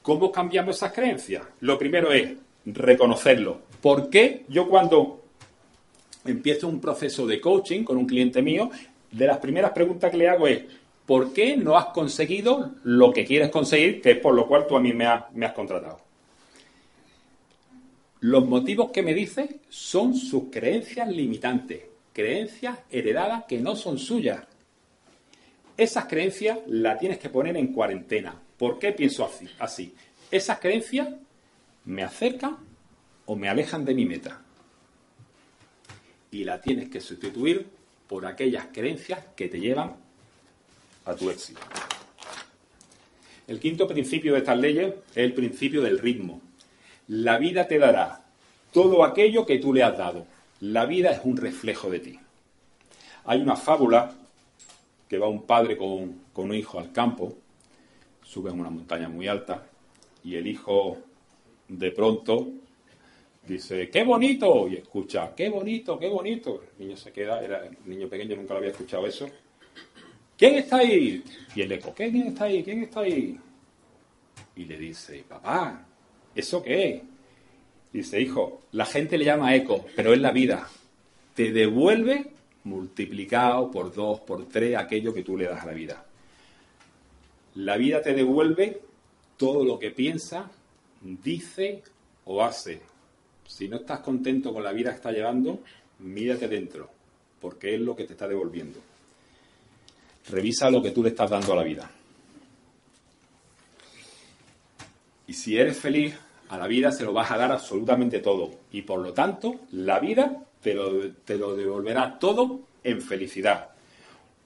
¿Cómo 0.04 0.32
cambiamos 0.32 0.76
esas 0.76 0.94
creencias? 0.94 1.42
Lo 1.62 1.80
primero 1.80 2.14
es 2.14 2.34
reconocerlo. 2.68 3.62
¿Por 3.82 4.12
qué 4.12 4.46
yo 4.48 4.70
cuando 4.70 5.27
empiezo 6.32 6.68
un 6.68 6.80
proceso 6.80 7.26
de 7.26 7.40
coaching 7.40 7.84
con 7.84 7.98
un 7.98 8.06
cliente 8.06 8.42
mío, 8.42 8.70
de 9.12 9.28
las 9.28 9.38
primeras 9.38 9.72
preguntas 9.72 10.12
que 10.12 10.18
le 10.18 10.30
hago 10.30 10.48
es, 10.48 10.64
¿por 11.06 11.34
qué 11.34 11.58
no 11.58 11.78
has 11.78 11.88
conseguido 11.88 12.76
lo 12.84 13.14
que 13.14 13.26
quieres 13.26 13.50
conseguir, 13.50 14.02
que 14.02 14.12
es 14.12 14.18
por 14.20 14.34
lo 14.34 14.48
cual 14.48 14.68
tú 14.68 14.76
a 14.76 14.82
mí 14.82 14.94
me 14.94 15.06
has, 15.06 15.54
contratado? 15.54 16.00
Los 18.20 18.46
motivos 18.46 18.92
que 18.92 19.04
me 19.04 19.14
dice 19.14 19.60
son 19.70 20.16
sus 20.16 20.46
creencias 20.52 21.08
limitantes, 21.08 21.84
creencias 22.14 22.80
heredadas 22.90 23.46
que 23.48 23.60
no 23.60 23.76
son 23.76 23.98
suyas. 23.98 24.42
Esas 25.78 26.06
creencias 26.06 26.60
las 26.68 27.00
tienes 27.00 27.20
que 27.20 27.30
poner 27.30 27.56
en 27.56 27.72
cuarentena. 27.72 28.42
¿Por 28.58 28.80
qué 28.80 28.92
pienso 28.92 29.30
así? 29.60 29.94
Esas 30.32 30.60
creencias 30.60 31.10
me 31.86 32.04
acercan 32.04 32.58
o 33.28 33.36
me 33.36 33.48
alejan 33.48 33.86
de 33.86 33.94
mi 33.94 34.06
meta. 34.06 34.42
Y 36.38 36.44
la 36.44 36.62
tienes 36.62 36.90
que 36.90 37.02
sustituir 37.02 37.66
por 38.08 38.28
aquellas 38.28 38.68
creencias 38.72 39.26
que 39.36 39.48
te 39.48 39.60
llevan 39.60 39.96
a 41.04 41.16
tu 41.16 41.32
éxito. 41.32 41.60
El 43.48 43.60
quinto 43.60 43.88
principio 43.88 44.34
de 44.34 44.40
estas 44.40 44.60
leyes 44.60 44.94
es 45.16 45.18
el 45.18 45.34
principio 45.34 45.82
del 45.82 45.98
ritmo. 45.98 46.40
La 47.08 47.40
vida 47.40 47.68
te 47.68 47.80
dará 47.80 48.22
todo 48.72 49.04
aquello 49.04 49.48
que 49.48 49.58
tú 49.58 49.74
le 49.74 49.82
has 49.82 49.98
dado. 49.98 50.28
La 50.60 50.86
vida 50.86 51.10
es 51.10 51.22
un 51.24 51.38
reflejo 51.38 51.90
de 51.90 52.02
ti. 52.02 52.20
Hay 53.26 53.42
una 53.42 53.56
fábula 53.56 54.14
que 55.10 55.18
va 55.18 55.28
un 55.28 55.42
padre 55.42 55.76
con, 55.76 56.22
un 56.36 56.54
hijo 56.54 56.78
al 56.78 56.92
campo, 56.92 57.36
sube 58.24 58.52
a 58.52 58.54
una 58.54 58.70
montaña 58.70 59.10
muy 59.10 59.28
alta 59.28 59.66
y 60.24 60.36
el 60.36 60.46
hijo 60.46 61.00
de 61.68 61.90
pronto 61.90 62.48
dice, 63.48 63.90
qué 63.90 64.04
bonito, 64.04 64.68
y 64.68 64.76
escucha, 64.76 65.34
qué 65.36 65.50
bonito, 65.50 65.98
qué 65.98 66.08
bonito. 66.08 66.64
El 66.78 66.86
niño 66.86 66.98
se 66.98 67.12
queda, 67.12 67.42
era 67.42 67.66
el 67.66 67.78
niño 67.86 68.08
pequeño, 68.08 68.36
nunca 68.36 68.54
lo 68.54 68.60
había 68.60 68.72
escuchado 68.72 69.08
eso. 69.08 69.28
¿Quién 70.38 70.56
está 70.56 70.78
ahí? 70.78 71.24
Y 71.56 71.62
el 71.62 71.72
eco, 71.72 71.94
¿quién 71.96 72.16
está 72.28 72.46
ahí? 72.46 72.64
¿Quién 72.64 72.84
está 72.84 73.00
ahí? 73.00 73.38
Y 74.56 74.66
le 74.66 74.78
dice, 74.78 75.24
papá, 75.28 75.88
¿Eso 76.38 76.62
qué? 76.62 77.02
Dice, 77.92 78.22
hijo, 78.22 78.62
la 78.74 78.86
gente 78.86 79.18
le 79.18 79.26
llama 79.26 79.56
eco, 79.56 79.88
pero 79.96 80.14
es 80.14 80.20
la 80.20 80.32
vida. 80.32 80.70
Te 81.34 81.52
devuelve 81.52 82.28
multiplicado 82.64 83.72
por 83.72 83.92
dos, 83.92 84.20
por 84.20 84.48
tres, 84.48 84.78
aquello 84.78 85.16
que 85.16 85.24
tú 85.24 85.36
le 85.36 85.46
das 85.46 85.64
a 85.64 85.66
la 85.66 85.74
vida. 85.74 86.06
La 87.56 87.76
vida 87.76 88.04
te 88.04 88.14
devuelve 88.14 88.82
todo 89.36 89.66
lo 89.66 89.80
que 89.80 89.90
piensa, 89.90 90.52
dice 91.02 91.82
o 92.26 92.44
hace. 92.44 92.82
Si 93.48 93.68
no 93.68 93.78
estás 93.78 94.02
contento 94.02 94.54
con 94.54 94.64
la 94.64 94.74
vida 94.74 94.92
que 94.92 94.98
está 94.98 95.12
llevando, 95.12 95.62
mírate 96.00 96.48
dentro, 96.48 96.90
porque 97.40 97.76
es 97.76 97.82
lo 97.82 97.96
que 97.96 98.04
te 98.04 98.14
está 98.14 98.28
devolviendo. 98.28 98.80
Revisa 100.30 100.70
lo 100.70 100.82
que 100.82 100.92
tú 100.92 101.02
le 101.02 101.10
estás 101.10 101.30
dando 101.30 101.54
a 101.54 101.56
la 101.56 101.64
vida. 101.64 101.90
Y 105.28 105.34
si 105.34 105.58
eres 105.58 105.78
feliz, 105.78 106.16
a 106.50 106.58
la 106.58 106.68
vida 106.68 106.92
se 106.92 107.04
lo 107.04 107.14
vas 107.14 107.32
a 107.32 107.38
dar 107.38 107.52
absolutamente 107.52 108.20
todo. 108.20 108.52
Y 108.72 108.82
por 108.82 109.00
lo 109.00 109.14
tanto, 109.14 109.62
la 109.72 110.00
vida 110.00 110.44
te 110.62 110.74
lo, 110.74 111.12
te 111.12 111.38
lo 111.38 111.56
devolverá 111.56 112.20
todo 112.20 112.62
en 112.84 113.02
felicidad. 113.02 113.70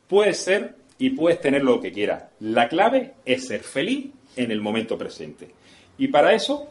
Puedes 0.07 0.37
ser 0.37 0.75
y 0.97 1.11
puedes 1.11 1.41
tener 1.41 1.63
lo 1.63 1.81
que 1.81 1.91
quieras. 1.91 2.25
La 2.39 2.69
clave 2.69 3.15
es 3.25 3.47
ser 3.47 3.63
feliz 3.63 4.11
en 4.35 4.51
el 4.51 4.61
momento 4.61 4.97
presente. 4.97 5.49
Y 5.97 6.07
para 6.07 6.33
eso 6.33 6.67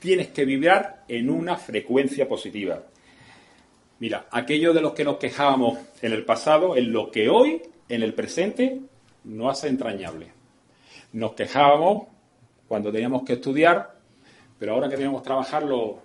tienes 0.00 0.28
que 0.28 0.44
vibrar 0.44 1.04
en 1.06 1.30
una 1.30 1.56
frecuencia 1.56 2.28
positiva. 2.28 2.82
Mira, 4.00 4.26
aquello 4.32 4.74
de 4.74 4.80
los 4.80 4.94
que 4.94 5.04
nos 5.04 5.18
quejábamos 5.18 5.78
en 6.02 6.12
el 6.12 6.24
pasado, 6.24 6.76
en 6.76 6.92
lo 6.92 7.12
que 7.12 7.28
hoy, 7.28 7.62
en 7.88 8.02
el 8.02 8.14
presente, 8.14 8.80
no 9.24 9.48
hace 9.48 9.68
entrañable. 9.68 10.32
Nos 11.12 11.34
quejábamos 11.34 12.08
cuando 12.66 12.90
teníamos 12.90 13.22
que 13.22 13.34
estudiar 13.34 14.00
pero 14.60 14.74
ahora 14.74 14.90
que 14.90 14.96
teníamos 14.96 15.22
que 15.22 15.24
trabajar 15.24 15.62
lo, 15.62 16.00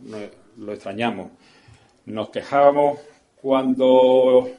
extrañamos. 0.70 1.30
Nos 2.06 2.30
quejábamos 2.30 3.00
cuando 3.42 4.50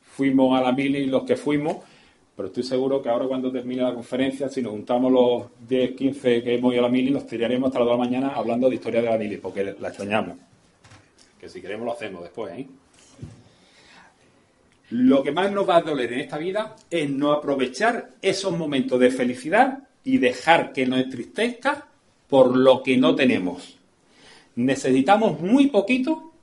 fuimos 0.00 0.56
a 0.56 0.62
la 0.62 0.70
mili 0.70 1.06
los 1.06 1.24
que 1.24 1.34
fuimos, 1.34 1.78
pero 2.38 2.50
estoy 2.50 2.62
seguro 2.62 3.02
que 3.02 3.08
ahora 3.08 3.26
cuando 3.26 3.50
termine 3.50 3.82
la 3.82 3.92
conferencia, 3.92 4.48
si 4.48 4.62
nos 4.62 4.70
juntamos 4.70 5.10
los 5.10 5.46
10, 5.68 5.96
15 5.96 6.44
que 6.44 6.54
hemos 6.54 6.72
ido 6.72 6.84
a 6.84 6.86
la 6.86 6.88
mili, 6.88 7.10
nos 7.10 7.26
tiraremos 7.26 7.66
hasta 7.66 7.80
las 7.80 7.88
2 7.88 7.96
de 7.96 7.98
la 7.98 8.04
mañana 8.10 8.32
hablando 8.36 8.68
de 8.68 8.76
historia 8.76 9.02
de 9.02 9.10
la 9.10 9.18
mili, 9.18 9.38
porque 9.38 9.64
la 9.64 9.88
extrañamos. 9.88 10.38
Que 11.40 11.48
si 11.48 11.60
queremos 11.60 11.84
lo 11.84 11.94
hacemos 11.94 12.22
después, 12.22 12.56
¿eh? 12.56 12.68
Lo 14.90 15.20
que 15.24 15.32
más 15.32 15.50
nos 15.50 15.68
va 15.68 15.78
a 15.78 15.82
doler 15.82 16.12
en 16.12 16.20
esta 16.20 16.38
vida 16.38 16.76
es 16.88 17.10
no 17.10 17.32
aprovechar 17.32 18.10
esos 18.22 18.56
momentos 18.56 19.00
de 19.00 19.10
felicidad 19.10 19.88
y 20.04 20.18
dejar 20.18 20.72
que 20.72 20.86
nos 20.86 21.00
entristezca 21.00 21.88
por 22.28 22.56
lo 22.56 22.84
que 22.84 22.96
no 22.96 23.16
tenemos. 23.16 23.78
Necesitamos 24.54 25.40
muy 25.40 25.66
poquito 25.66 26.34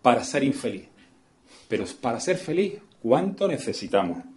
para 0.00 0.24
ser 0.24 0.42
infeliz. 0.42 0.88
Pero 1.68 1.84
para 2.00 2.18
ser 2.18 2.38
feliz, 2.38 2.78
¿cuánto 3.02 3.46
necesitamos? 3.46 4.35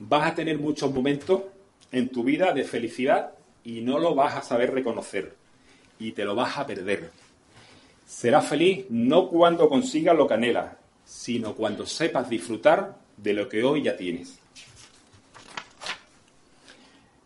Vas 0.00 0.32
a 0.32 0.34
tener 0.34 0.58
muchos 0.58 0.92
momentos 0.92 1.42
en 1.90 2.08
tu 2.08 2.24
vida 2.24 2.52
de 2.52 2.64
felicidad 2.64 3.32
y 3.64 3.80
no 3.80 3.98
lo 3.98 4.14
vas 4.14 4.36
a 4.36 4.42
saber 4.42 4.72
reconocer 4.72 5.34
y 5.98 6.12
te 6.12 6.24
lo 6.24 6.34
vas 6.34 6.56
a 6.58 6.66
perder. 6.66 7.10
Serás 8.06 8.46
feliz 8.46 8.86
no 8.88 9.28
cuando 9.28 9.68
consigas 9.68 10.16
lo 10.16 10.26
que 10.26 10.34
anhelas, 10.34 10.74
sino 11.04 11.54
cuando 11.54 11.84
sepas 11.86 12.28
disfrutar 12.28 12.96
de 13.16 13.32
lo 13.34 13.48
que 13.48 13.64
hoy 13.64 13.82
ya 13.82 13.96
tienes. 13.96 14.38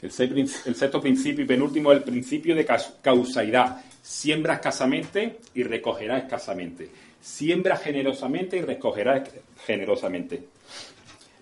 El 0.01 0.11
sexto 0.11 1.01
principio 1.01 1.45
y 1.45 1.47
penúltimo 1.47 1.93
es 1.93 1.99
el 1.99 2.05
principio 2.05 2.57
de 2.57 2.67
causalidad. 3.01 3.85
Siembra 4.03 4.55
escasamente 4.55 5.39
y 5.55 5.63
recogerás 5.63 6.25
escasamente. 6.25 6.91
Siembra 7.21 7.77
generosamente 7.77 8.57
y 8.57 8.63
recogerás 8.63 9.31
generosamente. 9.65 10.49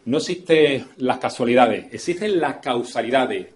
No 0.05 0.19
existen 0.19 0.87
las 0.99 1.19
casualidades, 1.19 1.93
existen 1.93 2.41
las 2.41 2.57
causalidades. 2.57 3.49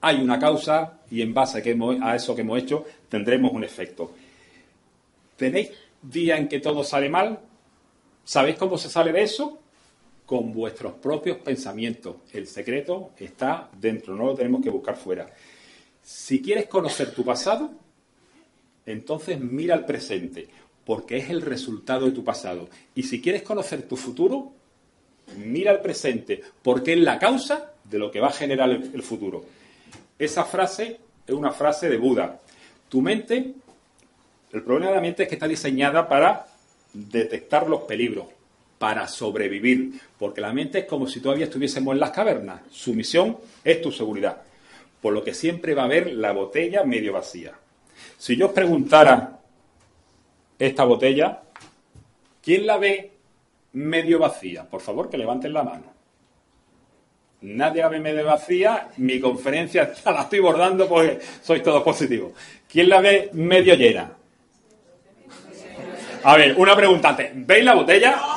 Hay 0.00 0.20
una 0.20 0.38
causa 0.38 1.00
y 1.10 1.20
en 1.22 1.34
base 1.34 1.58
a, 2.02 2.16
eso 2.16 2.34
que 2.34 2.40
hemos 2.42 2.58
hecho 2.58 2.84
tendremos 3.08 3.52
un 3.52 3.64
efecto. 3.64 4.12
¿Tenéis 5.36 5.70
días 6.00 6.38
en 6.38 6.48
que 6.48 6.60
todo 6.60 6.84
sale 6.84 7.08
mal? 7.08 7.40
¿Sabéis 8.24 8.56
cómo 8.56 8.78
se 8.78 8.88
sale 8.88 9.12
de 9.12 9.22
eso? 9.22 9.60
con 10.30 10.52
vuestros 10.52 10.92
propios 10.92 11.38
pensamientos. 11.38 12.18
El 12.32 12.46
secreto 12.46 13.10
está 13.18 13.68
dentro, 13.80 14.14
no 14.14 14.26
lo 14.26 14.34
tenemos 14.36 14.62
que 14.62 14.70
buscar 14.70 14.94
fuera. 14.96 15.26
Si 16.00 16.40
quieres 16.40 16.68
conocer 16.68 17.12
tu 17.12 17.24
pasado, 17.24 17.72
entonces 18.86 19.40
mira 19.40 19.74
al 19.74 19.84
presente, 19.84 20.46
porque 20.84 21.16
es 21.16 21.30
el 21.30 21.42
resultado 21.42 22.06
de 22.06 22.12
tu 22.12 22.22
pasado. 22.22 22.68
Y 22.94 23.02
si 23.02 23.20
quieres 23.20 23.42
conocer 23.42 23.88
tu 23.88 23.96
futuro, 23.96 24.52
mira 25.36 25.70
al 25.70 25.80
presente, 25.80 26.42
porque 26.62 26.92
es 26.92 26.98
la 26.98 27.18
causa 27.18 27.72
de 27.84 27.98
lo 27.98 28.10
que 28.10 28.20
va 28.20 28.28
a 28.28 28.32
generar 28.32 28.70
el, 28.70 29.02
futuro. 29.02 29.44
Esa 30.18 30.44
frase 30.44 30.98
es 31.26 31.34
una 31.34 31.52
frase 31.52 31.88
de 31.88 31.96
Buda. 31.96 32.40
Tu 32.88 33.00
mente, 33.00 33.52
el 34.52 34.62
problema 34.62 34.90
de 34.90 34.96
la 34.96 35.00
mente 35.00 35.22
es 35.24 35.28
que 35.28 35.34
está 35.34 35.48
diseñada 35.48 36.08
para 36.08 36.46
detectar 36.92 37.68
los 37.68 37.82
peligros, 37.82 38.26
para 38.78 39.06
sobrevivir, 39.08 40.00
porque 40.18 40.40
la 40.40 40.52
mente 40.52 40.80
es 40.80 40.84
como 40.84 41.06
si 41.06 41.20
todavía 41.20 41.46
estuviésemos 41.46 41.94
en 41.94 42.00
las 42.00 42.10
cavernas. 42.10 42.62
Su 42.70 42.94
misión 42.94 43.38
es 43.64 43.82
tu 43.82 43.90
seguridad, 43.92 44.42
por 45.00 45.12
lo 45.12 45.24
que 45.24 45.34
siempre 45.34 45.74
va 45.74 45.82
a 45.82 45.86
haber 45.86 46.12
la 46.12 46.32
botella 46.32 46.84
medio 46.84 47.12
vacía. 47.12 47.54
Si 48.16 48.36
yo 48.36 48.46
os 48.46 48.52
preguntara 48.52 49.40
esta 50.58 50.84
botella, 50.84 51.42
¿quién 52.42 52.66
la 52.66 52.76
ve 52.76 53.09
medio 53.72 54.18
vacía? 54.18 54.68
Por 54.68 54.80
favor, 54.80 55.08
que 55.08 55.18
levanten 55.18 55.52
la 55.52 55.62
mano. 55.62 56.00
Nadie 57.42 57.88
ve 57.88 58.00
medio 58.00 58.24
vacía, 58.24 58.88
mi 58.98 59.18
conferencia 59.18 59.92
la 60.04 60.22
estoy 60.22 60.40
bordando 60.40 60.86
porque 60.88 61.20
sois 61.42 61.62
todos 61.62 61.82
positivos. 61.82 62.32
¿Quién 62.70 62.88
la 62.88 63.00
ve 63.00 63.30
medio 63.32 63.74
llena? 63.74 64.12
A 66.22 66.36
ver, 66.36 66.54
una 66.58 66.76
preguntante. 66.76 67.32
¿Veis 67.34 67.64
la 67.64 67.74
botella? 67.74 68.20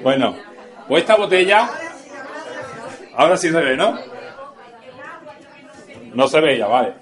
Bueno, 0.00 0.36
pues 0.86 1.02
esta 1.02 1.16
botella. 1.16 1.68
Ahora 3.16 3.36
sí 3.36 3.50
se 3.50 3.60
ve, 3.60 3.76
¿no? 3.76 3.98
No 6.14 6.28
se 6.28 6.40
veía, 6.40 6.68
vale. 6.68 6.94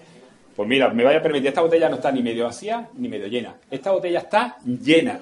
Pues 0.57 0.66
mira, 0.66 0.88
me 0.88 1.04
vaya 1.04 1.18
a 1.18 1.22
permitir, 1.22 1.48
esta 1.48 1.61
botella 1.61 1.90
no 1.90 1.96
está 1.96 2.11
ni 2.11 2.22
medio 2.22 2.44
vacía 2.44 2.88
ni 2.94 3.09
medio 3.09 3.26
llena. 3.26 3.57
Esta 3.70 3.92
botella 3.92 4.20
está 4.20 4.57
llena. 4.64 5.20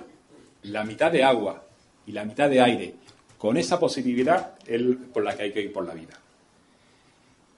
La 0.62 0.84
mitad 0.84 1.10
de 1.10 1.24
agua 1.24 1.64
y 2.06 2.12
la 2.12 2.24
mitad 2.24 2.48
de 2.48 2.60
aire. 2.60 2.94
Con 3.36 3.56
esa 3.56 3.80
positividad 3.80 4.54
es 4.64 4.80
por 5.12 5.24
la 5.24 5.36
que 5.36 5.42
hay 5.42 5.52
que 5.52 5.60
ir 5.60 5.72
por 5.72 5.84
la 5.84 5.92
vida. 5.92 6.14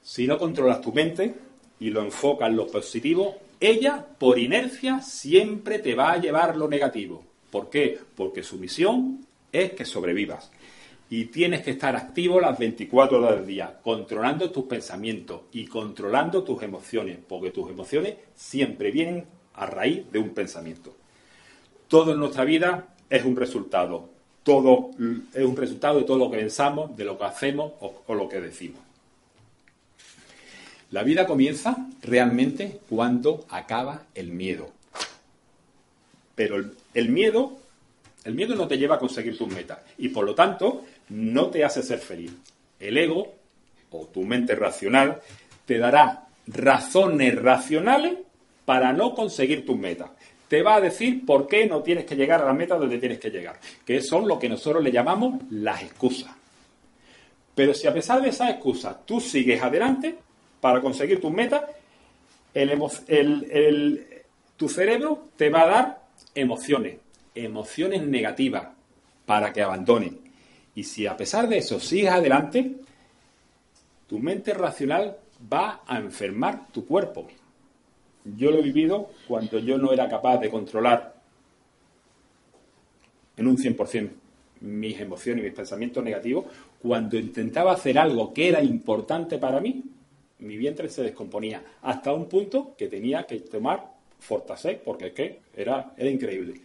Si 0.03 0.27
no 0.27 0.39
controlas 0.39 0.81
tu 0.81 0.93
mente 0.93 1.35
y 1.79 1.91
lo 1.91 2.01
enfocas 2.03 2.49
en 2.49 2.57
lo 2.57 2.67
positivo, 2.67 3.37
ella, 3.61 4.05
por 4.19 4.39
inercia, 4.39 5.03
siempre 5.03 5.79
te 5.79 5.95
va 5.95 6.13
a 6.13 6.19
llevar 6.19 6.57
lo 6.57 6.69
negativo. 6.69 7.25
¿Por 7.51 7.69
qué? 7.69 7.99
Porque 8.17 8.43
su 8.43 8.57
misión 8.57 9.27
es 9.53 9.73
que 9.73 9.85
sobrevivas. 9.85 10.51
Y 11.09 11.27
tienes 11.27 11.63
que 11.63 11.71
estar 11.71 11.95
activo 11.95 12.41
las 12.41 12.59
24 12.59 13.19
horas 13.19 13.37
del 13.37 13.47
día, 13.47 13.79
controlando 13.83 14.51
tus 14.51 14.65
pensamientos 14.65 15.43
y 15.53 15.67
controlando 15.67 16.43
tus 16.43 16.63
emociones, 16.63 17.19
porque 17.29 17.51
tus 17.51 17.71
emociones 17.71 18.15
siempre 18.35 18.91
vienen 18.91 19.25
a 19.55 19.67
raíz 19.67 20.11
de 20.11 20.19
un 20.19 20.31
pensamiento. 20.31 20.95
Todo 21.89 22.13
en 22.13 22.19
nuestra 22.19 22.45
vida 22.45 22.89
es 23.09 23.25
un 23.25 23.37
resultado. 23.37 24.09
Todo 24.43 24.91
es 25.35 25.45
un 25.45 25.57
resultado 25.57 25.99
de 25.99 26.05
todo 26.05 26.19
lo 26.19 26.31
que 26.31 26.39
pensamos, 26.39 26.97
de 26.97 27.05
lo 27.05 27.19
que 27.19 27.25
hacemos 27.25 27.73
o, 27.81 28.03
o 28.07 28.15
lo 28.15 28.29
que 28.29 28.41
decimos. 28.41 28.81
La 30.91 31.03
vida 31.03 31.27
comienza 31.27 31.89
realmente 32.03 32.81
cuando 32.89 33.45
acaba 33.51 34.05
el 34.15 34.31
miedo. 34.31 34.71
Pero 36.37 36.63
el, 36.95 37.09
miedo, 37.09 37.57
el 38.25 38.35
miedo 38.35 38.55
no 38.55 38.69
te 38.69 38.79
lleva 38.79 38.97
a 38.97 38.99
conseguir 38.99 39.37
tus 39.37 39.49
metas 39.49 39.79
y 39.99 40.11
por 40.11 40.25
lo 40.25 40.35
tanto 40.35 40.85
no 41.09 41.51
te 41.51 41.65
hace 41.65 41.83
ser 41.83 41.99
feliz. 41.99 42.33
El 42.79 42.97
ego 42.99 43.35
o 43.91 44.07
tu 44.07 44.23
mente 44.23 44.55
racional 44.55 45.21
te 45.65 45.79
dará 45.79 46.27
razones 46.47 47.35
racionales 47.41 48.15
para 48.65 48.93
no 48.93 49.15
conseguir 49.15 49.65
tus 49.65 49.79
metas. 49.79 50.11
Te 50.49 50.63
va 50.63 50.77
a 50.77 50.81
decir 50.81 51.25
por 51.25 51.47
qué 51.49 51.67
no 51.67 51.83
tienes 51.83 52.05
que 52.05 52.15
llegar 52.15 52.43
a 52.43 52.47
la 52.47 52.53
meta 52.53 52.77
donde 52.77 52.99
tienes 52.99 53.19
que 53.19 53.31
llegar, 53.31 53.59
que 53.85 54.01
son 54.03 54.29
lo 54.29 54.39
que 54.39 54.49
nosotros 54.49 54.83
le 54.83 54.93
llamamos 54.93 55.43
las 55.51 55.83
excusas. 55.83 56.31
Pero 57.55 57.73
si 57.73 57.87
a 57.87 57.95
pesar 57.95 58.21
de 58.21 58.29
esas 58.29 58.51
excusas 58.51 59.05
tú 59.07 59.21
sigues 59.21 59.63
adelante, 59.63 60.17
para 60.61 60.81
conseguir 60.81 61.21
tus 61.21 61.31
metas, 61.31 61.63
tu 64.57 64.69
cerebro 64.69 65.29
te 65.37 65.49
va 65.51 65.63
a 65.63 65.67
dar 65.67 66.03
emociones, 66.35 66.97
emociones 67.35 68.03
negativas 68.03 68.69
para 69.25 69.53
que 69.53 69.63
abandonen. 69.63 70.26
Y 70.77 70.85
si 70.85 71.07
a 71.07 71.17
pesar 71.17 71.49
de 71.49 71.59
eso 71.59 71.81
sigues 71.81 72.11
adelante, 72.11 72.77
tu 74.07 74.21
mente 74.21 74.55
racional 74.55 75.17
va 75.53 75.83
a 75.87 75.99
enfermar 75.99 76.69
tu 76.69 76.87
cuerpo. 76.87 77.27
Yo 78.37 78.51
lo 78.51 78.59
he 78.59 78.63
vivido 78.63 79.11
cuando 79.27 79.59
yo 79.59 79.79
no 79.79 79.93
era 79.93 80.09
capaz 80.09 80.39
de 80.39 80.51
controlar 80.51 81.17
en 83.37 83.47
un 83.47 83.57
100% 83.57 84.11
mis 84.61 85.01
emociones 85.01 85.43
y 85.43 85.47
mis 85.47 85.57
pensamientos 85.57 86.03
negativos, 86.03 86.47
cuando 86.81 87.19
intentaba 87.19 87.73
hacer 87.73 87.99
algo 87.99 88.33
que 88.33 88.49
era 88.49 88.63
importante 88.63 89.39
para 89.39 89.61
mí, 89.61 89.83
mi 90.39 90.57
vientre 90.57 90.89
se 90.89 91.03
descomponía 91.03 91.63
hasta 91.83 92.13
un 92.13 92.29
punto 92.29 92.75
que 92.77 92.89
tenía 92.89 93.25
que 93.25 93.41
tomar 93.41 93.93
Fortasec 94.19 94.83
porque 94.83 95.09
es 95.09 95.13
que 95.13 95.41
era, 95.55 95.93
era 95.97 96.11
increíble. 96.11 96.61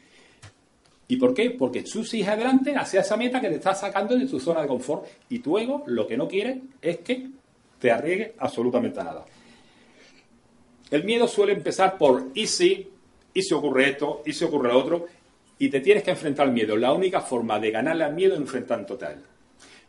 ¿Y 1.11 1.17
por 1.17 1.33
qué? 1.33 1.49
Porque 1.49 1.83
tú 1.83 2.05
sigues 2.05 2.29
adelante 2.29 2.73
hacia 2.73 3.01
esa 3.01 3.17
meta 3.17 3.41
que 3.41 3.49
te 3.49 3.55
está 3.55 3.75
sacando 3.75 4.17
de 4.17 4.25
tu 4.27 4.39
zona 4.39 4.61
de 4.61 4.67
confort 4.69 5.05
y 5.27 5.39
tu 5.39 5.57
ego 5.57 5.83
lo 5.87 6.07
que 6.07 6.15
no 6.15 6.25
quiere 6.25 6.61
es 6.81 6.99
que 6.99 7.27
te 7.79 7.91
arriesgue 7.91 8.35
absolutamente 8.37 9.01
a 9.01 9.03
nada. 9.03 9.25
El 10.89 11.03
miedo 11.03 11.27
suele 11.27 11.51
empezar 11.51 11.97
por 11.97 12.27
¿y 12.33 12.47
si? 12.47 12.87
¿y 13.33 13.41
si 13.41 13.53
ocurre 13.53 13.89
esto? 13.89 14.23
¿y 14.25 14.31
si 14.31 14.45
ocurre 14.45 14.69
lo 14.69 14.79
otro? 14.79 15.05
Y 15.59 15.67
te 15.67 15.81
tienes 15.81 16.01
que 16.01 16.11
enfrentar 16.11 16.47
al 16.47 16.53
miedo. 16.53 16.77
La 16.77 16.93
única 16.93 17.19
forma 17.19 17.59
de 17.59 17.71
ganarle 17.71 18.05
al 18.05 18.15
miedo 18.15 18.35
es 18.35 18.39
enfrentándote 18.39 19.03
a. 19.03 19.13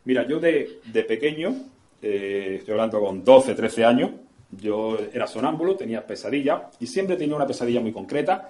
Mira, 0.07 0.27
yo 0.27 0.41
de, 0.41 0.81
de 0.87 1.05
pequeño 1.05 1.55
eh, 2.03 2.57
estoy 2.59 2.73
hablando 2.73 2.99
con 2.99 3.23
12, 3.23 3.55
13 3.55 3.85
años, 3.85 4.11
yo 4.51 4.99
era 5.13 5.29
sonámbulo, 5.29 5.77
tenía 5.77 6.05
pesadilla 6.05 6.69
y 6.81 6.89
siempre 6.89 7.15
tenía 7.15 7.37
una 7.37 7.47
pesadilla 7.47 7.81
muy 7.81 7.93
concreta 7.93 8.49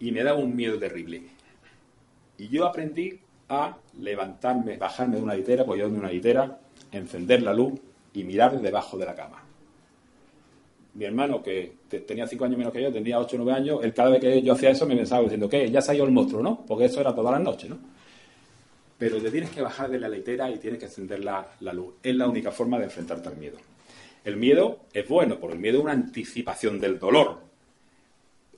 y 0.00 0.10
me 0.10 0.24
daba 0.24 0.40
un 0.40 0.56
miedo 0.56 0.76
terrible. 0.76 1.38
Y 2.40 2.48
yo 2.48 2.64
aprendí 2.64 3.20
a 3.50 3.76
levantarme, 4.00 4.78
bajarme 4.78 5.16
de 5.16 5.22
una 5.22 5.34
litera, 5.34 5.62
apoyarme 5.64 5.92
de 5.92 6.00
una 6.00 6.10
litera, 6.10 6.58
encender 6.90 7.42
la 7.42 7.52
luz 7.52 7.78
y 8.14 8.24
mirar 8.24 8.58
debajo 8.58 8.96
de 8.96 9.04
la 9.04 9.14
cama. 9.14 9.44
Mi 10.94 11.04
hermano, 11.04 11.42
que 11.42 11.74
tenía 12.06 12.26
5 12.26 12.42
años 12.46 12.56
menos 12.56 12.72
que 12.72 12.82
yo, 12.82 12.90
tenía 12.90 13.20
8 13.20 13.36
o 13.36 13.44
9 13.44 13.52
años, 13.52 13.80
él 13.84 13.92
cada 13.92 14.08
vez 14.08 14.20
que 14.20 14.40
yo 14.40 14.54
hacía 14.54 14.70
eso 14.70 14.86
me 14.86 14.96
pensaba 14.96 15.20
diciendo, 15.22 15.50
que 15.50 15.70
Ya 15.70 15.94
ido 15.94 16.06
el 16.06 16.12
monstruo, 16.12 16.42
¿no? 16.42 16.64
Porque 16.66 16.86
eso 16.86 16.98
era 17.02 17.14
todas 17.14 17.32
las 17.32 17.42
noches, 17.42 17.68
¿no? 17.68 17.78
pero 18.96 19.20
te 19.20 19.30
tienes 19.30 19.50
que 19.50 19.62
bajar 19.62 19.90
de 19.90 19.98
la 19.98 20.10
leitera 20.10 20.50
y 20.50 20.58
tienes 20.58 20.78
que 20.78 20.84
encender 20.84 21.24
la, 21.24 21.46
luz. 21.72 21.94
Es 22.02 22.14
la 22.14 22.28
única 22.28 22.52
forma 22.52 22.78
de 22.78 22.84
enfrentarte 22.84 23.30
al 23.30 23.36
miedo. 23.38 23.56
El 24.24 24.36
miedo 24.36 24.80
es 24.92 25.08
bueno, 25.08 25.38
porque 25.40 25.54
el 25.54 25.60
miedo 25.60 25.78
es 25.78 25.84
una 25.84 25.94
anticipación 25.94 26.78
del 26.78 26.98
dolor. 26.98 27.40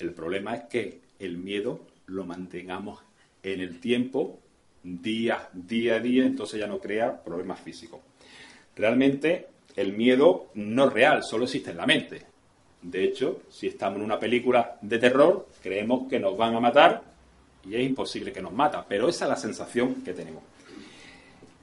El 0.01 0.13
problema 0.13 0.57
es 0.57 0.63
que 0.65 1.01
el 1.21 1.39
miedo 1.39 1.83
lo 2.07 2.25
mantengamos 2.25 2.99
en 3.43 3.61
el 3.61 3.81
tiempo, 3.81 4.39
día, 4.83 5.49
día 5.53 5.97
a 5.97 6.01
día, 6.01 6.25
entonces 6.25 6.61
ya 6.61 6.67
no 6.67 6.79
crea 6.79 7.23
problemas 7.23 7.61
físicos. 7.61 8.01
Realmente 8.77 9.49
el 9.77 9.93
miedo 9.93 10.47
no 10.55 10.87
es 10.87 10.93
real, 10.93 11.23
solo 11.23 11.45
existe 11.45 11.71
en 11.71 11.77
la 11.77 11.87
mente. 11.87 12.23
De 12.83 13.05
hecho, 13.05 13.43
si 13.49 13.69
estamos 13.69 13.99
en 13.99 14.05
una 14.05 14.19
película 14.19 14.77
de 14.81 14.99
terror, 14.99 15.49
creemos 15.63 16.09
que 16.09 16.19
nos 16.19 16.37
van 16.37 16.55
a 16.55 16.61
matar 16.61 17.03
y 17.65 17.77
es 17.77 17.83
imposible 17.83 18.33
que 18.33 18.43
nos 18.43 18.53
mata, 18.53 18.85
pero 18.89 19.09
esa 19.09 19.25
es 19.25 19.29
la 19.29 19.37
sensación 19.37 20.03
que 20.03 20.13
tenemos. 20.13 20.43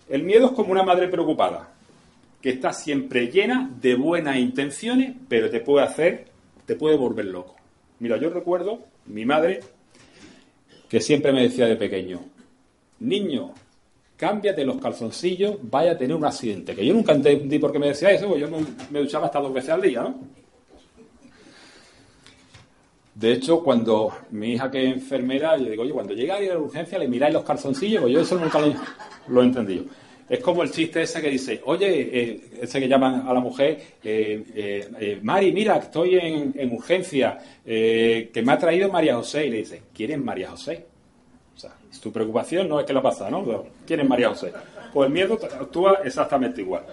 El 0.08 0.24
miedo 0.24 0.48
es 0.48 0.52
como 0.54 0.72
una 0.72 0.84
madre 0.84 1.08
preocupada. 1.08 1.74
que 2.42 2.52
está 2.52 2.72
siempre 2.72 3.28
llena 3.28 3.70
de 3.82 3.96
buenas 3.96 4.38
intenciones, 4.38 5.14
pero 5.28 5.50
te 5.50 5.60
puede 5.60 5.86
hacer, 5.86 6.28
te 6.66 6.76
puede 6.76 6.96
volver 6.96 7.26
loco. 7.26 7.58
Mira, 8.00 8.16
yo 8.16 8.30
recuerdo 8.30 8.80
mi 9.08 9.26
madre 9.26 9.60
que 10.90 11.00
siempre 11.00 11.32
me 11.32 11.44
decía 11.44 11.68
de 11.68 11.76
pequeño, 11.76 12.20
niño, 13.00 13.54
cámbiate 14.18 14.66
los 14.66 14.78
calzoncillos, 14.78 15.58
vaya 15.62 15.92
a 15.92 15.98
tener 15.98 16.16
un 16.16 16.26
accidente. 16.26 16.76
Que 16.76 16.86
yo 16.86 16.94
nunca 16.94 17.14
entendí 17.14 17.60
por 17.60 17.72
qué 17.72 17.80
me 17.80 17.88
decía 17.88 18.12
eso, 18.12 18.28
porque 18.28 18.42
yo 18.42 18.50
me, 18.50 19.00
duchaba 19.00 19.28
hasta 19.28 19.40
dos 19.40 19.54
veces 19.54 19.70
al 19.70 19.82
día, 19.82 20.02
¿no? 20.02 20.16
De 23.16 23.34
hecho, 23.34 23.62
cuando 23.62 24.14
mi 24.32 24.54
hija 24.54 24.72
que 24.72 24.90
es 24.90 24.94
enfermera, 24.94 25.58
yo 25.58 25.70
digo, 25.70 25.84
oye, 25.84 25.92
cuando 25.92 26.14
llega 26.14 26.38
a 26.38 26.42
la 26.42 26.58
urgencia 26.58 26.98
le 26.98 27.08
miráis 27.08 27.34
los 27.34 27.44
calzoncillos, 27.44 28.02
pues 28.02 28.14
yo 28.14 28.22
eso 28.22 28.40
nunca 28.40 28.60
lo, 29.28 29.42
he 29.42 29.46
entendido. 29.46 29.86
Es 30.30 30.40
como 30.42 30.62
el 30.62 30.70
chiste 30.70 31.02
ese 31.02 31.22
que 31.22 31.30
dice, 31.32 31.60
oye, 31.66 31.88
eh, 31.90 32.42
ese 32.62 32.80
que 32.80 32.88
llaman 32.88 33.28
a 33.28 33.34
la 33.34 33.40
mujer, 33.40 33.82
eh, 34.04 34.44
eh, 35.00 35.20
Mari, 35.24 35.52
mira, 35.52 35.78
estoy 35.78 36.20
en, 36.20 36.72
urgencia, 36.72 37.40
que 37.66 38.42
me 38.46 38.52
ha 38.54 38.58
traído 38.60 38.90
María 38.90 39.16
José. 39.16 39.48
Y 39.48 39.50
le 39.50 39.58
dice, 39.58 39.82
¿quién 39.94 40.12
es 40.12 40.20
María 40.20 40.52
José? 40.52 40.86
O 41.56 41.60
sea, 41.60 41.72
tu 42.00 42.12
preocupación 42.12 42.70
no 42.70 42.80
es 42.80 42.86
que 42.86 42.94
la 42.94 43.02
pasa, 43.02 43.30
¿no? 43.32 43.66
¿Quién 43.88 44.02
es 44.02 44.08
María 44.08 44.30
José? 44.30 44.54
Pues 44.94 45.08
el 45.08 45.14
miedo 45.14 45.34
actúa 45.34 46.02
exactamente 46.04 46.62
igual. 46.62 46.84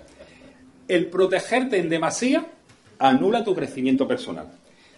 El 0.89 1.07
protegerte 1.07 1.79
en 1.79 1.91
demasía 1.91 2.47
anula 2.99 3.45
tu 3.45 3.55
crecimiento 3.55 4.09
personal. 4.09 4.47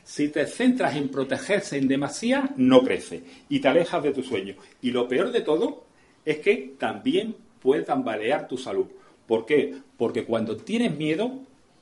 Si 0.04 0.28
te 0.28 0.46
centras 0.46 0.96
en 0.96 1.08
protegerse 1.08 1.76
en 1.76 1.88
demasía, 1.88 2.50
no 2.56 2.82
crece 2.82 3.22
y 3.48 3.58
te 3.58 3.68
alejas 3.68 4.02
de 4.02 4.12
tu 4.12 4.22
sueño. 4.22 4.54
Y 4.80 4.92
lo 4.92 5.08
peor 5.08 5.32
de 5.32 5.40
todo 5.40 5.84
es 6.24 6.38
que 6.38 6.74
también 6.78 7.34
puede 7.68 7.82
tambalear 7.82 8.48
tu 8.48 8.56
salud. 8.56 8.86
¿Por 9.26 9.44
qué? 9.44 9.74
Porque 9.98 10.24
cuando 10.24 10.56
tienes 10.56 10.96
miedo 10.96 11.32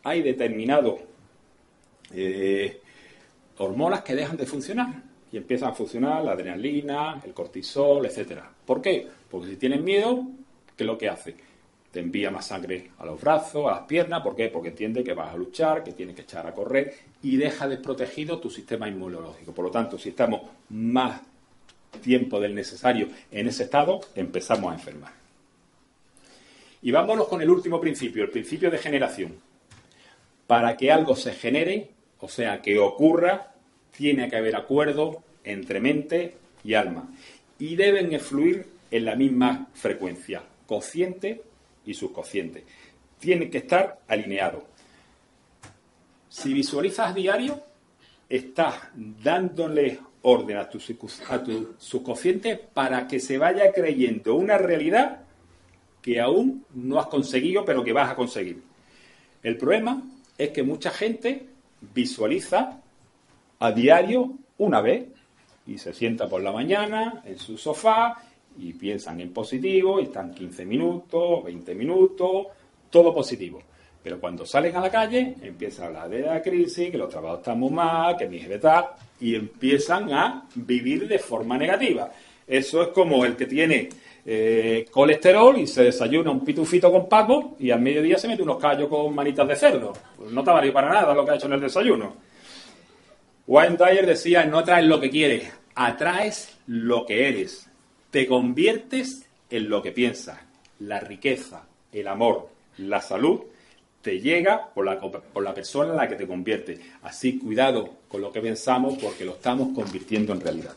hay 0.02 0.20
determinados 0.20 0.98
eh, 2.12 2.80
hormonas 3.58 4.02
que 4.02 4.16
dejan 4.16 4.36
de 4.36 4.46
funcionar 4.46 5.04
y 5.30 5.36
empiezan 5.36 5.68
a 5.68 5.74
funcionar 5.74 6.24
la 6.24 6.32
adrenalina, 6.32 7.22
el 7.24 7.32
cortisol, 7.32 8.04
etcétera. 8.04 8.50
¿Por 8.66 8.82
qué? 8.82 9.06
Porque 9.30 9.50
si 9.50 9.56
tienes 9.58 9.80
miedo, 9.80 10.26
¿qué 10.76 10.82
es 10.82 10.86
lo 10.88 10.98
que 10.98 11.08
hace? 11.08 11.36
Te 11.92 12.00
envía 12.00 12.32
más 12.32 12.46
sangre 12.46 12.90
a 12.98 13.06
los 13.06 13.20
brazos, 13.20 13.68
a 13.68 13.76
las 13.76 13.82
piernas, 13.82 14.22
¿por 14.22 14.34
qué? 14.34 14.48
Porque 14.48 14.70
entiende 14.70 15.04
que 15.04 15.14
vas 15.14 15.32
a 15.32 15.36
luchar, 15.36 15.84
que 15.84 15.92
tienes 15.92 16.16
que 16.16 16.22
echar 16.22 16.48
a 16.48 16.52
correr 16.52 16.94
y 17.22 17.36
deja 17.36 17.68
desprotegido 17.68 18.40
tu 18.40 18.50
sistema 18.50 18.88
inmunológico. 18.88 19.52
Por 19.52 19.66
lo 19.66 19.70
tanto, 19.70 19.96
si 19.98 20.08
estamos 20.08 20.40
más 20.68 21.20
tiempo 22.02 22.40
del 22.40 22.56
necesario 22.56 23.06
en 23.30 23.46
ese 23.46 23.62
estado, 23.62 24.00
empezamos 24.16 24.72
a 24.72 24.74
enfermar. 24.74 25.25
Y 26.86 26.92
vámonos 26.92 27.26
con 27.26 27.42
el 27.42 27.50
último 27.50 27.80
principio, 27.80 28.22
el 28.22 28.30
principio 28.30 28.70
de 28.70 28.78
generación. 28.78 29.40
Para 30.46 30.76
que 30.76 30.92
algo 30.92 31.16
se 31.16 31.32
genere, 31.32 31.90
o 32.20 32.28
sea, 32.28 32.62
que 32.62 32.78
ocurra, 32.78 33.54
tiene 33.90 34.30
que 34.30 34.36
haber 34.36 34.54
acuerdo 34.54 35.24
entre 35.42 35.80
mente 35.80 36.36
y 36.62 36.74
alma. 36.74 37.12
Y 37.58 37.74
deben 37.74 38.20
fluir 38.20 38.68
en 38.92 39.04
la 39.04 39.16
misma 39.16 39.66
frecuencia, 39.74 40.44
cociente 40.64 41.42
y 41.84 41.92
subconsciente. 41.92 42.62
Tienen 43.18 43.50
que 43.50 43.58
estar 43.58 43.98
alineados. 44.06 44.62
Si 46.28 46.54
visualizas 46.54 47.16
diario, 47.16 47.64
estás 48.28 48.76
dándole 48.94 49.98
orden 50.22 50.56
a 50.56 50.60
a 50.60 50.68
tu 50.68 51.74
subconsciente 51.78 52.56
para 52.72 53.08
que 53.08 53.18
se 53.18 53.38
vaya 53.38 53.72
creyendo 53.72 54.36
una 54.36 54.56
realidad 54.56 55.25
que 56.06 56.20
aún 56.20 56.64
no 56.72 57.00
has 57.00 57.06
conseguido, 57.08 57.64
pero 57.64 57.82
que 57.82 57.92
vas 57.92 58.08
a 58.08 58.14
conseguir. 58.14 58.62
El 59.42 59.56
problema 59.56 60.00
es 60.38 60.50
que 60.50 60.62
mucha 60.62 60.90
gente 60.90 61.46
visualiza 61.80 62.80
a 63.58 63.72
diario 63.72 64.34
una 64.58 64.80
vez 64.80 65.04
y 65.66 65.78
se 65.78 65.92
sienta 65.92 66.28
por 66.28 66.42
la 66.42 66.52
mañana 66.52 67.22
en 67.24 67.36
su 67.40 67.58
sofá 67.58 68.22
y 68.56 68.72
piensan 68.74 69.20
en 69.20 69.32
positivo 69.32 69.98
y 69.98 70.04
están 70.04 70.32
15 70.32 70.64
minutos, 70.64 71.42
20 71.42 71.74
minutos, 71.74 72.46
todo 72.88 73.12
positivo. 73.12 73.60
Pero 74.00 74.20
cuando 74.20 74.46
salen 74.46 74.76
a 74.76 74.82
la 74.82 74.90
calle, 74.90 75.34
empiezan 75.42 75.86
a 75.86 75.88
hablar 75.88 76.08
de 76.08 76.20
la 76.20 76.40
crisis, 76.40 76.88
que 76.88 76.98
los 76.98 77.08
trabajos 77.08 77.40
están 77.40 77.58
muy 77.58 77.70
mal, 77.70 78.16
que 78.16 78.28
mi 78.28 78.38
jefe 78.38 78.60
tal, 78.60 78.90
y 79.20 79.34
empiezan 79.34 80.12
a 80.12 80.46
vivir 80.54 81.08
de 81.08 81.18
forma 81.18 81.58
negativa. 81.58 82.12
Eso 82.46 82.80
es 82.80 82.88
como 82.90 83.24
el 83.24 83.34
que 83.34 83.46
tiene 83.46 83.88
eh, 84.28 84.86
colesterol 84.90 85.56
y 85.56 85.68
se 85.68 85.84
desayuna 85.84 86.32
un 86.32 86.44
pitufito 86.44 86.90
con 86.90 87.08
paco 87.08 87.54
y 87.60 87.70
al 87.70 87.80
mediodía 87.80 88.18
se 88.18 88.26
mete 88.26 88.42
unos 88.42 88.58
callos 88.58 88.88
con 88.88 89.14
manitas 89.14 89.46
de 89.46 89.54
cerdo. 89.54 89.92
Pues 90.16 90.32
no 90.32 90.42
te 90.42 90.50
vale 90.50 90.72
para 90.72 90.92
nada 90.92 91.14
lo 91.14 91.24
que 91.24 91.30
ha 91.30 91.34
hecho 91.36 91.46
en 91.46 91.52
el 91.52 91.60
desayuno. 91.60 92.16
Wayne 93.46 93.76
Dyer 93.76 94.04
decía, 94.04 94.44
no 94.44 94.58
atraes 94.58 94.86
lo 94.86 95.00
que 95.00 95.10
quieres, 95.10 95.52
atraes 95.76 96.58
lo 96.66 97.06
que 97.06 97.28
eres. 97.28 97.68
Te 98.10 98.26
conviertes 98.26 99.28
en 99.48 99.68
lo 99.68 99.80
que 99.80 99.92
piensas. 99.92 100.40
La 100.80 100.98
riqueza, 100.98 101.64
el 101.92 102.08
amor, 102.08 102.48
la 102.78 103.00
salud 103.00 103.42
te 104.02 104.20
llega 104.20 104.70
por 104.74 104.84
la, 104.84 105.00
por 105.00 105.42
la 105.44 105.54
persona 105.54 105.90
en 105.90 105.96
la 105.98 106.08
que 106.08 106.16
te 106.16 106.26
convierte. 106.26 106.80
Así 107.02 107.38
cuidado 107.38 107.90
con 108.08 108.20
lo 108.20 108.32
que 108.32 108.40
pensamos 108.40 108.98
porque 109.00 109.24
lo 109.24 109.34
estamos 109.34 109.68
convirtiendo 109.72 110.32
en 110.32 110.40
realidad. 110.40 110.74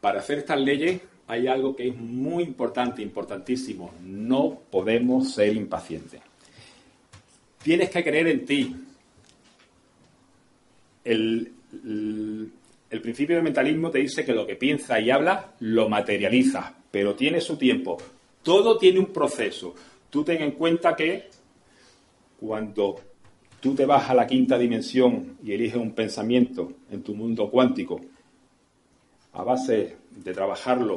Para 0.00 0.20
hacer 0.20 0.38
estas 0.38 0.60
leyes 0.60 1.00
hay 1.26 1.46
algo 1.46 1.76
que 1.76 1.88
es 1.88 1.96
muy 1.96 2.42
importante, 2.44 3.02
importantísimo. 3.02 3.92
No 4.02 4.58
podemos 4.70 5.32
ser 5.34 5.54
impacientes. 5.54 6.20
Tienes 7.62 7.90
que 7.90 8.02
creer 8.02 8.28
en 8.28 8.46
ti. 8.46 8.76
El, 11.04 11.52
principio 13.02 13.36
del 13.36 13.44
mentalismo 13.44 13.90
te 13.90 13.98
dice 13.98 14.24
que 14.24 14.32
lo 14.32 14.46
que 14.46 14.56
piensa 14.56 14.98
y 15.00 15.10
habla 15.10 15.52
lo 15.60 15.88
materializa, 15.88 16.74
pero 16.90 17.14
tiene 17.14 17.40
su 17.40 17.56
tiempo. 17.56 17.98
Todo 18.42 18.78
tiene 18.78 18.98
un 19.00 19.12
proceso. 19.12 19.74
Tú 20.08 20.24
ten 20.24 20.40
en 20.42 20.52
cuenta 20.52 20.96
que 20.96 21.28
cuando 22.40 23.00
tú 23.60 23.74
te 23.74 23.84
vas 23.84 24.08
a 24.08 24.14
la 24.14 24.26
quinta 24.26 24.56
dimensión 24.56 25.36
y 25.44 25.52
eliges 25.52 25.76
un 25.76 25.92
pensamiento 25.92 26.72
en 26.90 27.02
tu 27.02 27.14
mundo 27.14 27.50
cuántico, 27.50 28.00
a 29.32 29.42
base 29.42 29.96
de 30.10 30.32
trabajarlo, 30.32 30.96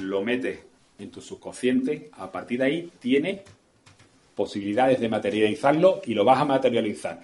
lo 0.00 0.22
metes 0.22 0.60
en 0.98 1.10
tu 1.10 1.20
subconsciente, 1.20 2.10
a 2.12 2.30
partir 2.30 2.58
de 2.58 2.64
ahí 2.64 2.92
tienes 2.98 3.40
posibilidades 4.34 5.00
de 5.00 5.08
materializarlo 5.08 6.02
y 6.06 6.14
lo 6.14 6.24
vas 6.24 6.40
a 6.40 6.44
materializar. 6.44 7.20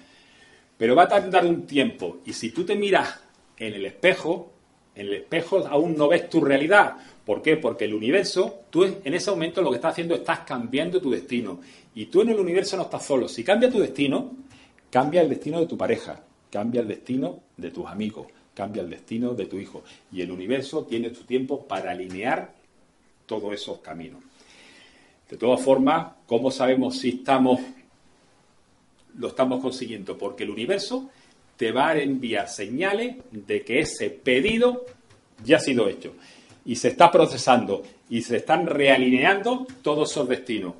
Pero 0.76 0.96
va 0.96 1.04
a 1.04 1.08
tardar 1.08 1.46
un 1.46 1.66
tiempo 1.66 2.18
y 2.24 2.32
si 2.32 2.50
tú 2.50 2.64
te 2.64 2.74
miras 2.74 3.20
en 3.56 3.74
el 3.74 3.86
espejo, 3.86 4.52
en 4.94 5.06
el 5.06 5.14
espejo 5.14 5.66
aún 5.66 5.96
no 5.96 6.08
ves 6.08 6.28
tu 6.28 6.40
realidad. 6.40 6.96
¿Por 7.24 7.40
qué? 7.40 7.56
Porque 7.56 7.84
el 7.84 7.94
universo, 7.94 8.64
tú 8.70 8.84
en 8.84 9.14
ese 9.14 9.30
momento 9.30 9.62
lo 9.62 9.70
que 9.70 9.76
estás 9.76 9.92
haciendo, 9.92 10.14
estás 10.14 10.40
cambiando 10.40 11.00
tu 11.00 11.10
destino. 11.10 11.60
Y 11.94 12.06
tú 12.06 12.22
en 12.22 12.30
el 12.30 12.38
universo 12.38 12.76
no 12.76 12.84
estás 12.84 13.04
solo. 13.04 13.28
Si 13.28 13.42
cambia 13.42 13.70
tu 13.70 13.78
destino, 13.78 14.32
cambia 14.90 15.22
el 15.22 15.28
destino 15.28 15.60
de 15.60 15.66
tu 15.66 15.76
pareja, 15.76 16.22
cambia 16.50 16.80
el 16.80 16.88
destino 16.88 17.40
de 17.56 17.70
tus 17.70 17.86
amigos, 17.86 18.26
cambia 18.54 18.82
el 18.82 18.90
destino 18.90 19.34
de 19.34 19.46
tu 19.46 19.58
hijo. 19.58 19.82
Y 20.12 20.22
el 20.22 20.30
universo 20.30 20.84
tiene 20.84 21.14
su 21.14 21.24
tiempo 21.24 21.66
para 21.66 21.90
alinear 21.90 22.54
todos 23.26 23.52
esos 23.52 23.78
caminos. 23.78 24.22
De 25.28 25.36
todas 25.36 25.60
formas, 25.60 26.12
¿cómo 26.26 26.50
sabemos 26.50 26.98
si 26.98 27.10
estamos 27.10 27.60
lo 29.16 29.28
estamos 29.28 29.60
consiguiendo? 29.60 30.18
Porque 30.18 30.44
el 30.44 30.50
universo 30.50 31.10
te 31.56 31.72
va 31.72 31.90
a 31.90 31.98
enviar 31.98 32.48
señales 32.48 33.16
de 33.30 33.62
que 33.62 33.80
ese 33.80 34.10
pedido 34.10 34.84
ya 35.44 35.58
ha 35.58 35.60
sido 35.60 35.88
hecho 35.88 36.14
y 36.64 36.76
se 36.76 36.88
está 36.88 37.10
procesando 37.10 37.82
y 38.08 38.22
se 38.22 38.38
están 38.38 38.66
realineando 38.66 39.66
todos 39.82 40.10
esos 40.10 40.28
destinos. 40.28 40.74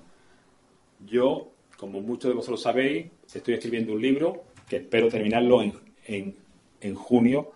Yo, 1.07 1.49
como 1.77 2.01
muchos 2.01 2.31
de 2.31 2.35
vosotros 2.35 2.63
sabéis, 2.63 3.07
estoy 3.33 3.55
escribiendo 3.55 3.93
un 3.93 4.03
libro 4.03 4.45
que 4.69 4.77
espero 4.77 5.09
terminarlo 5.09 5.63
en, 5.63 5.75
en, 6.07 6.37
en 6.81 6.95
junio 6.95 7.53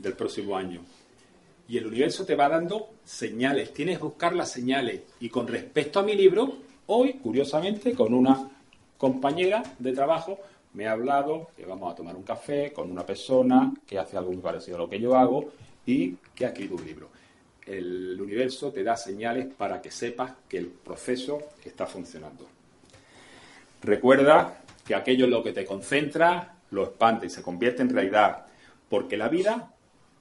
del 0.00 0.14
próximo 0.14 0.56
año. 0.56 0.82
Y 1.68 1.76
el 1.76 1.86
universo 1.86 2.24
te 2.24 2.34
va 2.34 2.48
dando 2.48 2.90
señales, 3.04 3.72
tienes 3.74 3.98
que 3.98 4.04
buscar 4.04 4.34
las 4.34 4.50
señales. 4.50 5.02
Y 5.20 5.28
con 5.28 5.46
respecto 5.46 6.00
a 6.00 6.02
mi 6.02 6.14
libro, 6.14 6.56
hoy, 6.86 7.14
curiosamente, 7.14 7.92
con 7.92 8.14
una 8.14 8.48
compañera 8.96 9.62
de 9.78 9.92
trabajo, 9.92 10.38
me 10.74 10.86
ha 10.86 10.92
hablado 10.92 11.50
que 11.56 11.66
vamos 11.66 11.92
a 11.92 11.96
tomar 11.96 12.16
un 12.16 12.22
café 12.22 12.72
con 12.72 12.90
una 12.90 13.04
persona 13.04 13.74
que 13.86 13.98
hace 13.98 14.16
algo 14.16 14.32
muy 14.32 14.40
parecido 14.40 14.76
a 14.76 14.80
lo 14.80 14.88
que 14.88 15.00
yo 15.00 15.16
hago 15.16 15.50
y 15.84 16.16
que 16.34 16.46
ha 16.46 16.48
escrito 16.48 16.74
un 16.74 16.84
libro. 16.84 17.08
El 17.66 18.18
universo 18.20 18.72
te 18.72 18.82
da 18.82 18.96
señales 18.96 19.46
para 19.54 19.82
que 19.82 19.90
sepas 19.90 20.32
que 20.48 20.58
el 20.58 20.68
proceso 20.68 21.38
está 21.64 21.86
funcionando. 21.86 22.46
Recuerda 23.82 24.62
que 24.86 24.94
aquello 24.94 25.26
en 25.26 25.30
lo 25.30 25.42
que 25.42 25.52
te 25.52 25.66
concentra 25.66 26.54
lo 26.70 26.84
expande 26.84 27.26
y 27.26 27.30
se 27.30 27.42
convierte 27.42 27.82
en 27.82 27.90
realidad, 27.90 28.46
porque 28.88 29.16
la 29.16 29.28
vida 29.28 29.70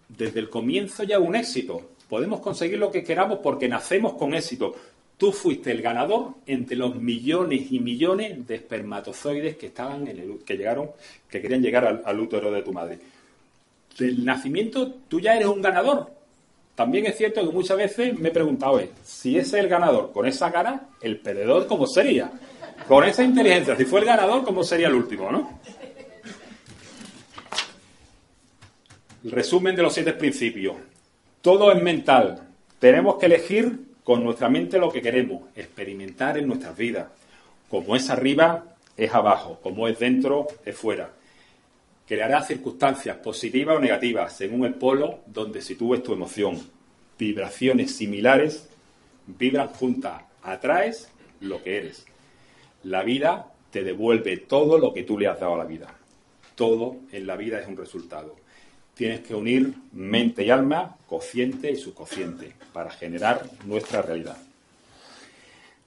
desde 0.09 0.39
el 0.39 0.49
comienzo 0.49 1.03
ya 1.03 1.19
un 1.19 1.35
éxito. 1.35 1.91
Podemos 2.09 2.39
conseguir 2.39 2.79
lo 2.79 2.91
que 2.91 3.03
queramos 3.03 3.39
porque 3.39 3.67
nacemos 3.67 4.13
con 4.13 4.33
éxito. 4.33 4.75
Tú 5.17 5.31
fuiste 5.31 5.71
el 5.71 5.81
ganador 5.81 6.35
entre 6.45 6.77
los 6.77 6.95
millones 6.95 7.71
y 7.71 7.79
millones 7.79 8.45
de 8.47 8.55
espermatozoides 8.55 9.57
que 9.57 9.67
estaban 9.67 10.07
en 10.07 10.19
el, 10.19 10.39
que 10.45 10.55
llegaron, 10.55 10.91
que 11.29 11.41
querían 11.41 11.61
llegar 11.61 12.03
al, 12.05 12.19
útero 12.19 12.51
de 12.51 12.61
tu 12.61 12.71
madre. 12.71 12.99
Del 13.97 14.23
nacimiento 14.23 14.93
tú 15.07 15.19
ya 15.19 15.35
eres 15.35 15.47
un 15.47 15.61
ganador. 15.61 16.11
También 16.75 17.07
es 17.07 17.17
cierto 17.17 17.41
que 17.41 17.51
muchas 17.51 17.77
veces 17.77 18.17
me 18.19 18.29
he 18.29 18.31
preguntado, 18.31 18.79
si 19.03 19.39
ese 19.39 19.57
es 19.57 19.63
el 19.63 19.67
ganador 19.67 20.11
con 20.11 20.27
esa 20.27 20.51
cara, 20.51 20.89
el 21.01 21.19
perdedor 21.19 21.65
cómo 21.65 21.87
sería. 21.87 22.31
Con 22.87 23.03
esa 23.03 23.23
inteligencia, 23.23 23.75
si 23.75 23.85
fue 23.85 24.01
el 24.01 24.05
ganador, 24.05 24.43
¿cómo 24.43 24.63
sería 24.63 24.87
el 24.87 24.93
último, 24.93 25.31
no? 25.31 25.59
El 29.06 29.06
resumen 29.23 29.75
de 29.75 29.83
los 29.83 29.93
siete 29.93 30.13
principios. 30.13 30.75
Todo 31.41 31.71
es 31.71 31.81
mental. 31.81 32.47
Tenemos 32.79 33.17
que 33.17 33.27
elegir 33.27 33.79
con 34.03 34.23
nuestra 34.23 34.49
mente 34.49 34.79
lo 34.79 34.91
que 34.91 35.01
queremos, 35.01 35.43
experimentar 35.55 36.37
en 36.37 36.47
nuestras 36.47 36.77
vidas. 36.77 37.07
Como 37.69 37.95
es 37.95 38.09
arriba, 38.09 38.75
es 38.95 39.13
abajo. 39.13 39.59
Como 39.61 39.87
es 39.87 39.99
dentro, 39.99 40.47
es 40.65 40.75
fuera. 40.77 41.11
Creará 42.07 42.41
circunstancias 42.41 43.17
positivas 43.17 43.77
o 43.77 43.79
negativas 43.79 44.33
según 44.33 44.65
el 44.65 44.75
polo 44.75 45.19
donde 45.25 45.61
sitúes 45.61 46.03
tu 46.03 46.13
emoción. 46.13 46.57
Vibraciones 47.19 47.95
similares 47.95 48.69
vibran 49.25 49.67
juntas. 49.69 50.23
Atraes 50.43 51.11
lo 51.41 51.61
que 51.61 51.77
eres. 51.77 52.05
La 52.83 53.03
vida 53.03 53.51
te 53.71 53.83
devuelve 53.83 54.37
todo 54.37 54.77
lo 54.77 54.93
que 54.93 55.03
tú 55.03 55.19
le 55.19 55.27
has 55.27 55.39
dado 55.39 55.55
a 55.55 55.57
la 55.57 55.65
vida. 55.65 55.93
Todo 56.55 56.95
en 57.11 57.27
la 57.27 57.35
vida 57.35 57.59
es 57.59 57.67
un 57.67 57.75
resultado. 57.75 58.35
Tienes 58.97 59.19
que 59.19 59.35
unir 59.35 59.73
mente 59.93 60.43
y 60.43 60.49
alma, 60.49 60.97
cociente 61.05 61.71
y 61.71 61.75
subconsciente, 61.75 62.53
para 62.73 62.89
generar 62.89 63.47
nuestra 63.65 64.01
realidad. 64.01 64.37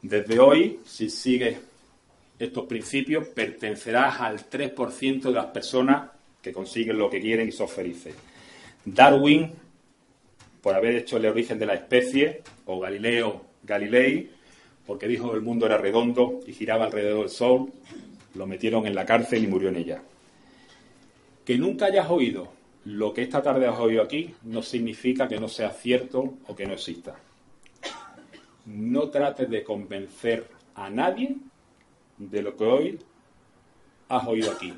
Desde 0.01 0.39
hoy, 0.39 0.79
si 0.87 1.11
sigues 1.11 1.59
estos 2.39 2.67
principios, 2.67 3.27
pertenecerás 3.27 4.21
al 4.21 4.49
3% 4.49 5.23
de 5.23 5.33
las 5.33 5.47
personas 5.47 6.09
que 6.41 6.53
consiguen 6.53 6.99
lo 6.99 7.11
que 7.11 7.21
quieren 7.21 7.49
y 7.49 7.53
son 7.53 7.69
felices. 7.69 8.15
Darwin, 8.85 9.51
por 10.63 10.77
haber 10.77 10.95
hecho 10.95 11.17
el 11.17 11.27
origen 11.27 11.59
de 11.59 11.67
la 11.67 11.75
especie, 11.75 12.43
o 12.67 12.79
Galileo 12.79 13.45
Galilei, 13.65 14.31
porque 14.87 15.09
dijo 15.09 15.31
que 15.31 15.37
el 15.37 15.43
mundo 15.43 15.67
era 15.67 15.79
redondo 15.79 16.41
y 16.47 16.53
giraba 16.53 16.85
alrededor 16.85 17.23
del 17.23 17.31
sol, 17.31 17.73
lo 18.35 18.47
metieron 18.47 18.87
en 18.87 18.95
la 18.95 19.05
cárcel 19.05 19.43
y 19.43 19.49
murió 19.49 19.69
en 19.69 19.77
ella. 19.77 20.03
Que 21.45 21.59
nunca 21.59 21.87
hayas 21.87 22.09
oído 22.09 22.60
lo 22.85 23.13
que 23.13 23.23
esta 23.23 23.43
tarde 23.43 23.67
has 23.67 23.79
oído 23.79 24.03
aquí 24.03 24.35
no 24.45 24.63
significa 24.63 25.29
que 25.29 25.39
no 25.39 25.49
sea 25.49 25.71
cierto 25.71 26.35
o 26.47 26.57
que 26.57 26.67
no 26.67 26.73
exista. 26.73 27.17
No 28.67 29.09
trates 29.11 29.51
de 29.51 29.63
convencer 29.63 30.47
a 30.75 30.89
nadie 30.89 31.37
de 32.19 32.43
lo 32.43 32.57
que 32.57 32.65
hoy 32.65 32.99
has 34.09 34.27
oído 34.27 34.51
aquí, 34.51 34.73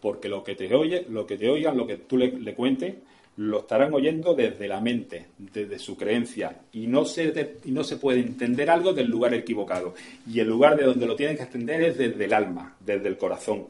porque 0.00 0.28
lo 0.28 0.42
que 0.44 0.54
te 0.54 0.72
oye, 0.74 1.06
lo 1.08 1.26
que 1.26 1.36
te 1.36 1.48
oigan, 1.48 1.76
lo 1.76 1.86
que 1.86 1.96
tú 1.96 2.16
le, 2.16 2.54
cuentes, 2.54 2.94
lo 3.36 3.60
estarán 3.60 3.92
oyendo 3.94 4.34
desde 4.34 4.68
la 4.68 4.80
mente, 4.80 5.26
desde 5.38 5.78
su 5.78 5.96
creencia, 5.96 6.60
y 6.72 6.86
no, 6.86 7.04
se, 7.04 7.58
y 7.64 7.70
no 7.70 7.84
se 7.84 7.96
puede 7.96 8.20
entender 8.20 8.70
algo 8.70 8.92
del 8.92 9.08
lugar 9.08 9.34
equivocado. 9.34 9.94
Y 10.30 10.40
el 10.40 10.48
lugar 10.48 10.76
de 10.76 10.84
donde 10.84 11.06
lo 11.06 11.16
tienen 11.16 11.36
que 11.36 11.44
entender 11.44 11.82
es 11.82 11.98
desde 11.98 12.24
el 12.24 12.32
alma, 12.32 12.76
desde 12.80 13.08
el 13.08 13.16
corazón. 13.16 13.66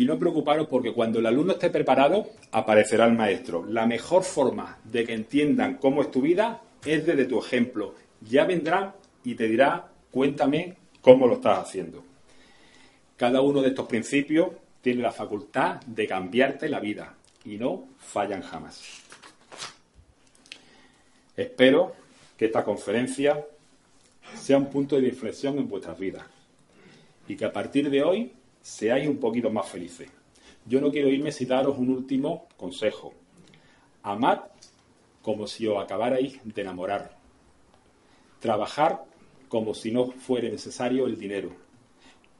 Y 0.00 0.06
no 0.06 0.18
preocuparos 0.18 0.66
porque 0.66 0.94
cuando 0.94 1.18
el 1.18 1.26
alumno 1.26 1.52
esté 1.52 1.68
preparado, 1.68 2.30
aparecerá 2.52 3.04
el 3.04 3.12
maestro. 3.12 3.66
La 3.66 3.84
mejor 3.84 4.24
forma 4.24 4.78
de 4.82 5.04
que 5.04 5.12
entiendan 5.12 5.74
cómo 5.74 6.00
es 6.00 6.10
tu 6.10 6.22
vida 6.22 6.62
es 6.86 7.04
desde 7.04 7.26
tu 7.26 7.38
ejemplo. 7.38 7.94
Ya 8.22 8.46
vendrá 8.46 8.94
y 9.24 9.34
te 9.34 9.46
dirá, 9.46 9.90
cuéntame 10.10 10.74
cómo 11.02 11.26
lo 11.26 11.34
estás 11.34 11.58
haciendo. 11.58 12.02
Cada 13.18 13.42
uno 13.42 13.60
de 13.60 13.68
estos 13.68 13.86
principios 13.88 14.48
tiene 14.80 15.02
la 15.02 15.12
facultad 15.12 15.82
de 15.82 16.06
cambiarte 16.06 16.70
la 16.70 16.80
vida, 16.80 17.14
y 17.44 17.58
no 17.58 17.86
fallan 17.98 18.40
jamás. 18.40 18.82
Espero 21.36 21.92
que 22.38 22.46
esta 22.46 22.64
conferencia 22.64 23.44
sea 24.34 24.56
un 24.56 24.70
punto 24.70 24.98
de 24.98 25.08
inflexión 25.08 25.58
en 25.58 25.68
vuestras 25.68 25.98
vidas 25.98 26.24
y 27.28 27.36
que 27.36 27.44
a 27.44 27.52
partir 27.52 27.90
de 27.90 28.02
hoy 28.02 28.32
seáis 28.60 29.08
un 29.08 29.18
poquito 29.18 29.50
más 29.50 29.68
felices. 29.68 30.08
Yo 30.66 30.80
no 30.80 30.90
quiero 30.90 31.08
irme 31.08 31.32
sin 31.32 31.48
daros 31.48 31.78
un 31.78 31.90
último 31.90 32.48
consejo. 32.56 33.14
Amad 34.02 34.40
como 35.22 35.46
si 35.46 35.66
os 35.66 35.82
acabarais 35.82 36.40
de 36.44 36.62
enamorar. 36.62 37.16
Trabajar 38.40 39.04
como 39.48 39.74
si 39.74 39.90
no 39.90 40.12
fuera 40.12 40.48
necesario 40.48 41.06
el 41.06 41.18
dinero. 41.18 41.50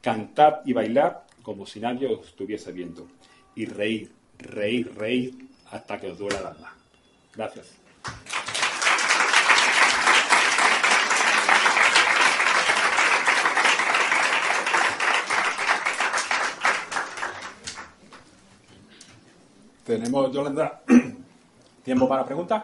Cantad 0.00 0.60
y 0.64 0.72
bailar 0.72 1.26
como 1.42 1.66
si 1.66 1.80
nadie 1.80 2.06
os 2.06 2.28
estuviese 2.28 2.72
viendo. 2.72 3.08
Y 3.54 3.66
reír 3.66 4.12
reír, 4.40 4.94
reír 4.96 5.34
hasta 5.70 5.98
que 5.98 6.10
os 6.10 6.18
duela 6.18 6.40
el 6.40 6.46
alma. 6.46 6.74
Gracias. 7.34 7.76
Tenemos, 19.90 20.30
Yolanda, 20.32 20.82
tiempo 21.84 22.08
para 22.08 22.24
preguntas. 22.24 22.62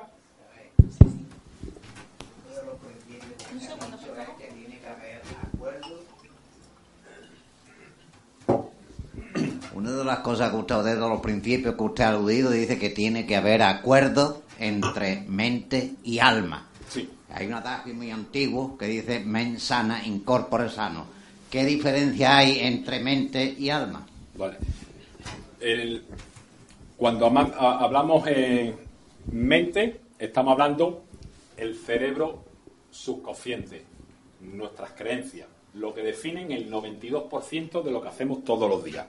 Una 9.74 9.90
de 9.90 10.04
las 10.04 10.20
cosas 10.20 10.50
que 10.50 10.56
usted, 10.56 10.84
de 10.84 10.94
los 10.96 11.20
principios 11.20 11.74
que 11.74 11.82
usted 11.82 12.04
ha 12.04 12.08
aludido, 12.10 12.50
dice 12.50 12.78
que 12.78 12.90
tiene 12.90 13.26
que 13.26 13.34
haber 13.34 13.62
acuerdo 13.62 14.42
entre 14.60 15.22
mente 15.22 15.94
y 16.04 16.20
alma. 16.20 16.68
Sí. 16.88 17.10
Hay 17.34 17.48
un 17.48 17.54
adagio 17.54 17.92
muy 17.92 18.12
antiguo 18.12 18.78
que 18.78 18.86
dice 18.86 19.18
men 19.20 19.58
sana, 19.58 20.06
incorpore 20.06 20.70
sano. 20.70 21.06
¿Qué 21.50 21.64
diferencia 21.64 22.36
hay 22.36 22.60
entre 22.60 23.00
mente 23.00 23.54
y 23.58 23.68
alma? 23.68 24.06
Vale. 24.38 24.58
El- 25.60 26.04
cuando 26.96 27.26
hablamos 27.26 28.26
en 28.26 28.74
mente, 29.32 30.00
estamos 30.18 30.52
hablando 30.52 31.04
el 31.56 31.74
cerebro 31.76 32.44
subconsciente, 32.90 33.82
nuestras 34.40 34.92
creencias, 34.92 35.48
lo 35.74 35.92
que 35.94 36.02
definen 36.02 36.52
el 36.52 36.70
92% 36.70 37.82
de 37.82 37.90
lo 37.90 38.00
que 38.00 38.08
hacemos 38.08 38.44
todos 38.44 38.68
los 38.68 38.82
días. 38.82 39.06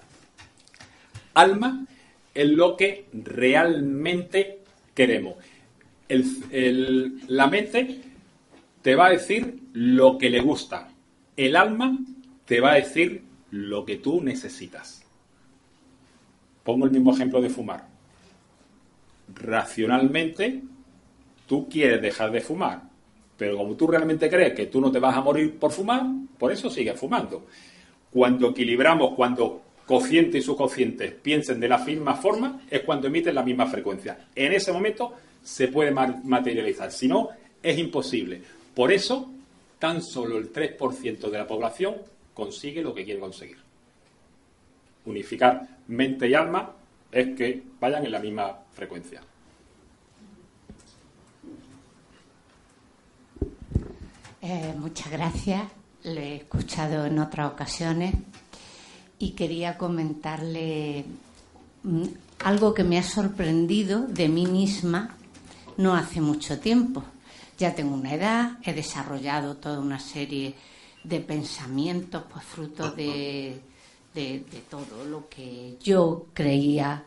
Alma 1.33 1.85
es 2.33 2.49
lo 2.49 2.75
que 2.75 3.05
realmente 3.13 4.59
queremos. 4.93 5.35
El- 6.09 6.25
el- 6.51 7.21
la 7.27 7.47
mente 7.47 8.01
te 8.81 8.95
va 8.95 9.07
a 9.07 9.11
decir 9.11 9.59
lo 9.73 10.17
que 10.17 10.29
le 10.29 10.41
gusta. 10.41 10.89
El 11.35 11.55
alma 11.55 11.97
te 12.45 12.59
va 12.59 12.71
a 12.71 12.75
decir 12.75 13.23
lo 13.51 13.85
que 13.85 13.97
tú 13.97 14.21
necesitas. 14.21 15.03
Pongo 16.68 16.84
el 16.84 16.91
mismo 16.91 17.13
ejemplo 17.13 17.39
de 17.39 17.49
fumar. 17.49 17.88
Racionalmente, 19.34 20.61
tú 21.47 21.70
quieres 21.70 22.01
dejar 22.01 22.30
de 22.30 22.41
fumar, 22.41 22.82
pero 23.38 23.55
como 23.55 23.76
tú 23.76 23.88
realmente 23.88 24.30
crees 24.30 24.53
que 24.53 24.65
tú 24.65 24.82
no 24.82 24.91
te 24.91 24.99
vas 24.99 25.15
a 25.15 25.22
morir 25.22 25.57
por 25.57 25.72
fumar, 25.72 26.03
por 26.38 26.51
eso 26.51 26.70
sigues 26.70 26.99
fumando. 26.99 27.45
Cuando 28.11 28.49
equilibramos, 28.49 29.13
cuando 29.15 29.61
consciente 29.86 30.39
y 30.39 30.41
subconsciente 30.41 31.07
piensen 31.11 31.61
de 31.61 31.70
la 31.70 31.78
misma 31.78 32.15
forma, 32.15 32.59
es 32.70 32.82
cuando 32.82 33.07
emiten 33.07 33.36
la 33.36 33.43
misma 33.43 33.68
frecuencia. 33.68 34.28
En 34.36 34.51
ese 34.51 34.74
momento 34.74 35.13
se 35.41 35.70
puede 35.70 35.91
ma- 35.91 36.20
materializar, 36.26 36.91
si 36.91 37.07
no, 37.07 37.30
es 37.63 37.78
imposible. 37.78 38.41
Por 38.76 38.91
eso, 38.91 39.32
tan 39.80 40.01
solo 40.01 40.38
el 40.38 40.51
3% 40.51 41.30
de 41.30 41.38
la 41.38 41.47
población 41.47 41.95
consigue 42.34 42.82
lo 42.82 42.93
que 42.93 43.05
quiere 43.05 43.22
conseguir 43.22 43.55
unificar 45.05 45.76
mente 45.88 46.27
y 46.27 46.33
alma 46.33 46.71
es 47.11 47.35
que 47.35 47.63
vayan 47.79 48.05
en 48.05 48.11
la 48.11 48.19
misma 48.19 48.57
frecuencia. 48.73 49.21
Eh, 54.41 54.73
muchas 54.77 55.11
gracias. 55.11 55.63
Lo 56.03 56.21
he 56.21 56.38
escuchado 56.38 57.05
en 57.05 57.19
otras 57.19 57.51
ocasiones 57.51 58.13
y 59.19 59.31
quería 59.31 59.77
comentarle 59.77 61.05
mm, 61.83 62.03
algo 62.43 62.73
que 62.73 62.83
me 62.83 62.97
ha 62.97 63.03
sorprendido 63.03 64.07
de 64.07 64.29
mí 64.29 64.45
misma 64.45 65.15
no 65.77 65.95
hace 65.95 66.21
mucho 66.21 66.59
tiempo. 66.59 67.03
Ya 67.57 67.73
tengo 67.73 67.95
una 67.95 68.13
edad, 68.13 68.57
he 68.63 68.73
desarrollado 68.73 69.57
toda 69.57 69.79
una 69.79 69.99
serie 69.99 70.53
de 71.03 71.19
pensamientos, 71.19 72.23
pues 72.31 72.45
fruto 72.45 72.91
de, 72.91 73.59
de- 74.18 74.63
todo 74.70 75.05
lo 75.05 75.30
que 75.30 75.78
yo 75.84 76.28
creía 76.34 77.03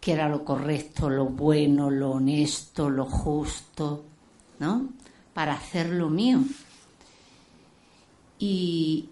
que 0.00 0.12
era 0.12 0.28
lo 0.28 0.44
correcto, 0.44 1.10
lo 1.10 1.26
bueno, 1.26 1.90
lo 1.90 2.12
honesto, 2.12 2.88
lo 2.88 3.04
justo, 3.06 4.04
¿no? 4.60 4.88
para 5.34 5.54
hacer 5.54 5.90
lo 5.90 6.08
mío. 6.08 6.40
Y, 8.38 9.08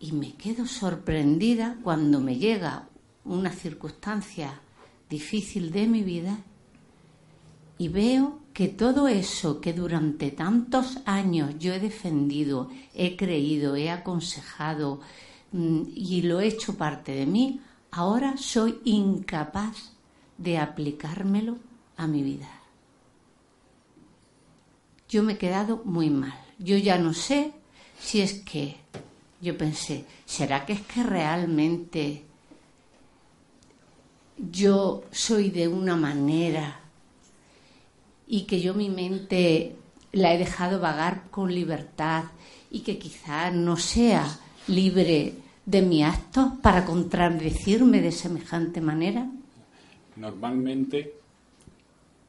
y 0.00 0.12
me 0.12 0.32
quedo 0.34 0.66
sorprendida 0.66 1.76
cuando 1.82 2.20
me 2.20 2.36
llega 2.36 2.88
una 3.24 3.50
circunstancia 3.52 4.60
difícil 5.08 5.70
de 5.70 5.86
mi 5.86 6.02
vida 6.02 6.38
y 7.78 7.88
veo 7.88 8.38
que 8.52 8.68
todo 8.68 9.08
eso 9.08 9.60
que 9.60 9.72
durante 9.72 10.30
tantos 10.30 10.98
años 11.04 11.54
yo 11.58 11.72
he 11.72 11.80
defendido, 11.80 12.68
he 12.94 13.16
creído, 13.16 13.76
he 13.76 13.90
aconsejado 13.90 15.00
y 15.52 16.22
lo 16.22 16.40
he 16.40 16.46
hecho 16.46 16.76
parte 16.76 17.12
de 17.12 17.26
mí, 17.26 17.60
ahora 17.90 18.36
soy 18.36 18.80
incapaz 18.84 19.92
de 20.38 20.58
aplicármelo 20.58 21.58
a 21.96 22.06
mi 22.06 22.22
vida. 22.22 22.48
Yo 25.08 25.22
me 25.22 25.34
he 25.34 25.38
quedado 25.38 25.82
muy 25.84 26.08
mal. 26.08 26.38
Yo 26.58 26.76
ya 26.78 26.96
no 26.96 27.12
sé 27.12 27.52
si 28.00 28.22
es 28.22 28.34
que, 28.40 28.76
yo 29.40 29.58
pensé, 29.58 30.06
¿será 30.24 30.64
que 30.64 30.72
es 30.72 30.80
que 30.80 31.02
realmente 31.02 32.24
yo 34.50 35.04
soy 35.10 35.50
de 35.50 35.68
una 35.68 35.96
manera 35.96 36.80
y 38.26 38.42
que 38.42 38.60
yo 38.60 38.72
mi 38.72 38.88
mente 38.88 39.76
la 40.12 40.32
he 40.32 40.38
dejado 40.38 40.80
vagar 40.80 41.30
con 41.30 41.54
libertad 41.54 42.24
y 42.70 42.80
que 42.80 42.98
quizá 42.98 43.50
no 43.50 43.76
sea 43.76 44.38
libre 44.68 45.34
de 45.64 45.82
mi 45.82 46.02
acto 46.02 46.58
para 46.62 46.84
contradecirme 46.84 48.00
de 48.00 48.12
semejante 48.12 48.80
manera? 48.80 49.28
Normalmente 50.16 51.14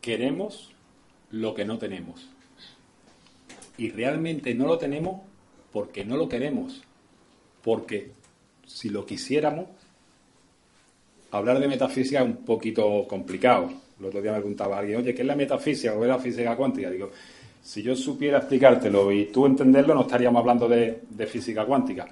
queremos 0.01 0.71
lo 1.31 1.53
que 1.53 1.65
no 1.65 1.77
tenemos. 1.77 2.29
Y 3.77 3.89
realmente 3.89 4.53
no 4.53 4.67
lo 4.67 4.77
tenemos 4.77 5.21
porque 5.71 6.05
no 6.05 6.15
lo 6.15 6.29
queremos. 6.29 6.83
Porque 7.63 8.11
si 8.65 8.89
lo 8.89 9.05
quisiéramos, 9.05 9.65
hablar 11.31 11.59
de 11.59 11.67
metafísica 11.67 12.19
es 12.19 12.25
un 12.25 12.37
poquito 12.37 13.07
complicado. 13.07 13.71
El 13.99 14.05
otro 14.05 14.21
día 14.21 14.31
me 14.31 14.39
preguntaba 14.39 14.79
alguien, 14.79 14.99
oye, 14.99 15.13
¿qué 15.13 15.21
es 15.21 15.27
la 15.27 15.35
metafísica 15.35 15.93
o 15.93 16.03
es 16.03 16.09
la 16.09 16.19
física 16.19 16.55
cuántica? 16.55 16.89
Digo, 16.89 17.11
si 17.63 17.81
yo 17.81 17.95
supiera 17.95 18.39
explicártelo 18.39 19.09
y 19.13 19.27
tú 19.27 19.45
entenderlo, 19.45 19.95
no 19.95 20.01
estaríamos 20.01 20.41
hablando 20.41 20.67
de, 20.67 21.01
física 21.25 21.65
cuántica. 21.65 22.05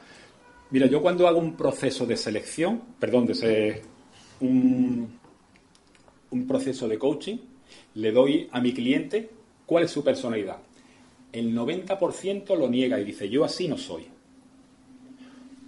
Mira, 0.70 0.88
yo 0.88 1.02
cuando 1.02 1.28
hago 1.28 1.39
un 1.39 1.58
proceso 1.58 2.06
de 2.06 2.16
selección, 2.16 2.82
perdón, 2.97 3.26
de 3.28 3.82
un, 4.39 5.20
un 6.32 6.47
proceso 6.47 6.88
de 6.88 6.97
coaching, 6.97 7.38
le 7.95 8.12
doy 8.14 8.47
a 8.49 8.62
mi 8.62 8.74
cliente 8.74 9.30
cuál 9.66 9.84
es 9.84 9.91
su 9.91 10.02
personalidad. 10.02 10.58
El 11.34 11.54
90% 11.54 12.58
lo 12.58 12.70
niega 12.70 12.97
y 12.97 13.04
dice, 13.04 13.28
yo 13.30 13.43
así 13.43 13.68
no 13.68 13.78
soy. 13.78 14.08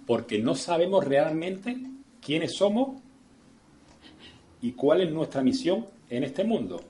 Porque 0.06 0.38
no 0.38 0.54
sabemos 0.54 1.04
realmente 1.04 1.76
quiénes 2.22 2.54
somos 2.54 3.02
y 4.62 4.72
cuál 4.72 5.02
es 5.02 5.12
nuestra 5.12 5.42
misión 5.42 5.84
en 6.08 6.24
este 6.24 6.42
mundo. 6.42 6.80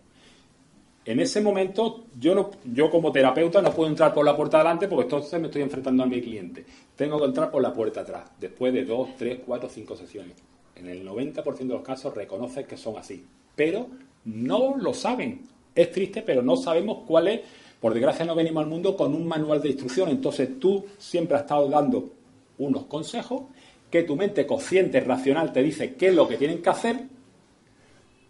En 1.06 1.20
ese 1.20 1.42
momento, 1.42 2.04
yo, 2.18 2.34
no, 2.34 2.50
yo 2.72 2.90
como 2.90 3.12
terapeuta 3.12 3.60
no 3.60 3.72
puedo 3.72 3.90
entrar 3.90 4.14
por 4.14 4.24
la 4.24 4.34
puerta 4.34 4.58
adelante 4.58 4.88
porque 4.88 5.04
entonces 5.04 5.38
me 5.38 5.48
estoy 5.48 5.62
enfrentando 5.62 6.02
a 6.02 6.06
mi 6.06 6.20
cliente. 6.22 6.64
Tengo 6.96 7.18
que 7.18 7.26
entrar 7.26 7.50
por 7.50 7.62
la 7.62 7.74
puerta 7.74 8.00
atrás, 8.00 8.30
después 8.40 8.72
de 8.72 8.84
dos, 8.84 9.10
tres, 9.18 9.40
cuatro, 9.44 9.68
cinco 9.68 9.96
sesiones. 9.96 10.36
En 10.76 10.88
el 10.88 11.06
90% 11.06 11.58
de 11.58 11.64
los 11.66 11.82
casos 11.82 12.14
reconoces 12.14 12.66
que 12.66 12.76
son 12.76 12.96
así, 12.96 13.24
pero 13.54 13.88
no 14.24 14.76
lo 14.76 14.94
saben. 14.94 15.42
Es 15.74 15.92
triste, 15.92 16.22
pero 16.22 16.42
no 16.42 16.56
sabemos 16.56 17.02
cuál 17.06 17.28
es. 17.28 17.40
Por 17.80 17.92
desgracia 17.92 18.24
no 18.24 18.34
venimos 18.34 18.64
al 18.64 18.70
mundo 18.70 18.96
con 18.96 19.14
un 19.14 19.26
manual 19.26 19.60
de 19.60 19.68
instrucción, 19.68 20.08
entonces 20.08 20.58
tú 20.58 20.86
siempre 20.96 21.36
has 21.36 21.42
estado 21.42 21.68
dando 21.68 22.10
unos 22.56 22.86
consejos 22.86 23.42
que 23.90 24.04
tu 24.04 24.16
mente 24.16 24.46
consciente, 24.46 25.00
racional, 25.00 25.52
te 25.52 25.62
dice 25.62 25.94
qué 25.94 26.08
es 26.08 26.14
lo 26.14 26.26
que 26.26 26.38
tienen 26.38 26.62
que 26.62 26.70
hacer 26.70 27.14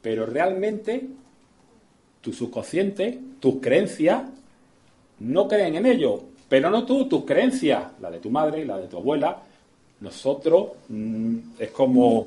pero 0.05 0.27
realmente 0.27 1.09
tu 2.25 2.33
subconsciente, 2.33 3.21
tus 3.39 3.57
creencias, 3.61 4.23
no 5.21 5.47
creen 5.47 5.77
en 5.77 5.85
ello. 5.85 6.23
Pero 6.49 6.71
no 6.71 6.85
tú, 6.87 7.07
tus 7.07 7.25
creencias, 7.25 7.85
la 8.01 8.11
de 8.11 8.19
tu 8.19 8.31
madre, 8.31 8.65
la 8.65 8.79
de 8.79 8.89
tu 8.89 8.97
abuela. 8.97 9.43
Nosotros 10.01 10.69
mm, 10.89 11.37
es 11.59 11.71
como. 11.71 12.27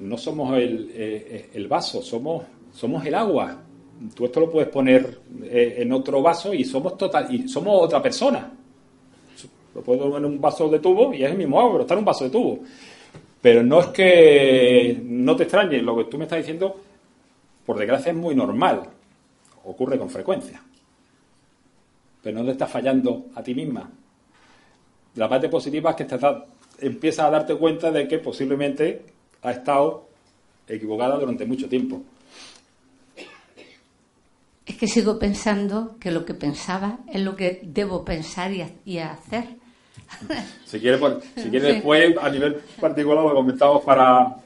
No 0.00 0.18
somos 0.18 0.58
el, 0.58 0.90
eh, 0.92 1.50
el, 1.54 1.68
vaso, 1.68 2.02
somos, 2.02 2.44
somos 2.72 3.06
el 3.06 3.14
agua. 3.14 3.62
Tú 4.14 4.26
esto 4.26 4.40
lo 4.40 4.50
puedes 4.50 4.68
poner 4.68 5.20
eh, 5.44 5.76
en 5.78 5.92
otro 5.92 6.20
vaso 6.20 6.52
y 6.52 6.64
somos 6.64 6.98
total 6.98 7.32
y 7.32 7.48
somos 7.48 7.84
otra 7.84 8.02
persona. 8.02 8.52
Lo 9.74 9.80
puedo 9.82 10.00
poner 10.00 10.18
en 10.18 10.24
un 10.24 10.40
vaso 10.40 10.68
de 10.68 10.80
tubo 10.80 11.14
y 11.14 11.24
es 11.24 11.30
el 11.30 11.38
mismo 11.38 11.58
agua, 11.58 11.72
pero 11.72 11.82
está 11.82 11.94
en 11.94 12.00
un 12.00 12.04
vaso 12.04 12.24
de 12.24 12.30
tubo. 12.30 12.58
Pero 13.40 13.62
no 13.62 13.80
es 13.80 13.86
que 13.86 15.00
no 15.02 15.34
te 15.34 15.44
extrañe, 15.44 15.80
lo 15.80 15.96
que 15.96 16.04
tú 16.04 16.18
me 16.18 16.24
estás 16.24 16.40
diciendo, 16.40 16.76
por 17.66 17.78
desgracia, 17.78 18.12
es 18.12 18.16
muy 18.16 18.34
normal. 18.34 18.88
Ocurre 19.64 19.98
con 19.98 20.08
frecuencia. 20.08 20.62
Pero 22.22 22.38
no 22.38 22.44
te 22.44 22.52
estás 22.52 22.70
fallando 22.70 23.26
a 23.34 23.42
ti 23.42 23.54
misma. 23.54 23.90
La 25.16 25.28
parte 25.28 25.48
positiva 25.48 25.90
es 25.90 25.96
que 25.96 26.04
te 26.04 26.18
empiezas 26.80 27.26
a 27.26 27.30
darte 27.30 27.56
cuenta 27.56 27.90
de 27.90 28.06
que 28.06 28.18
posiblemente 28.18 29.04
ha 29.42 29.50
estado 29.50 30.08
equivocada 30.68 31.16
durante 31.16 31.44
mucho 31.46 31.68
tiempo. 31.68 32.02
Es 34.64 34.76
que 34.76 34.88
sigo 34.88 35.18
pensando 35.18 35.96
que 35.98 36.10
lo 36.10 36.24
que 36.24 36.34
pensaba 36.34 36.98
es 37.12 37.20
lo 37.20 37.36
que 37.36 37.60
debo 37.62 38.04
pensar 38.04 38.50
y 38.52 38.98
hacer 38.98 39.56
si 40.64 40.80
quieres, 40.80 41.00
si 41.36 41.50
quiere 41.50 41.74
después, 41.74 42.16
a 42.20 42.30
nivel 42.30 42.54
particular, 42.80 43.24
lo 43.24 43.34
comentamos 43.34 43.82
para, 43.84 44.36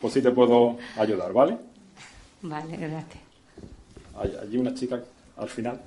pues 0.00 0.14
si 0.14 0.22
te 0.22 0.30
puedo 0.30 0.76
ayudar, 0.96 1.32
¿vale? 1.32 1.56
Vale, 2.42 2.76
gracias. 2.76 3.24
Hay, 4.18 4.36
allí 4.42 4.58
una 4.58 4.74
chica 4.74 5.00
al 5.36 5.48
final. 5.48 5.80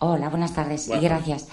Hola, 0.00 0.28
buenas 0.28 0.54
tardes 0.54 0.88
y 0.88 0.98
gracias. 0.98 1.48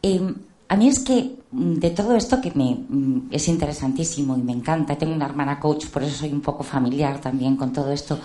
Em, 0.00 0.34
a 0.68 0.76
mí 0.76 0.88
es 0.88 1.00
que 1.00 1.36
mm, 1.50 1.74
de 1.74 1.90
todo 1.90 2.16
esto 2.16 2.40
que 2.40 2.50
me 2.54 2.74
mm, 2.74 3.28
es 3.30 3.48
interesantísimo 3.48 4.36
y 4.36 4.42
me 4.42 4.52
encanta, 4.52 4.96
tengo 4.96 5.12
una 5.12 5.26
hermana 5.26 5.60
coach, 5.60 5.86
por 5.88 6.02
eso 6.02 6.16
soy 6.16 6.32
un 6.32 6.40
poco 6.40 6.62
familiar 6.62 7.20
también 7.20 7.56
con 7.56 7.72
todo 7.72 7.92
esto. 7.92 8.18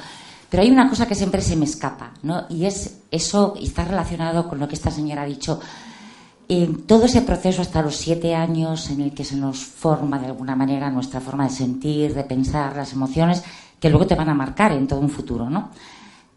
Pero 0.50 0.64
hay 0.64 0.72
una 0.72 0.90
cosa 0.90 1.06
que 1.06 1.16
siempre 1.16 1.42
se 1.42 1.58
me 1.58 1.66
escapa, 1.66 2.14
¿no? 2.24 2.46
Y 2.50 2.66
es 2.66 3.00
eso, 3.12 3.56
y 3.60 3.66
está 3.66 3.84
relacionado 3.84 4.48
con 4.48 4.60
lo 4.60 4.68
que 4.68 4.76
esta 4.76 4.92
señora 4.92 5.24
ha 5.24 5.26
dicho. 5.26 5.60
Eh, 6.50 6.70
todo 6.86 7.06
ese 7.06 7.22
proceso 7.24 7.62
hasta 7.62 7.82
los 7.82 7.98
siete 7.98 8.34
años 8.34 8.90
en 8.90 9.02
el 9.02 9.14
que 9.14 9.26
se 9.26 9.36
nos 9.36 9.66
forma 9.66 10.18
de 10.18 10.28
alguna 10.28 10.56
manera 10.56 10.90
nuestra 10.90 11.20
forma 11.20 11.44
de 11.44 11.50
sentir, 11.50 12.14
de 12.14 12.24
pensar, 12.24 12.76
las 12.76 12.94
emociones, 12.94 13.44
que 13.80 13.90
luego 13.90 14.08
te 14.08 14.16
van 14.16 14.30
a 14.30 14.34
marcar 14.34 14.72
en 14.72 14.88
todo 14.88 15.02
un 15.02 15.10
futuro, 15.10 15.50
¿no? 15.50 15.72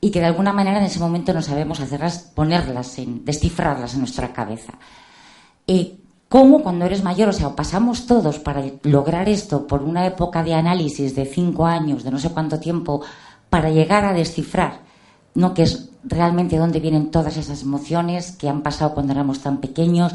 Y 0.01 0.11
que 0.11 0.19
de 0.19 0.27
alguna 0.27 0.53
manera 0.53 0.79
en 0.79 0.87
ese 0.87 0.99
momento 0.99 1.33
no 1.33 1.43
sabemos 1.43 1.79
hacerlas, 1.79 2.19
ponerlas, 2.35 2.99
en, 2.99 3.25
descifrarlas 3.25 3.95
en 3.95 4.01
nuestra 4.01 4.33
cabeza. 4.33 4.73
Eh, 5.67 5.97
¿Cómo 6.29 6.63
cuando 6.63 6.85
eres 6.85 7.03
mayor, 7.03 7.29
o 7.29 7.33
sea, 7.33 7.57
pasamos 7.57 8.07
todos 8.07 8.39
para 8.39 8.63
lograr 8.85 9.29
esto 9.29 9.67
por 9.67 9.83
una 9.83 10.07
época 10.07 10.43
de 10.45 10.55
análisis 10.55 11.15
de 11.17 11.27
cinco 11.27 11.67
años, 11.67 12.05
de 12.05 12.11
no 12.11 12.21
sé 12.21 12.31
cuánto 12.31 12.61
tiempo, 12.61 13.03
para 13.49 13.71
llegar 13.71 14.05
a 14.05 14.13
descifrar, 14.13 14.81
¿no? 15.35 15.55
que 15.55 15.63
es 15.63 15.91
realmente 16.05 16.57
dónde 16.57 16.81
vienen 16.81 17.11
todas 17.11 17.37
esas 17.37 17.63
emociones 17.63 18.33
que 18.33 18.49
han 18.49 18.63
pasado 18.63 18.95
cuando 18.95 19.13
éramos 19.13 19.41
tan 19.41 19.59
pequeños, 19.59 20.13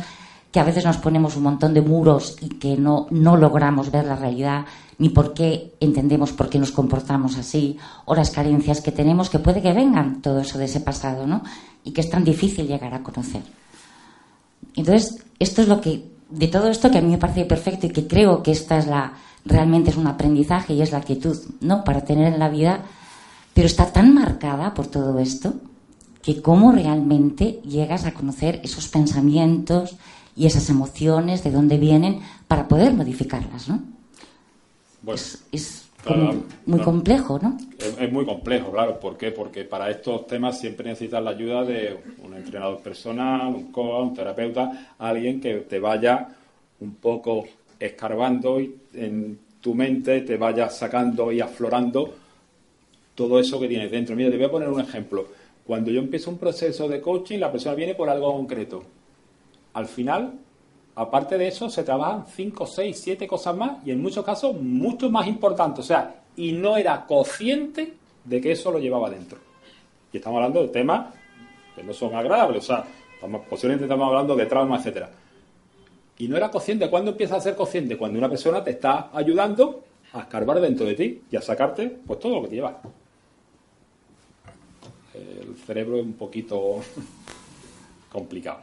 que 0.52 0.60
a 0.60 0.64
veces 0.64 0.86
nos 0.86 0.98
ponemos 0.98 1.36
un 1.36 1.44
montón 1.44 1.74
de 1.74 1.82
muros 1.82 2.38
y 2.42 2.50
que 2.50 2.78
no, 2.78 3.08
no 3.12 3.36
logramos 3.36 3.92
ver 3.92 4.06
la 4.06 4.16
realidad, 4.16 4.66
ni 4.98 5.10
por 5.10 5.34
qué 5.34 5.76
entendemos 5.80 6.32
por 6.32 6.50
qué 6.50 6.60
nos 6.60 6.72
comportamos 6.72 7.38
así, 7.38 7.78
o 8.06 8.16
las 8.16 8.32
carencias 8.32 8.82
que 8.82 8.92
tenemos, 8.92 9.30
que 9.30 9.40
puede 9.40 9.62
que 9.62 9.74
vengan 9.74 10.22
todo 10.22 10.40
eso 10.40 10.58
de 10.58 10.66
ese 10.66 10.80
pasado, 10.80 11.28
¿no? 11.28 11.44
Y 11.84 11.92
que 11.92 12.02
es 12.02 12.10
tan 12.10 12.24
difícil 12.24 12.68
llegar 12.68 12.94
a 12.94 13.04
conocer. 13.04 13.42
Entonces, 14.76 15.24
esto 15.40 15.62
es 15.62 15.68
lo 15.68 15.82
que, 15.82 16.10
de 16.30 16.48
todo 16.48 16.70
esto 16.70 16.90
que 16.90 17.00
a 17.00 17.02
mí 17.02 17.12
me 17.12 17.18
parece 17.18 17.46
perfecto 17.46 17.88
y 17.88 17.90
que 17.90 18.08
creo 18.08 18.42
que 18.42 18.52
esta 18.52 18.78
es 18.78 18.88
la, 18.88 19.14
realmente 19.44 19.90
es 19.90 19.98
un 19.98 20.08
aprendizaje 20.08 20.74
y 20.74 20.82
es 20.82 20.92
la 20.92 21.00
actitud, 21.00 21.38
¿no? 21.62 21.84
Para 21.84 22.02
tener 22.02 22.34
en 22.34 22.40
la 22.40 22.50
vida 22.50 22.80
pero 23.56 23.68
está 23.68 23.92
tan 23.94 24.14
marcada 24.14 24.74
por 24.74 24.88
todo 24.88 25.18
esto 25.18 25.54
que 26.22 26.42
cómo 26.42 26.74
realmente 26.74 27.62
llegas 27.64 28.06
a 28.06 28.14
conocer 28.14 28.60
esos 28.64 28.90
pensamientos 28.90 29.96
y 30.36 30.46
esas 30.46 30.70
emociones, 30.70 31.42
de 31.42 31.52
dónde 31.52 31.78
vienen, 31.78 32.20
para 32.50 32.68
poder 32.68 32.94
modificarlas, 32.94 33.70
¿no? 33.70 33.82
es, 35.54 35.88
muy 36.66 36.80
complejo, 36.82 37.40
¿no? 37.42 37.58
Es, 37.80 38.12
muy 38.12 38.26
complejo, 38.26 38.72
claro. 38.72 39.00
¿Por 39.00 39.18
qué? 39.18 39.32
Porque 39.32 39.64
para 39.64 39.90
estos 39.90 40.28
temas 40.28 40.60
siempre 40.60 40.90
necesitas 40.90 41.24
la 41.24 41.30
ayuda 41.30 41.64
de 41.64 41.98
un 42.24 42.34
entrenador 42.34 42.80
personal, 42.82 43.56
un 43.56 43.72
coach, 43.72 44.10
un 44.10 44.14
terapeuta, 44.14 44.96
alguien 45.00 45.40
que 45.40 45.54
te 45.62 45.80
vaya 45.80 46.28
un 46.82 46.96
poco 46.96 47.46
escarbando 47.80 48.60
y 48.60 48.76
en 48.94 49.40
tu 49.62 49.74
mente 49.74 50.22
te 50.22 50.36
vaya 50.36 50.70
sacando 50.70 51.32
y 51.32 51.40
aflorando 51.40 52.25
todo 53.16 53.40
eso 53.40 53.60
que 53.60 53.68
tienes 53.68 53.90
dentro. 53.90 54.16
Mira, 54.16 54.30
te 54.30 54.38
voy 54.38 54.46
a 54.46 54.52
poner 54.52 54.70
un 54.70 54.82
ejemplo. 54.82 55.26
Cuando 55.66 55.90
yo 55.90 56.00
empiezo 56.00 56.30
un 56.30 56.38
proceso 56.38 56.88
de 56.88 57.02
coaching, 57.02 57.40
la 57.40 57.52
persona 57.52 57.74
viene 57.74 57.96
por 57.96 58.10
algo 58.10 58.32
concreto. 58.34 58.84
Al 59.74 59.88
final, 59.88 60.34
aparte 60.94 61.38
de 61.38 61.48
eso, 61.48 61.70
se 61.70 61.84
trabajan 61.84 62.26
5, 62.28 62.68
6, 62.68 63.00
7 63.00 63.28
cosas 63.28 63.56
más 63.58 63.86
y 63.86 63.92
en 63.92 64.02
muchos 64.02 64.24
casos 64.24 64.56
mucho 64.62 65.10
más 65.10 65.28
importantes. 65.28 65.80
O 65.80 65.88
sea, 65.88 66.24
y 66.36 66.52
no 66.52 66.78
era 66.78 67.06
consciente 67.06 67.94
de 68.24 68.42
que 68.42 68.52
eso 68.52 68.72
lo 68.72 68.80
llevaba 68.80 69.10
dentro. 69.10 69.40
Y 70.12 70.18
estamos 70.18 70.38
hablando 70.38 70.62
de 70.62 70.68
temas 70.68 71.14
que 71.76 71.84
no 71.84 71.94
son 71.94 72.14
agradables. 72.14 72.64
O 72.64 72.68
sea, 72.68 72.86
posiblemente 73.50 73.86
estamos 73.86 74.08
hablando 74.08 74.36
de 74.36 74.46
trauma, 74.46 74.78
etcétera. 74.78 75.10
Y 76.18 76.28
no 76.28 76.38
era 76.38 76.52
consciente. 76.52 76.90
¿Cuándo 76.90 77.12
empieza 77.12 77.38
a 77.38 77.42
ser 77.42 77.56
consciente? 77.56 77.98
Cuando 77.98 78.20
una 78.20 78.30
persona 78.30 78.64
te 78.64 78.72
está 78.72 79.10
ayudando 79.14 79.84
a 80.14 80.22
escarbar 80.22 80.62
dentro 80.62 80.86
de 80.86 80.94
ti 80.94 81.22
y 81.30 81.36
a 81.36 81.42
sacarte 81.42 81.90
pues 82.06 82.20
todo 82.20 82.36
lo 82.36 82.44
que 82.44 82.50
te 82.50 82.56
lleva. 82.56 82.82
El 85.26 85.56
cerebro 85.66 85.98
es 85.98 86.04
un 86.04 86.14
poquito 86.14 86.82
complicado. 88.12 88.60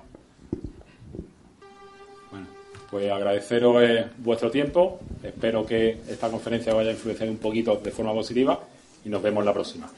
Bueno, 2.31 2.47
pues 2.91 3.11
agradeceros 3.11 3.83
eh, 3.83 4.07
vuestro 4.19 4.51
tiempo. 4.51 5.01
Espero 5.23 5.67
que 5.67 6.01
esta 6.09 6.31
conferencia 6.31 6.75
vaya 6.75 6.91
a 6.91 6.93
influenciar 6.93 7.29
un 7.29 7.39
poquito 7.39 7.77
de 7.77 7.91
forma 7.91 8.13
positiva 8.13 8.61
y 9.05 9.09
nos 9.09 9.23
vemos 9.23 9.45
la 9.45 9.53
próxima. 9.53 9.91